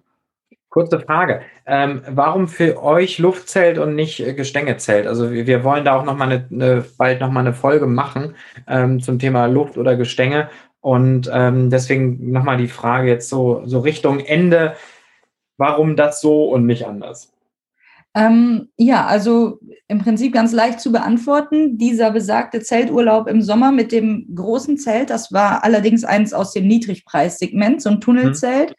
Kurze 0.70 1.00
Frage. 1.00 1.42
Ähm, 1.66 2.02
warum 2.08 2.46
für 2.46 2.82
euch 2.82 3.18
Luftzelt 3.18 3.78
und 3.78 3.94
nicht 3.94 4.20
äh, 4.20 4.34
Gestängezelt? 4.34 5.06
Also 5.06 5.30
wir, 5.30 5.46
wir, 5.46 5.64
wollen 5.64 5.84
da 5.84 5.98
auch 5.98 6.04
noch 6.04 6.16
mal 6.16 6.30
eine, 6.30 6.46
eine, 6.50 6.84
bald 6.96 7.20
nochmal 7.20 7.46
eine 7.46 7.54
Folge 7.54 7.86
machen 7.86 8.34
ähm, 8.66 9.00
zum 9.00 9.18
Thema 9.18 9.46
Luft 9.46 9.78
oder 9.78 9.96
Gestänge. 9.96 10.48
Und 10.80 11.30
ähm, 11.32 11.70
deswegen 11.70 12.30
nochmal 12.32 12.58
die 12.58 12.68
Frage 12.68 13.08
jetzt 13.08 13.28
so, 13.28 13.62
so 13.64 13.80
Richtung 13.80 14.20
Ende, 14.20 14.74
warum 15.56 15.96
das 15.96 16.20
so 16.20 16.44
und 16.44 16.66
nicht 16.66 16.86
anders? 16.86 17.32
Ähm, 18.18 18.68
ja, 18.76 19.06
also 19.06 19.60
im 19.86 20.00
Prinzip 20.00 20.34
ganz 20.34 20.52
leicht 20.52 20.80
zu 20.80 20.90
beantworten. 20.90 21.78
Dieser 21.78 22.10
besagte 22.10 22.60
Zelturlaub 22.60 23.28
im 23.28 23.42
Sommer 23.42 23.70
mit 23.70 23.92
dem 23.92 24.34
großen 24.34 24.76
Zelt, 24.76 25.10
das 25.10 25.32
war 25.32 25.62
allerdings 25.62 26.04
eins 26.04 26.32
aus 26.34 26.52
dem 26.52 26.66
Niedrigpreissegment, 26.66 27.80
so 27.80 27.90
ein 27.90 28.00
Tunnelzelt. 28.00 28.70
Mhm. 28.70 28.74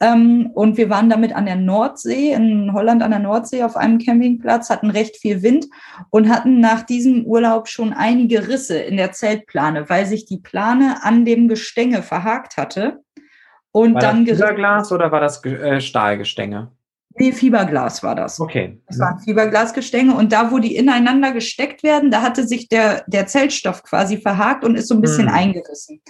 Ähm, 0.00 0.50
und 0.54 0.76
wir 0.76 0.90
waren 0.90 1.10
damit 1.10 1.34
an 1.34 1.46
der 1.46 1.56
Nordsee, 1.56 2.32
in 2.32 2.72
Holland 2.72 3.02
an 3.02 3.10
der 3.10 3.20
Nordsee 3.20 3.62
auf 3.64 3.76
einem 3.76 3.98
Campingplatz, 3.98 4.70
hatten 4.70 4.90
recht 4.90 5.16
viel 5.16 5.42
Wind 5.42 5.66
und 6.10 6.28
hatten 6.28 6.60
nach 6.60 6.82
diesem 6.82 7.24
Urlaub 7.24 7.68
schon 7.68 7.92
einige 7.92 8.48
Risse 8.48 8.78
in 8.78 8.96
der 8.96 9.12
Zeltplane, 9.12 9.88
weil 9.88 10.06
sich 10.06 10.24
die 10.24 10.38
Plane 10.38 10.98
an 11.02 11.24
dem 11.24 11.48
Gestänge 11.48 12.02
verhakt 12.02 12.56
hatte. 12.56 13.00
Und 13.72 13.94
war 13.94 14.02
dann 14.02 14.24
das 14.24 14.38
Fiberglas 14.38 14.92
oder 14.92 15.10
war 15.10 15.20
das 15.20 15.44
äh, 15.44 15.80
Stahlgestänge? 15.80 16.70
Nee, 17.16 17.32
Fiberglas 17.32 18.02
war 18.02 18.14
das. 18.14 18.40
Okay. 18.40 18.80
Das 18.88 18.98
waren 18.98 19.20
Fiberglasgestänge 19.20 20.14
und 20.14 20.32
da, 20.32 20.50
wo 20.50 20.58
die 20.58 20.74
ineinander 20.74 21.32
gesteckt 21.32 21.82
werden, 21.82 22.10
da 22.10 22.22
hatte 22.22 22.46
sich 22.46 22.68
der, 22.68 23.04
der 23.06 23.26
Zeltstoff 23.26 23.82
quasi 23.84 24.18
verhakt 24.18 24.64
und 24.64 24.74
ist 24.74 24.88
so 24.88 24.94
ein 24.94 25.00
bisschen 25.00 25.28
hm. 25.28 25.34
eingerissen. 25.34 26.00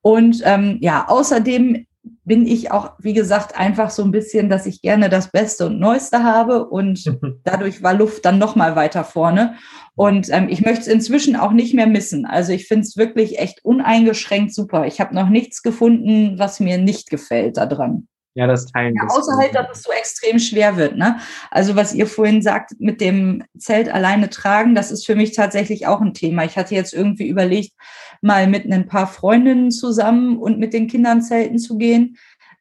Und 0.00 0.40
ähm, 0.44 0.78
ja, 0.80 1.06
außerdem 1.08 1.86
bin 2.24 2.46
ich 2.46 2.70
auch, 2.70 2.92
wie 2.98 3.12
gesagt, 3.12 3.58
einfach 3.58 3.90
so 3.90 4.02
ein 4.02 4.10
bisschen, 4.10 4.48
dass 4.48 4.66
ich 4.66 4.80
gerne 4.80 5.08
das 5.08 5.30
Beste 5.30 5.66
und 5.66 5.78
Neueste 5.78 6.22
habe 6.22 6.66
und 6.66 7.04
dadurch 7.44 7.82
war 7.82 7.94
Luft 7.94 8.24
dann 8.24 8.38
noch 8.38 8.56
mal 8.56 8.76
weiter 8.76 9.04
vorne. 9.04 9.56
Und 9.94 10.28
ähm, 10.30 10.48
ich 10.48 10.64
möchte 10.64 10.82
es 10.82 10.86
inzwischen 10.88 11.36
auch 11.36 11.52
nicht 11.52 11.74
mehr 11.74 11.86
missen. 11.86 12.26
Also 12.26 12.52
ich 12.52 12.66
finde 12.66 12.82
es 12.82 12.96
wirklich 12.96 13.38
echt 13.38 13.64
uneingeschränkt 13.64 14.54
super. 14.54 14.86
Ich 14.86 15.00
habe 15.00 15.14
noch 15.14 15.28
nichts 15.28 15.62
gefunden, 15.62 16.38
was 16.38 16.60
mir 16.60 16.78
nicht 16.78 17.10
gefällt 17.10 17.56
daran. 17.56 18.08
Ja, 18.36 18.46
das 18.46 18.66
Teilen. 18.66 18.94
Ja, 18.94 19.06
außer 19.08 19.38
halt, 19.38 19.54
dass 19.54 19.78
es 19.78 19.82
so 19.82 19.90
extrem 19.92 20.38
schwer 20.38 20.76
wird. 20.76 20.98
Ne? 20.98 21.18
Also 21.50 21.74
was 21.74 21.94
ihr 21.94 22.06
vorhin 22.06 22.42
sagt, 22.42 22.72
mit 22.78 23.00
dem 23.00 23.42
Zelt 23.58 23.88
alleine 23.88 24.28
tragen, 24.28 24.74
das 24.74 24.90
ist 24.90 25.06
für 25.06 25.14
mich 25.14 25.34
tatsächlich 25.34 25.86
auch 25.86 26.02
ein 26.02 26.12
Thema. 26.12 26.44
Ich 26.44 26.58
hatte 26.58 26.74
jetzt 26.74 26.92
irgendwie 26.92 27.28
überlegt, 27.28 27.72
mal 28.20 28.46
mit 28.46 28.70
ein 28.70 28.86
paar 28.86 29.06
Freundinnen 29.06 29.70
zusammen 29.70 30.36
und 30.36 30.58
mit 30.58 30.74
den 30.74 30.86
Kindern 30.86 31.22
zelten 31.22 31.58
zu 31.58 31.78
gehen. 31.78 32.18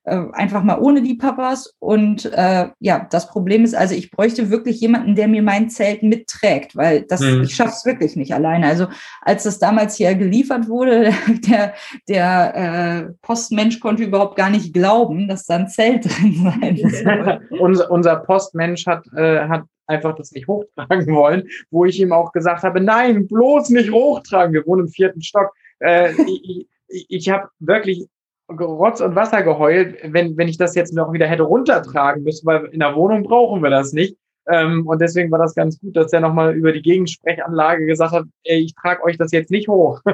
Äh, 0.07 0.21
einfach 0.33 0.61
mal 0.61 0.77
ohne 0.79 1.01
die 1.01 1.15
Papas. 1.15 1.73
Und 1.79 2.25
äh, 2.25 2.69
ja, 2.79 3.07
das 3.09 3.27
Problem 3.27 3.63
ist 3.63 3.73
also, 3.73 3.95
ich 3.95 4.11
bräuchte 4.11 4.51
wirklich 4.51 4.79
jemanden, 4.79 5.15
der 5.15 5.27
mir 5.27 5.41
mein 5.41 5.71
Zelt 5.71 6.03
mitträgt, 6.03 6.75
weil 6.75 7.01
das, 7.01 7.21
mhm. 7.21 7.41
ich 7.41 7.55
schaffe 7.55 7.73
es 7.75 7.85
wirklich 7.85 8.15
nicht 8.15 8.31
alleine. 8.31 8.67
Also 8.67 8.85
als 9.21 9.43
das 9.43 9.57
damals 9.57 9.95
hier 9.95 10.13
geliefert 10.13 10.67
wurde, 10.67 11.11
der, 11.49 11.73
der 12.07 13.07
äh, 13.07 13.13
Postmensch 13.23 13.79
konnte 13.79 14.03
überhaupt 14.03 14.35
gar 14.35 14.51
nicht 14.51 14.75
glauben, 14.75 15.27
dass 15.27 15.47
da 15.47 15.55
ein 15.55 15.69
Zelt 15.69 16.05
drin 16.05 16.53
sein 16.61 16.77
soll. 16.77 17.41
unser, 17.59 17.89
unser 17.89 18.15
Postmensch 18.17 18.85
hat, 18.85 19.07
äh, 19.17 19.47
hat 19.47 19.63
einfach 19.87 20.15
das 20.15 20.31
nicht 20.33 20.47
hochtragen 20.47 21.07
wollen, 21.15 21.47
wo 21.71 21.85
ich 21.85 21.99
ihm 21.99 22.13
auch 22.13 22.31
gesagt 22.31 22.61
habe, 22.61 22.79
nein, 22.79 23.27
bloß 23.27 23.69
nicht 23.69 23.91
hochtragen. 23.91 24.53
Wir 24.53 24.67
wohnen 24.67 24.85
im 24.85 24.91
vierten 24.91 25.23
Stock. 25.23 25.51
Äh, 25.79 26.11
ich 26.27 26.67
ich, 26.87 27.05
ich 27.09 27.29
habe 27.29 27.49
wirklich 27.59 28.07
Rotz 28.49 29.01
und 29.01 29.15
Wasser 29.15 29.41
geheult, 29.43 29.97
wenn, 30.03 30.37
wenn 30.37 30.47
ich 30.47 30.57
das 30.57 30.75
jetzt 30.75 30.93
noch 30.93 31.11
wieder 31.13 31.27
hätte 31.27 31.43
runtertragen 31.43 32.23
müssen, 32.23 32.45
weil 32.45 32.65
in 32.65 32.79
der 32.79 32.95
Wohnung 32.95 33.23
brauchen 33.23 33.63
wir 33.63 33.69
das 33.69 33.91
nicht. 33.91 34.17
Ähm, 34.47 34.85
und 34.85 35.01
deswegen 35.01 35.31
war 35.31 35.39
das 35.39 35.55
ganz 35.55 35.79
gut, 35.79 35.95
dass 35.95 36.13
er 36.13 36.19
nochmal 36.19 36.53
über 36.53 36.71
die 36.71 36.83
Gegensprechanlage 36.83 37.87
gesagt 37.87 38.11
hat, 38.11 38.25
ey, 38.43 38.59
ich 38.59 38.75
trage 38.75 39.03
euch 39.03 39.17
das 39.17 39.31
jetzt 39.31 39.49
nicht 39.49 39.67
hoch. 39.67 40.01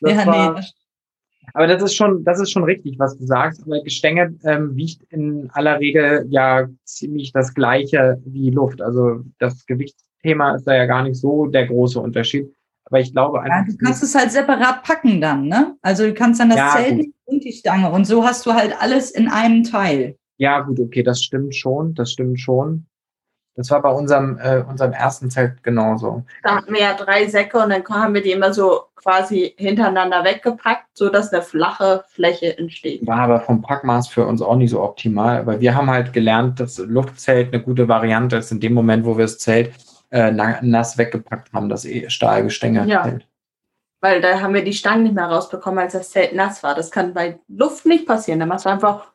ja, 0.00 0.26
war, 0.26 0.54
nee. 0.54 0.60
Aber 1.54 1.66
das 1.66 1.82
ist 1.82 1.94
schon, 1.94 2.24
das 2.24 2.40
ist 2.40 2.50
schon 2.50 2.64
richtig, 2.64 2.98
was 2.98 3.18
du 3.18 3.26
sagst. 3.26 3.62
Aber 3.64 3.82
Gestänge 3.82 4.34
ähm, 4.44 4.76
wiegt 4.76 5.02
in 5.10 5.50
aller 5.52 5.80
Regel 5.80 6.26
ja 6.30 6.68
ziemlich 6.84 7.32
das 7.32 7.54
Gleiche 7.54 8.20
wie 8.24 8.50
Luft. 8.50 8.80
Also 8.80 9.22
das 9.38 9.66
Gewichtsthema 9.66 10.54
ist 10.54 10.64
da 10.64 10.74
ja 10.74 10.86
gar 10.86 11.02
nicht 11.02 11.16
so 11.16 11.46
der 11.46 11.66
große 11.66 12.00
Unterschied. 12.00 12.52
Aber 12.90 13.00
ich 13.00 13.12
glaube 13.12 13.40
einfach. 13.40 13.66
Ja, 13.68 13.72
du 13.72 13.76
kannst 13.84 14.02
es 14.02 14.14
halt 14.14 14.32
separat 14.32 14.82
packen 14.82 15.20
dann, 15.20 15.46
ne? 15.46 15.76
Also 15.82 16.04
du 16.04 16.14
kannst 16.14 16.40
dann 16.40 16.50
das 16.50 16.58
ja, 16.58 16.72
Zelt 16.76 16.96
gut. 16.96 17.14
und 17.26 17.44
die 17.44 17.52
Stange 17.52 17.90
und 17.90 18.06
so 18.06 18.24
hast 18.24 18.46
du 18.46 18.54
halt 18.54 18.74
alles 18.80 19.10
in 19.10 19.28
einem 19.28 19.64
Teil. 19.64 20.16
Ja, 20.38 20.60
gut, 20.60 20.78
okay, 20.80 21.02
das 21.02 21.22
stimmt 21.22 21.54
schon, 21.54 21.94
das 21.94 22.12
stimmt 22.12 22.40
schon. 22.40 22.86
Das 23.56 23.72
war 23.72 23.82
bei 23.82 23.90
unserem, 23.90 24.38
äh, 24.38 24.62
unserem 24.68 24.92
ersten 24.92 25.30
Zelt 25.30 25.64
genauso. 25.64 26.24
Da 26.44 26.56
hatten 26.56 26.72
wir 26.72 26.80
ja 26.80 26.94
drei 26.94 27.26
Säcke 27.26 27.58
und 27.58 27.70
dann 27.70 27.84
haben 27.88 28.14
wir 28.14 28.22
die 28.22 28.30
immer 28.30 28.54
so 28.54 28.82
quasi 28.94 29.52
hintereinander 29.56 30.22
weggepackt, 30.22 30.86
sodass 30.94 31.32
eine 31.32 31.42
flache 31.42 32.04
Fläche 32.08 32.56
entsteht. 32.56 33.04
War 33.04 33.18
aber 33.18 33.40
vom 33.40 33.60
Packmaß 33.60 34.08
für 34.08 34.24
uns 34.24 34.42
auch 34.42 34.54
nicht 34.54 34.70
so 34.70 34.80
optimal, 34.80 35.44
weil 35.44 35.60
wir 35.60 35.74
haben 35.74 35.90
halt 35.90 36.12
gelernt, 36.12 36.60
dass 36.60 36.78
Luftzelt 36.78 37.52
eine 37.52 37.60
gute 37.60 37.88
Variante 37.88 38.36
ist 38.36 38.52
in 38.52 38.60
dem 38.60 38.74
Moment, 38.74 39.04
wo 39.04 39.18
wir 39.18 39.24
das 39.24 39.38
Zelt 39.38 39.72
äh, 40.10 40.30
nass 40.30 40.98
weggepackt 40.98 41.52
haben, 41.52 41.68
das 41.68 41.84
eh 41.84 42.08
Stahlgestänge 42.08 42.86
ja. 42.86 43.04
hält. 43.04 43.26
Weil 44.00 44.20
da 44.20 44.40
haben 44.40 44.54
wir 44.54 44.62
die 44.62 44.72
Stangen 44.72 45.02
nicht 45.02 45.14
mehr 45.14 45.26
rausbekommen, 45.26 45.80
als 45.80 45.92
das 45.92 46.10
Zelt 46.10 46.34
nass 46.34 46.62
war. 46.62 46.74
Das 46.74 46.90
kann 46.90 47.14
bei 47.14 47.40
Luft 47.48 47.84
nicht 47.84 48.06
passieren. 48.06 48.38
Da 48.38 48.46
machst 48.46 48.64
du 48.64 48.70
einfach. 48.70 49.12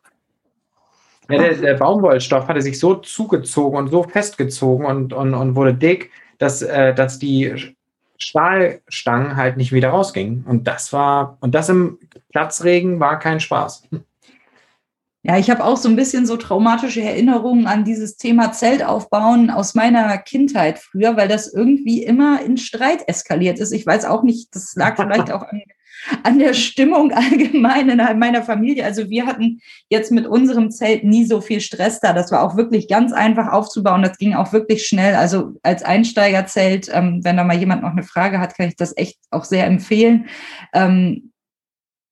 Ja, 1.30 1.38
der, 1.38 1.56
der 1.56 1.74
Baumwollstoff 1.76 2.48
hatte 2.48 2.62
sich 2.62 2.78
so 2.78 2.96
zugezogen 2.96 3.78
und 3.78 3.90
so 3.90 4.04
festgezogen 4.04 4.86
und, 4.86 5.14
und, 5.14 5.34
und 5.34 5.56
wurde 5.56 5.74
dick, 5.74 6.12
dass, 6.38 6.62
äh, 6.62 6.94
dass 6.94 7.18
die 7.18 7.76
Stahlstangen 8.18 9.38
halt 9.38 9.56
nicht 9.56 9.72
wieder 9.72 9.90
rausgingen. 9.90 10.44
Und 10.46 10.68
das 10.68 10.92
war, 10.92 11.38
und 11.40 11.56
das 11.56 11.70
im 11.70 11.98
Platzregen 12.32 13.00
war 13.00 13.20
kein 13.20 13.40
Spaß. 13.40 13.88
Ja, 15.26 15.38
ich 15.38 15.50
habe 15.50 15.64
auch 15.64 15.78
so 15.78 15.88
ein 15.88 15.96
bisschen 15.96 16.26
so 16.26 16.36
traumatische 16.36 17.02
Erinnerungen 17.02 17.66
an 17.66 17.86
dieses 17.86 18.18
Thema 18.18 18.52
Zelt 18.52 18.84
aufbauen 18.84 19.50
aus 19.50 19.74
meiner 19.74 20.18
Kindheit 20.18 20.80
früher, 20.80 21.16
weil 21.16 21.30
das 21.30 21.52
irgendwie 21.52 22.04
immer 22.04 22.42
in 22.42 22.58
Streit 22.58 23.08
eskaliert 23.08 23.58
ist. 23.58 23.72
Ich 23.72 23.86
weiß 23.86 24.04
auch 24.04 24.24
nicht, 24.24 24.54
das 24.54 24.76
lag 24.76 24.98
vielleicht 24.98 25.32
auch 25.32 25.44
an, 25.44 25.62
an 26.24 26.40
der 26.40 26.54
Stimmung 26.54 27.14
allgemein 27.14 27.88
in 27.88 28.20
meiner 28.20 28.44
Familie. 28.44 28.84
Also 28.84 29.10
wir 29.10 29.26
hatten 29.26 29.62
jetzt 29.88 30.12
mit 30.12 30.28
unserem 30.28 30.72
Zelt 30.72 31.06
nie 31.06 31.24
so 31.24 31.40
viel 31.40 31.62
Stress 31.62 32.02
da. 32.02 32.12
Das 32.12 32.30
war 32.34 32.44
auch 32.44 32.58
wirklich 32.58 32.90
ganz 32.90 33.14
einfach 33.14 33.48
aufzubauen. 33.54 34.04
Das 34.04 34.18
ging 34.18 34.34
auch 34.34 34.52
wirklich 34.52 34.86
schnell. 34.86 35.16
Also 35.16 35.54
als 35.64 35.84
Einsteigerzelt, 35.84 36.90
ähm, 36.92 37.22
wenn 37.24 37.38
da 37.38 37.46
mal 37.46 37.58
jemand 37.58 37.84
noch 37.84 37.92
eine 37.92 38.04
Frage 38.04 38.42
hat, 38.42 38.58
kann 38.58 38.68
ich 38.68 38.76
das 38.76 38.92
echt 38.98 39.20
auch 39.32 39.46
sehr 39.46 39.68
empfehlen. 39.68 40.26
Ähm, 40.74 41.33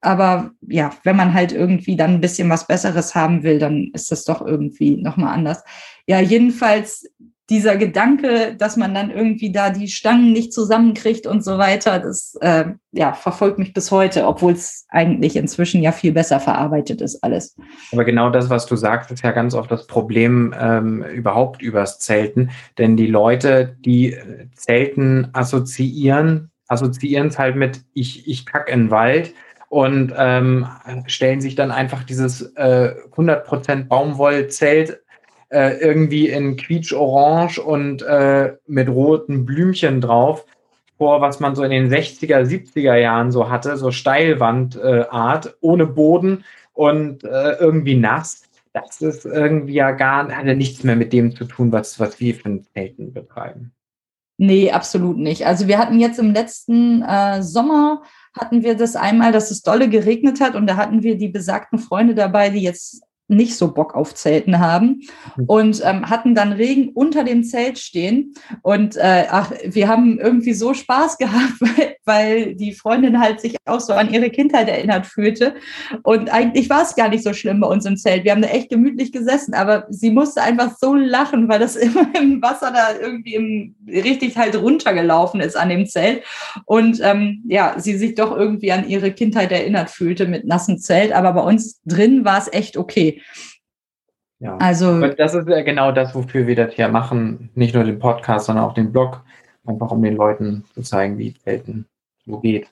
aber 0.01 0.51
ja, 0.67 0.91
wenn 1.03 1.15
man 1.15 1.33
halt 1.33 1.51
irgendwie 1.51 1.95
dann 1.95 2.15
ein 2.15 2.21
bisschen 2.21 2.49
was 2.49 2.67
Besseres 2.67 3.15
haben 3.15 3.43
will, 3.43 3.59
dann 3.59 3.91
ist 3.93 4.11
das 4.11 4.25
doch 4.25 4.45
irgendwie 4.45 4.97
nochmal 4.97 5.33
anders. 5.33 5.63
Ja, 6.07 6.19
jedenfalls 6.19 7.05
dieser 7.51 7.75
Gedanke, 7.75 8.55
dass 8.57 8.77
man 8.77 8.95
dann 8.95 9.11
irgendwie 9.11 9.51
da 9.51 9.71
die 9.71 9.89
Stangen 9.89 10.31
nicht 10.31 10.53
zusammenkriegt 10.53 11.27
und 11.27 11.43
so 11.43 11.57
weiter, 11.57 11.99
das 11.99 12.35
äh, 12.39 12.65
ja, 12.93 13.11
verfolgt 13.11 13.59
mich 13.59 13.73
bis 13.73 13.91
heute, 13.91 14.25
obwohl 14.25 14.53
es 14.53 14.85
eigentlich 14.87 15.35
inzwischen 15.35 15.83
ja 15.83 15.91
viel 15.91 16.13
besser 16.13 16.39
verarbeitet 16.39 17.01
ist 17.01 17.21
alles. 17.21 17.57
Aber 17.91 18.05
genau 18.05 18.29
das, 18.29 18.49
was 18.49 18.67
du 18.67 18.77
sagst, 18.77 19.11
ist 19.11 19.23
ja 19.23 19.31
ganz 19.31 19.53
oft 19.53 19.69
das 19.69 19.85
Problem 19.85 20.55
ähm, 20.57 21.03
überhaupt 21.03 21.61
übers 21.61 21.99
Zelten. 21.99 22.51
Denn 22.77 22.95
die 22.95 23.07
Leute, 23.07 23.75
die 23.83 24.13
äh, 24.13 24.47
Zelten 24.55 25.27
assoziieren, 25.33 26.51
assoziieren 26.69 27.27
es 27.27 27.37
halt 27.37 27.57
mit 27.57 27.81
ich, 27.93 28.29
ich 28.29 28.45
kack 28.45 28.69
in 28.69 28.85
den 28.85 28.91
Wald 28.91 29.33
und 29.71 30.13
ähm, 30.17 30.67
stellen 31.07 31.39
sich 31.39 31.55
dann 31.55 31.71
einfach 31.71 32.03
dieses 32.03 32.41
äh, 32.57 32.93
100% 33.15 33.87
Baumwollzelt 33.87 35.01
äh, 35.47 35.77
irgendwie 35.77 36.27
in 36.27 36.57
quietsch-orange 36.57 37.57
und 37.57 38.01
äh, 38.01 38.57
mit 38.67 38.89
roten 38.89 39.45
Blümchen 39.45 40.01
drauf 40.01 40.45
vor, 40.97 41.21
was 41.21 41.39
man 41.39 41.55
so 41.55 41.63
in 41.63 41.71
den 41.71 41.89
60er, 41.89 42.41
70er 42.41 42.97
Jahren 42.97 43.31
so 43.31 43.49
hatte, 43.49 43.77
so 43.77 43.91
Steilwandart, 43.91 45.45
äh, 45.45 45.49
ohne 45.61 45.87
Boden 45.87 46.43
und 46.73 47.23
äh, 47.23 47.53
irgendwie 47.53 47.95
nass. 47.95 48.43
Das 48.73 49.01
ist 49.01 49.25
irgendwie 49.25 49.75
ja 49.75 49.91
gar 49.91 50.27
hatte 50.35 50.53
nichts 50.53 50.83
mehr 50.83 50.97
mit 50.97 51.13
dem 51.13 51.33
zu 51.33 51.45
tun, 51.45 51.71
was, 51.71 51.97
was 51.97 52.19
wir 52.19 52.35
für 52.35 52.61
Zelten 52.73 53.13
betreiben. 53.13 53.71
Nee, 54.37 54.71
absolut 54.71 55.17
nicht. 55.17 55.45
Also 55.45 55.69
wir 55.69 55.77
hatten 55.77 55.97
jetzt 55.97 56.19
im 56.19 56.33
letzten 56.33 57.03
äh, 57.03 57.41
Sommer 57.41 58.01
hatten 58.37 58.63
wir 58.63 58.75
das 58.75 58.95
einmal, 58.95 59.31
dass 59.31 59.51
es 59.51 59.61
dolle 59.61 59.89
geregnet 59.89 60.39
hat 60.39 60.55
und 60.55 60.67
da 60.67 60.77
hatten 60.77 61.03
wir 61.03 61.17
die 61.17 61.27
besagten 61.27 61.79
Freunde 61.79 62.15
dabei, 62.15 62.49
die 62.49 62.61
jetzt 62.61 63.03
nicht 63.31 63.55
so 63.55 63.73
Bock 63.73 63.95
auf 63.95 64.13
Zelten 64.13 64.59
haben 64.59 65.01
mhm. 65.37 65.45
und 65.45 65.81
ähm, 65.85 66.09
hatten 66.09 66.35
dann 66.35 66.51
Regen 66.51 66.89
unter 66.89 67.23
dem 67.23 67.43
Zelt 67.43 67.79
stehen. 67.79 68.33
Und 68.61 68.97
äh, 68.97 69.25
ach, 69.29 69.51
wir 69.65 69.87
haben 69.87 70.19
irgendwie 70.19 70.53
so 70.53 70.73
Spaß 70.73 71.17
gehabt, 71.17 71.59
weil, 71.59 71.95
weil 72.05 72.55
die 72.55 72.73
Freundin 72.73 73.19
halt 73.19 73.41
sich 73.41 73.55
auch 73.65 73.79
so 73.79 73.93
an 73.93 74.13
ihre 74.13 74.29
Kindheit 74.29 74.67
erinnert 74.67 75.05
fühlte. 75.05 75.55
Und 76.03 76.31
eigentlich 76.33 76.69
war 76.69 76.81
es 76.81 76.95
gar 76.95 77.09
nicht 77.09 77.23
so 77.23 77.33
schlimm 77.33 77.59
bei 77.59 77.67
uns 77.67 77.85
im 77.85 77.97
Zelt. 77.97 78.23
Wir 78.23 78.31
haben 78.31 78.41
da 78.41 78.47
echt 78.47 78.69
gemütlich 78.69 79.11
gesessen, 79.11 79.53
aber 79.53 79.85
sie 79.89 80.11
musste 80.11 80.41
einfach 80.41 80.75
so 80.77 80.95
lachen, 80.95 81.49
weil 81.49 81.59
das 81.59 81.75
immer 81.75 82.07
im 82.15 82.41
Wasser 82.41 82.71
da 82.71 82.99
irgendwie 82.99 83.35
im, 83.35 83.75
richtig 83.87 84.37
halt 84.37 84.55
runtergelaufen 84.55 85.41
ist 85.41 85.55
an 85.55 85.69
dem 85.69 85.85
Zelt. 85.85 86.23
Und 86.65 86.99
ähm, 87.03 87.43
ja, 87.47 87.75
sie 87.77 87.97
sich 87.97 88.15
doch 88.15 88.35
irgendwie 88.35 88.71
an 88.71 88.87
ihre 88.87 89.11
Kindheit 89.11 89.51
erinnert 89.51 89.89
fühlte 89.89 90.27
mit 90.27 90.45
nassem 90.45 90.77
Zelt. 90.77 91.11
Aber 91.11 91.33
bei 91.33 91.41
uns 91.41 91.81
drin 91.83 92.25
war 92.25 92.37
es 92.37 92.51
echt 92.51 92.77
okay. 92.77 93.21
Ja. 94.41 94.57
Also, 94.57 94.89
Und 94.89 95.19
das 95.19 95.35
ist 95.35 95.47
ja 95.47 95.61
genau 95.61 95.91
das, 95.91 96.15
wofür 96.15 96.47
wir 96.47 96.55
das 96.55 96.73
hier 96.73 96.87
machen. 96.87 97.51
Nicht 97.53 97.75
nur 97.75 97.83
den 97.83 97.99
Podcast, 97.99 98.47
sondern 98.47 98.65
auch 98.65 98.73
den 98.73 98.91
Blog. 98.91 99.23
Einfach 99.65 99.91
um 99.91 100.01
den 100.01 100.15
Leuten 100.15 100.65
zu 100.73 100.81
zeigen, 100.81 101.19
wie 101.19 101.35
Zelten 101.35 101.85
so 102.31 102.39
geht. 102.39 102.67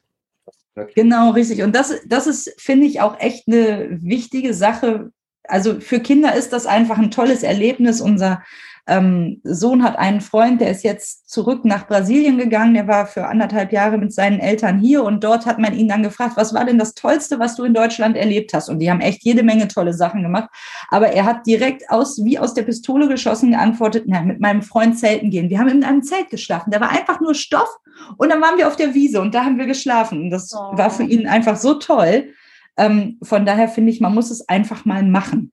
Genau, 0.96 1.32
richtig. 1.32 1.62
Und 1.62 1.76
das, 1.76 1.94
das 2.08 2.26
ist, 2.26 2.54
finde 2.58 2.88
ich, 2.88 3.02
auch 3.02 3.20
echt 3.20 3.48
eine 3.48 3.88
wichtige 4.02 4.54
Sache. 4.54 5.12
Also 5.44 5.80
für 5.82 6.00
Kinder 6.00 6.34
ist 6.34 6.54
das 6.54 6.66
einfach 6.66 6.98
ein 6.98 7.12
tolles 7.12 7.44
Erlebnis. 7.44 8.02
Unser 8.02 8.44
ähm, 8.90 9.40
Sohn 9.44 9.84
hat 9.84 9.98
einen 9.98 10.20
Freund, 10.20 10.60
der 10.60 10.72
ist 10.72 10.84
jetzt 10.84 11.30
zurück 11.30 11.64
nach 11.64 11.88
Brasilien 11.88 12.38
gegangen. 12.38 12.74
Der 12.74 12.88
war 12.88 13.06
für 13.06 13.28
anderthalb 13.28 13.72
Jahre 13.72 13.98
mit 13.98 14.14
seinen 14.14 14.40
Eltern 14.40 14.80
hier 14.80 15.04
und 15.04 15.24
dort 15.24 15.46
hat 15.46 15.60
man 15.60 15.74
ihn 15.74 15.88
dann 15.88 16.04
gefragt, 16.04 16.34
was 16.36 16.54
war 16.54 16.66
denn 16.66 16.80
das 16.80 16.96
Tollste, 16.96 17.40
was 17.40 17.56
du 17.56 17.64
in 17.64 17.74
Deutschland 17.74 18.18
erlebt 18.18 18.54
hast? 18.54 18.68
Und 18.68 18.80
die 18.80 18.90
haben 18.90 19.00
echt 19.00 19.24
jede 19.24 19.44
Menge 19.44 19.68
tolle 19.68 19.94
Sachen 19.94 20.24
gemacht. 20.24 20.50
Aber 20.90 21.10
er 21.10 21.26
hat 21.26 21.46
direkt 21.46 21.90
aus, 21.90 22.24
wie 22.26 22.40
aus 22.40 22.54
der 22.54 22.64
Pistole 22.64 23.08
geschossen 23.08 23.52
geantwortet, 23.52 24.06
na, 24.08 24.22
mit 24.22 24.40
meinem 24.40 24.64
Freund 24.64 24.98
zelten 24.98 25.30
gehen. 25.30 25.50
Wir 25.50 25.60
haben 25.60 25.70
in 25.70 25.84
einem 25.84 26.04
Zelt 26.04 26.30
geschlafen. 26.30 26.72
Da 26.72 26.82
war 26.82 26.90
einfach 26.90 27.22
nur 27.22 27.36
Stoff 27.36 27.70
und 28.18 28.30
dann 28.30 28.42
waren 28.42 28.58
wir 28.58 28.68
auf 28.68 28.76
der 28.76 28.94
Wiese 28.96 29.22
und 29.22 29.36
da 29.36 29.46
haben 29.46 29.58
wir 29.58 29.68
geschlafen. 29.68 30.24
Und 30.24 30.30
das 30.32 30.52
oh. 30.54 30.78
war 30.78 30.90
für 30.90 31.04
ihn 31.04 31.28
einfach 31.28 31.56
so 31.56 31.76
toll. 31.76 32.34
Ähm, 32.78 33.20
von 33.22 33.46
daher 33.46 33.68
finde 33.68 33.92
ich, 33.92 34.02
man 34.02 34.14
muss 34.14 34.32
es 34.32 34.48
einfach 34.50 34.86
mal 34.86 35.04
machen. 35.04 35.52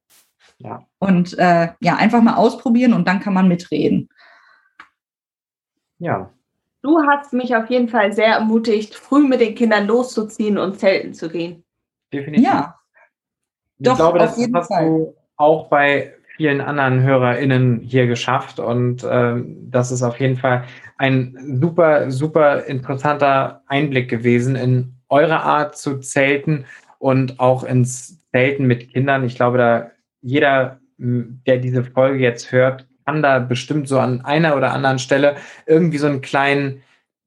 Ja. 0.58 0.86
Und 0.98 1.38
äh, 1.38 1.68
ja, 1.80 1.96
einfach 1.96 2.22
mal 2.22 2.36
ausprobieren 2.36 2.92
und 2.92 3.06
dann 3.06 3.20
kann 3.20 3.34
man 3.34 3.48
mitreden. 3.48 4.08
Ja. 5.98 6.30
Du 6.82 7.02
hast 7.06 7.32
mich 7.32 7.54
auf 7.56 7.68
jeden 7.68 7.88
Fall 7.88 8.12
sehr 8.12 8.34
ermutigt, 8.34 8.94
früh 8.94 9.26
mit 9.26 9.40
den 9.40 9.54
Kindern 9.54 9.86
loszuziehen 9.86 10.56
und 10.56 10.78
zelten 10.78 11.14
zu 11.14 11.28
gehen. 11.28 11.64
Definitiv. 12.12 12.46
Ja. 12.46 12.78
Ich 13.78 13.84
Doch, 13.84 13.96
glaube, 13.96 14.18
das 14.18 14.38
hast 14.54 14.68
Fall. 14.68 14.86
du 14.86 15.14
auch 15.36 15.68
bei 15.68 16.14
vielen 16.36 16.60
anderen 16.60 17.02
HörerInnen 17.02 17.80
hier 17.80 18.06
geschafft 18.06 18.58
und 18.58 19.06
ähm, 19.08 19.70
das 19.70 19.90
ist 19.90 20.02
auf 20.02 20.20
jeden 20.20 20.36
Fall 20.36 20.64
ein 20.98 21.58
super, 21.60 22.10
super 22.10 22.64
interessanter 22.64 23.62
Einblick 23.66 24.08
gewesen 24.08 24.54
in 24.54 24.94
eure 25.08 25.40
Art 25.40 25.76
zu 25.76 25.98
zelten 25.98 26.66
und 26.98 27.40
auch 27.40 27.64
ins 27.64 28.20
Zelten 28.30 28.66
mit 28.66 28.90
Kindern. 28.92 29.24
Ich 29.24 29.36
glaube, 29.36 29.58
da 29.58 29.90
jeder, 30.26 30.80
der 30.98 31.58
diese 31.58 31.84
Folge 31.84 32.18
jetzt 32.18 32.50
hört, 32.50 32.86
kann 33.06 33.22
da 33.22 33.38
bestimmt 33.38 33.88
so 33.88 34.00
an 34.00 34.24
einer 34.24 34.56
oder 34.56 34.72
anderen 34.72 34.98
Stelle 34.98 35.36
irgendwie 35.66 35.98
so 35.98 36.08
einen 36.08 36.20
kleinen, 36.20 36.82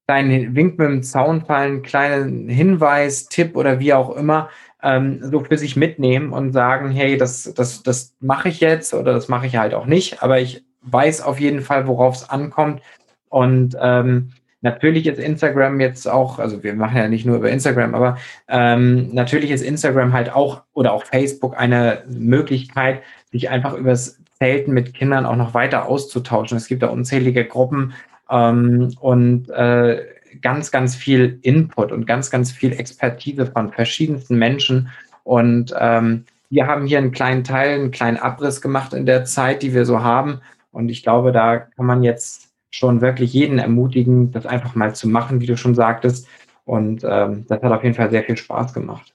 kleinen 0.08 0.54
Wink 0.56 0.78
mit 0.78 0.90
dem 0.90 1.04
Zaun 1.04 1.46
fallen, 1.46 1.82
kleinen 1.82 2.50
Hinweis, 2.50 3.28
Tipp 3.28 3.56
oder 3.56 3.80
wie 3.80 3.94
auch 3.94 4.16
immer, 4.18 4.50
ähm, 4.84 5.20
so 5.22 5.40
für 5.40 5.58
sich 5.58 5.78
mitnehmen 5.78 6.34
und 6.34 6.52
sagen, 6.52 6.92
hey, 6.92 7.18
das, 7.18 7.54
das, 7.56 7.84
das 7.84 8.16
mache 8.20 8.50
ich 8.50 8.60
jetzt 8.60 8.94
oder 8.94 9.14
das 9.14 9.30
mache 9.30 9.48
ich 9.48 9.56
halt 9.56 9.74
auch 9.74 9.86
nicht, 9.86 10.22
aber 10.22 10.40
ich 10.42 10.66
weiß 10.82 11.22
auf 11.22 11.40
jeden 11.40 11.62
Fall, 11.62 11.88
worauf 11.88 12.16
es 12.16 12.30
ankommt. 12.30 12.82
Und 13.30 13.78
ähm, 13.80 14.34
Natürlich 14.62 15.08
ist 15.08 15.20
Instagram 15.20 15.80
jetzt 15.80 16.08
auch, 16.08 16.38
also 16.38 16.64
wir 16.64 16.74
machen 16.74 16.98
ja 16.98 17.08
nicht 17.08 17.26
nur 17.26 17.38
über 17.38 17.50
Instagram, 17.50 17.96
aber 17.96 18.18
ähm, 18.50 19.14
natürlich 19.14 19.52
ist 19.52 19.62
Instagram 19.62 20.12
halt 20.12 20.34
auch 20.34 20.64
oder 20.74 20.92
auch 20.92 21.06
Facebook 21.06 21.58
eine 21.58 22.04
Möglichkeit, 22.10 23.02
sich 23.32 23.50
einfach 23.50 23.74
übers 23.74 24.20
Zelten 24.38 24.74
mit 24.74 24.94
Kindern 24.94 25.26
auch 25.26 25.38
noch 25.38 25.54
weiter 25.54 25.86
auszutauschen. 25.86 26.58
Es 26.58 26.68
gibt 26.68 26.84
da 26.84 26.88
unzählige 26.88 27.46
Gruppen 27.46 27.94
ähm, 28.30 28.96
und 29.00 29.50
äh, 29.50 30.06
ganz, 30.42 30.72
ganz 30.72 30.96
viel 30.96 31.40
Input 31.42 31.92
und 31.92 32.06
ganz, 32.06 32.30
ganz 32.30 32.52
viel 32.52 32.74
Expertise 32.74 33.46
von 33.46 33.72
verschiedensten 33.72 34.38
Menschen. 34.38 34.90
Und 35.24 35.74
ähm, 35.78 36.26
wir 36.50 36.68
haben 36.68 36.86
hier 36.86 36.98
einen 36.98 37.12
kleinen 37.12 37.44
Teil, 37.44 37.76
einen 37.76 37.92
kleinen 37.92 38.18
Abriss 38.18 38.62
gemacht 38.62 38.94
in 38.94 39.06
der 39.06 39.26
Zeit, 39.26 39.62
die 39.62 39.74
wir 39.74 39.86
so 39.86 40.04
haben. 40.04 40.42
Und 40.72 40.90
ich 40.90 41.04
glaube, 41.04 41.32
da 41.32 41.58
kann 41.58 41.86
man 41.86 42.04
jetzt 42.04 42.49
schon 42.70 43.02
wirklich 43.02 43.34
jeden 43.34 43.60
ermutigen, 43.60 44.32
das 44.32 44.46
einfach 44.46 44.76
mal 44.76 44.94
zu 44.96 45.08
machen, 45.08 45.42
wie 45.42 45.46
du 45.46 45.58
schon 45.58 45.76
sagtest. 45.76 46.28
Und 46.66 47.04
ähm, 47.04 47.46
das 47.48 47.62
hat 47.62 47.72
auf 47.72 47.84
jeden 47.84 47.96
Fall 47.96 48.12
sehr 48.12 48.24
viel 48.24 48.38
Spaß 48.38 48.74
gemacht. 48.74 49.14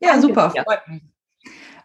Ja, 0.00 0.20
super, 0.20 0.50
freut 0.50 0.88
mich. 0.88 1.02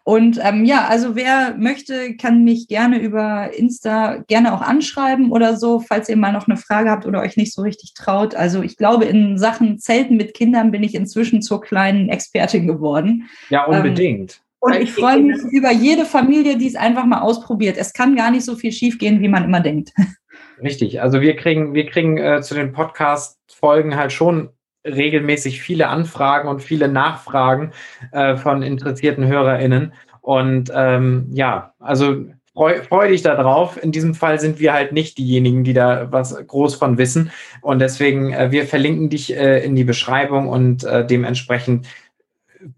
Und 0.06 0.38
ähm, 0.44 0.66
ja, 0.66 0.88
also 0.88 1.16
wer 1.16 1.56
möchte, 1.58 2.18
kann 2.18 2.44
mich 2.44 2.68
gerne 2.68 3.00
über 3.00 3.52
Insta 3.54 4.18
gerne 4.28 4.54
auch 4.54 4.62
anschreiben 4.62 5.32
oder 5.32 5.56
so, 5.56 5.80
falls 5.80 6.10
ihr 6.10 6.18
mal 6.18 6.34
noch 6.34 6.48
eine 6.48 6.58
Frage 6.58 6.90
habt 6.90 7.06
oder 7.06 7.22
euch 7.22 7.38
nicht 7.38 7.54
so 7.54 7.62
richtig 7.62 7.94
traut. 7.94 8.36
Also 8.36 8.62
ich 8.62 8.76
glaube, 8.76 9.06
in 9.06 9.38
Sachen 9.38 9.80
Zelten 9.80 10.18
mit 10.18 10.34
Kindern 10.34 10.72
bin 10.72 10.84
ich 10.84 10.94
inzwischen 10.94 11.42
zur 11.42 11.62
kleinen 11.62 12.10
Expertin 12.10 12.68
geworden. 12.68 13.30
Ja, 13.50 13.64
unbedingt. 13.64 14.34
Ähm, 14.34 14.44
und 14.60 14.76
ich 14.76 14.92
freue 14.92 15.22
mich 15.22 15.42
über 15.52 15.72
jede 15.72 16.04
Familie, 16.04 16.58
die 16.58 16.68
es 16.68 16.76
einfach 16.76 17.06
mal 17.06 17.22
ausprobiert. 17.22 17.78
Es 17.78 17.94
kann 17.94 18.16
gar 18.16 18.32
nicht 18.32 18.46
so 18.46 18.56
viel 18.56 18.74
schiefgehen, 18.74 19.22
wie 19.22 19.30
man 19.30 19.46
immer 19.46 19.62
denkt. 19.62 19.94
Richtig. 20.62 21.02
Also 21.02 21.22
wir 21.22 21.36
kriegen, 21.36 21.74
wir 21.74 21.86
kriegen 21.86 22.18
äh, 22.18 22.42
zu 22.42 22.54
den 22.56 22.72
Podcast-Folgen 22.72 23.96
halt 23.96 24.12
schon 24.12 24.50
regelmäßig 24.86 25.62
viele 25.62 25.88
Anfragen 25.88 26.50
und 26.50 26.62
viele 26.62 26.88
Nachfragen 26.88 27.72
äh, 28.12 28.36
von 28.36 28.62
interessierten 28.62 29.26
HörerInnen. 29.28 29.94
Und 30.22 30.72
ähm, 30.74 31.28
ja, 31.32 31.74
also 31.80 32.26
freu, 32.54 32.82
freu 32.82 33.08
dich 33.10 33.22
darauf. 33.22 33.82
In 33.82 33.92
diesem 33.92 34.14
Fall 34.14 34.40
sind 34.40 34.60
wir 34.60 34.74
halt 34.74 34.92
nicht 34.92 35.18
diejenigen, 35.18 35.64
die 35.64 35.74
da 35.74 36.12
was 36.12 36.36
groß 36.36 36.76
von 36.76 36.98
wissen. 36.98 37.32
Und 37.62 37.80
deswegen, 37.80 38.34
äh, 38.34 38.52
wir 38.52 38.66
verlinken 38.66 39.10
dich 39.10 39.36
äh, 39.36 39.64
in 39.64 39.76
die 39.76 39.84
Beschreibung 39.84 40.48
und 40.48 40.84
äh, 40.84 41.06
dementsprechend 41.06 41.88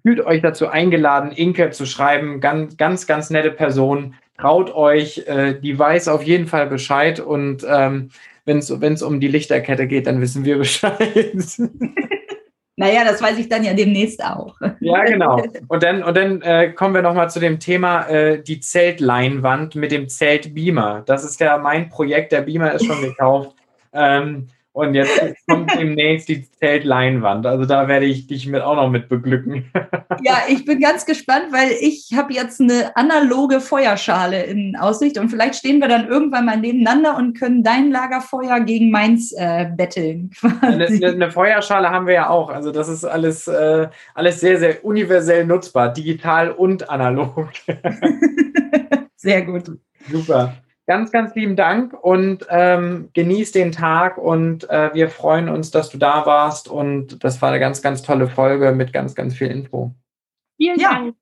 fühlt 0.02 0.22
euch 0.22 0.42
dazu 0.42 0.68
eingeladen, 0.68 1.32
Inke 1.32 1.70
zu 1.70 1.86
schreiben. 1.86 2.40
Ganz, 2.40 2.78
ganz, 2.78 3.06
ganz 3.08 3.30
nette 3.30 3.52
Person 3.52 4.16
traut 4.38 4.74
euch, 4.74 5.24
äh, 5.28 5.60
die 5.60 5.78
weiß 5.78 6.08
auf 6.08 6.24
jeden 6.24 6.48
Fall 6.48 6.68
Bescheid 6.68 7.20
und 7.20 7.66
ähm, 7.70 8.10
wenn 8.46 8.60
es 8.60 9.02
um 9.02 9.20
die 9.20 9.28
Lichterkette 9.28 9.88
geht, 9.88 10.08
dann 10.08 10.22
wissen 10.22 10.46
wir 10.46 10.58
Bescheid. 10.60 11.36
Naja, 12.78 13.06
das 13.06 13.22
weiß 13.22 13.38
ich 13.38 13.48
dann 13.48 13.64
ja 13.64 13.74
demnächst 13.74 14.24
auch. 14.24 14.56
Ja, 14.82 15.04
genau. 15.06 15.42
Und 15.70 15.82
dann, 15.82 16.04
und 16.04 16.18
dann 16.18 16.42
äh, 16.42 16.74
kommen 16.74 16.94
wir 16.94 17.02
nochmal 17.02 17.30
zu 17.30 17.40
dem 17.40 17.60
Thema 17.60 18.08
äh, 18.08 18.44
die 18.44 18.60
Zeltleinwand 18.60 19.76
mit 19.76 19.92
dem 19.92 20.10
Zeltbeamer. 20.10 21.04
Das 21.06 21.24
ist 21.24 21.40
ja 21.40 21.58
mein 21.58 21.88
Projekt. 21.88 22.34
Der 22.34 22.42
Beamer 22.42 22.74
ist 22.74 22.86
schon 22.86 23.02
gekauft. 23.02 23.56
Ähm, 23.94 24.48
und 24.76 24.94
jetzt 24.94 25.22
kommt 25.48 25.74
demnächst 25.80 26.28
die 26.28 26.52
Zeltleinwand. 26.52 27.46
Also 27.46 27.66
da 27.66 27.88
werde 27.88 28.06
ich 28.06 28.28
dich 28.28 28.46
mit 28.46 28.62
auch 28.62 28.76
noch 28.76 28.90
mit 28.90 29.08
beglücken. 29.08 29.72
Ja, 30.22 30.44
ich 30.50 30.66
bin 30.66 30.82
ganz 30.82 31.06
gespannt, 31.06 31.46
weil 31.52 31.72
ich 31.80 32.12
habe 32.14 32.34
jetzt 32.34 32.60
eine 32.60 32.96
analoge 32.96 33.62
Feuerschale 33.62 34.44
in 34.44 34.76
Aussicht 34.76 35.18
und 35.18 35.30
vielleicht 35.30 35.56
stehen 35.56 35.80
wir 35.80 35.88
dann 35.88 36.08
irgendwann 36.08 36.46
mal 36.46 36.58
nebeneinander 36.58 37.16
und 37.16 37.40
können 37.40 37.64
dein 37.64 37.90
Lagerfeuer 37.90 38.60
gegen 38.62 38.92
meins 38.92 39.32
äh, 39.32 39.66
betteln. 39.76 40.32
Eine, 40.62 40.88
eine, 40.88 41.32
Feuerschale 41.32 41.90
haben 41.90 42.08
wir 42.08 42.16
ja 42.16 42.30
auch. 42.30 42.50
Also 42.50 42.72
das 42.72 42.90
ist 42.90 43.06
alles, 43.06 43.48
äh, 43.48 43.88
alles 44.14 44.42
sehr, 44.42 44.58
sehr 44.60 44.84
universell 44.84 45.46
nutzbar, 45.46 45.94
digital 45.94 46.52
und 46.52 46.90
analog. 46.90 47.50
Sehr 49.16 49.42
gut. 49.42 49.72
Super 50.12 50.54
ganz, 50.88 51.12
ganz 51.12 51.34
lieben 51.36 51.56
Dank 51.56 51.94
und 51.94 52.46
ähm, 52.50 53.10
genieß 53.14 53.52
den 53.52 53.72
Tag 53.72 54.18
und 54.18 54.70
äh, 54.70 54.94
wir 54.94 55.10
freuen 55.10 55.50
uns, 55.50 55.72
dass 55.72 55.90
du 55.90 55.98
da 55.98 56.26
warst 56.26 56.68
und 56.68 57.24
das 57.24 57.42
war 57.42 57.50
eine 57.50 57.60
ganz, 57.60 57.82
ganz 57.82 58.04
tolle 58.04 58.28
Folge 58.28 58.72
mit 58.72 58.94
ganz, 58.94 59.16
ganz 59.16 59.36
viel 59.36 59.48
Info. 59.48 59.92
Vielen 60.58 60.80
ja. 60.80 60.92
Dank. 60.92 61.16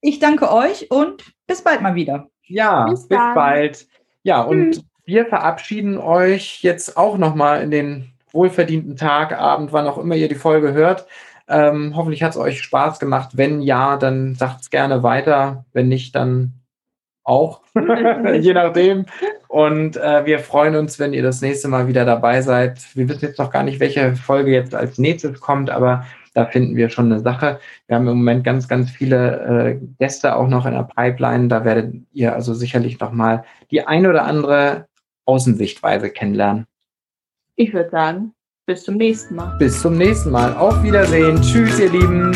Ich 0.00 0.18
danke 0.18 0.52
euch 0.52 0.90
und 0.90 1.24
bis 1.46 1.62
bald 1.62 1.82
mal 1.82 1.94
wieder. 1.94 2.28
Ja, 2.44 2.86
bis, 2.86 3.08
bis 3.08 3.18
bald. 3.34 3.86
Ja, 4.22 4.42
und 4.42 4.72
Tschüss. 4.72 4.84
wir 5.04 5.26
verabschieden 5.26 5.98
euch 5.98 6.62
jetzt 6.62 6.96
auch 6.96 7.16
nochmal 7.16 7.62
in 7.62 7.70
den 7.70 8.12
wohlverdienten 8.32 8.96
Tag, 8.96 9.32
Abend, 9.32 9.72
wann 9.72 9.86
auch 9.86 9.98
immer 9.98 10.14
ihr 10.14 10.28
die 10.28 10.34
Folge 10.34 10.72
hört. 10.72 11.06
Ähm, 11.48 11.94
hoffentlich 11.96 12.22
hat 12.22 12.32
es 12.32 12.36
euch 12.36 12.60
Spaß 12.60 12.98
gemacht. 12.98 13.30
Wenn 13.34 13.62
ja, 13.62 13.96
dann 13.96 14.34
sagt 14.34 14.62
es 14.62 14.70
gerne 14.70 15.02
weiter. 15.02 15.64
Wenn 15.72 15.88
nicht, 15.88 16.14
dann 16.14 16.54
auch, 17.26 17.60
je 18.40 18.54
nachdem. 18.54 19.04
Und 19.48 19.96
äh, 19.96 20.24
wir 20.24 20.38
freuen 20.38 20.76
uns, 20.76 20.98
wenn 20.98 21.12
ihr 21.12 21.22
das 21.22 21.42
nächste 21.42 21.68
Mal 21.68 21.88
wieder 21.88 22.04
dabei 22.04 22.40
seid. 22.40 22.78
Wir 22.94 23.08
wissen 23.08 23.26
jetzt 23.26 23.38
noch 23.38 23.50
gar 23.50 23.64
nicht, 23.64 23.80
welche 23.80 24.14
Folge 24.16 24.52
jetzt 24.52 24.74
als 24.74 24.98
nächstes 24.98 25.40
kommt, 25.40 25.68
aber 25.68 26.06
da 26.34 26.46
finden 26.46 26.76
wir 26.76 26.90
schon 26.90 27.10
eine 27.10 27.20
Sache. 27.20 27.58
Wir 27.86 27.96
haben 27.96 28.06
im 28.06 28.18
Moment 28.18 28.44
ganz, 28.44 28.68
ganz 28.68 28.90
viele 28.90 29.70
äh, 29.70 29.86
Gäste 29.98 30.36
auch 30.36 30.48
noch 30.48 30.66
in 30.66 30.74
der 30.74 30.88
Pipeline. 30.94 31.48
Da 31.48 31.64
werdet 31.64 31.94
ihr 32.12 32.34
also 32.34 32.54
sicherlich 32.54 33.00
noch 33.00 33.10
mal 33.10 33.44
die 33.70 33.86
ein 33.86 34.06
oder 34.06 34.24
andere 34.24 34.86
Außensichtweise 35.24 36.10
kennenlernen. 36.10 36.66
Ich 37.56 37.72
würde 37.72 37.90
sagen, 37.90 38.32
bis 38.66 38.84
zum 38.84 38.96
nächsten 38.96 39.34
Mal. 39.34 39.56
Bis 39.58 39.80
zum 39.80 39.96
nächsten 39.96 40.30
Mal. 40.30 40.54
Auf 40.56 40.82
Wiedersehen. 40.82 41.40
Tschüss, 41.40 41.80
ihr 41.80 41.90
Lieben. 41.90 42.32